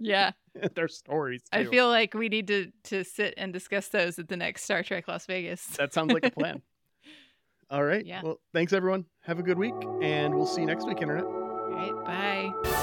yeah. 0.00 0.32
They're 0.74 0.88
stories. 0.88 1.42
I 1.52 1.64
feel 1.64 1.88
like 1.88 2.14
we 2.14 2.28
need 2.28 2.48
to 2.48 2.72
to 2.84 3.04
sit 3.04 3.34
and 3.36 3.52
discuss 3.52 3.88
those 3.88 4.18
at 4.18 4.28
the 4.28 4.36
next 4.36 4.64
Star 4.64 4.82
Trek 4.82 5.06
Las 5.08 5.26
Vegas. 5.26 5.64
that 5.78 5.92
sounds 5.92 6.12
like 6.12 6.26
a 6.26 6.30
plan. 6.30 6.62
All 7.70 7.84
right. 7.84 8.04
Yeah. 8.04 8.22
Well, 8.22 8.40
thanks 8.52 8.72
everyone. 8.72 9.04
Have 9.22 9.38
a 9.38 9.42
good 9.42 9.58
week, 9.58 9.74
and 10.02 10.34
we'll 10.34 10.46
see 10.46 10.62
you 10.62 10.66
next 10.66 10.86
week, 10.86 11.02
internet. 11.02 11.24
All 11.24 11.70
right, 11.70 12.52
bye. 12.62 12.74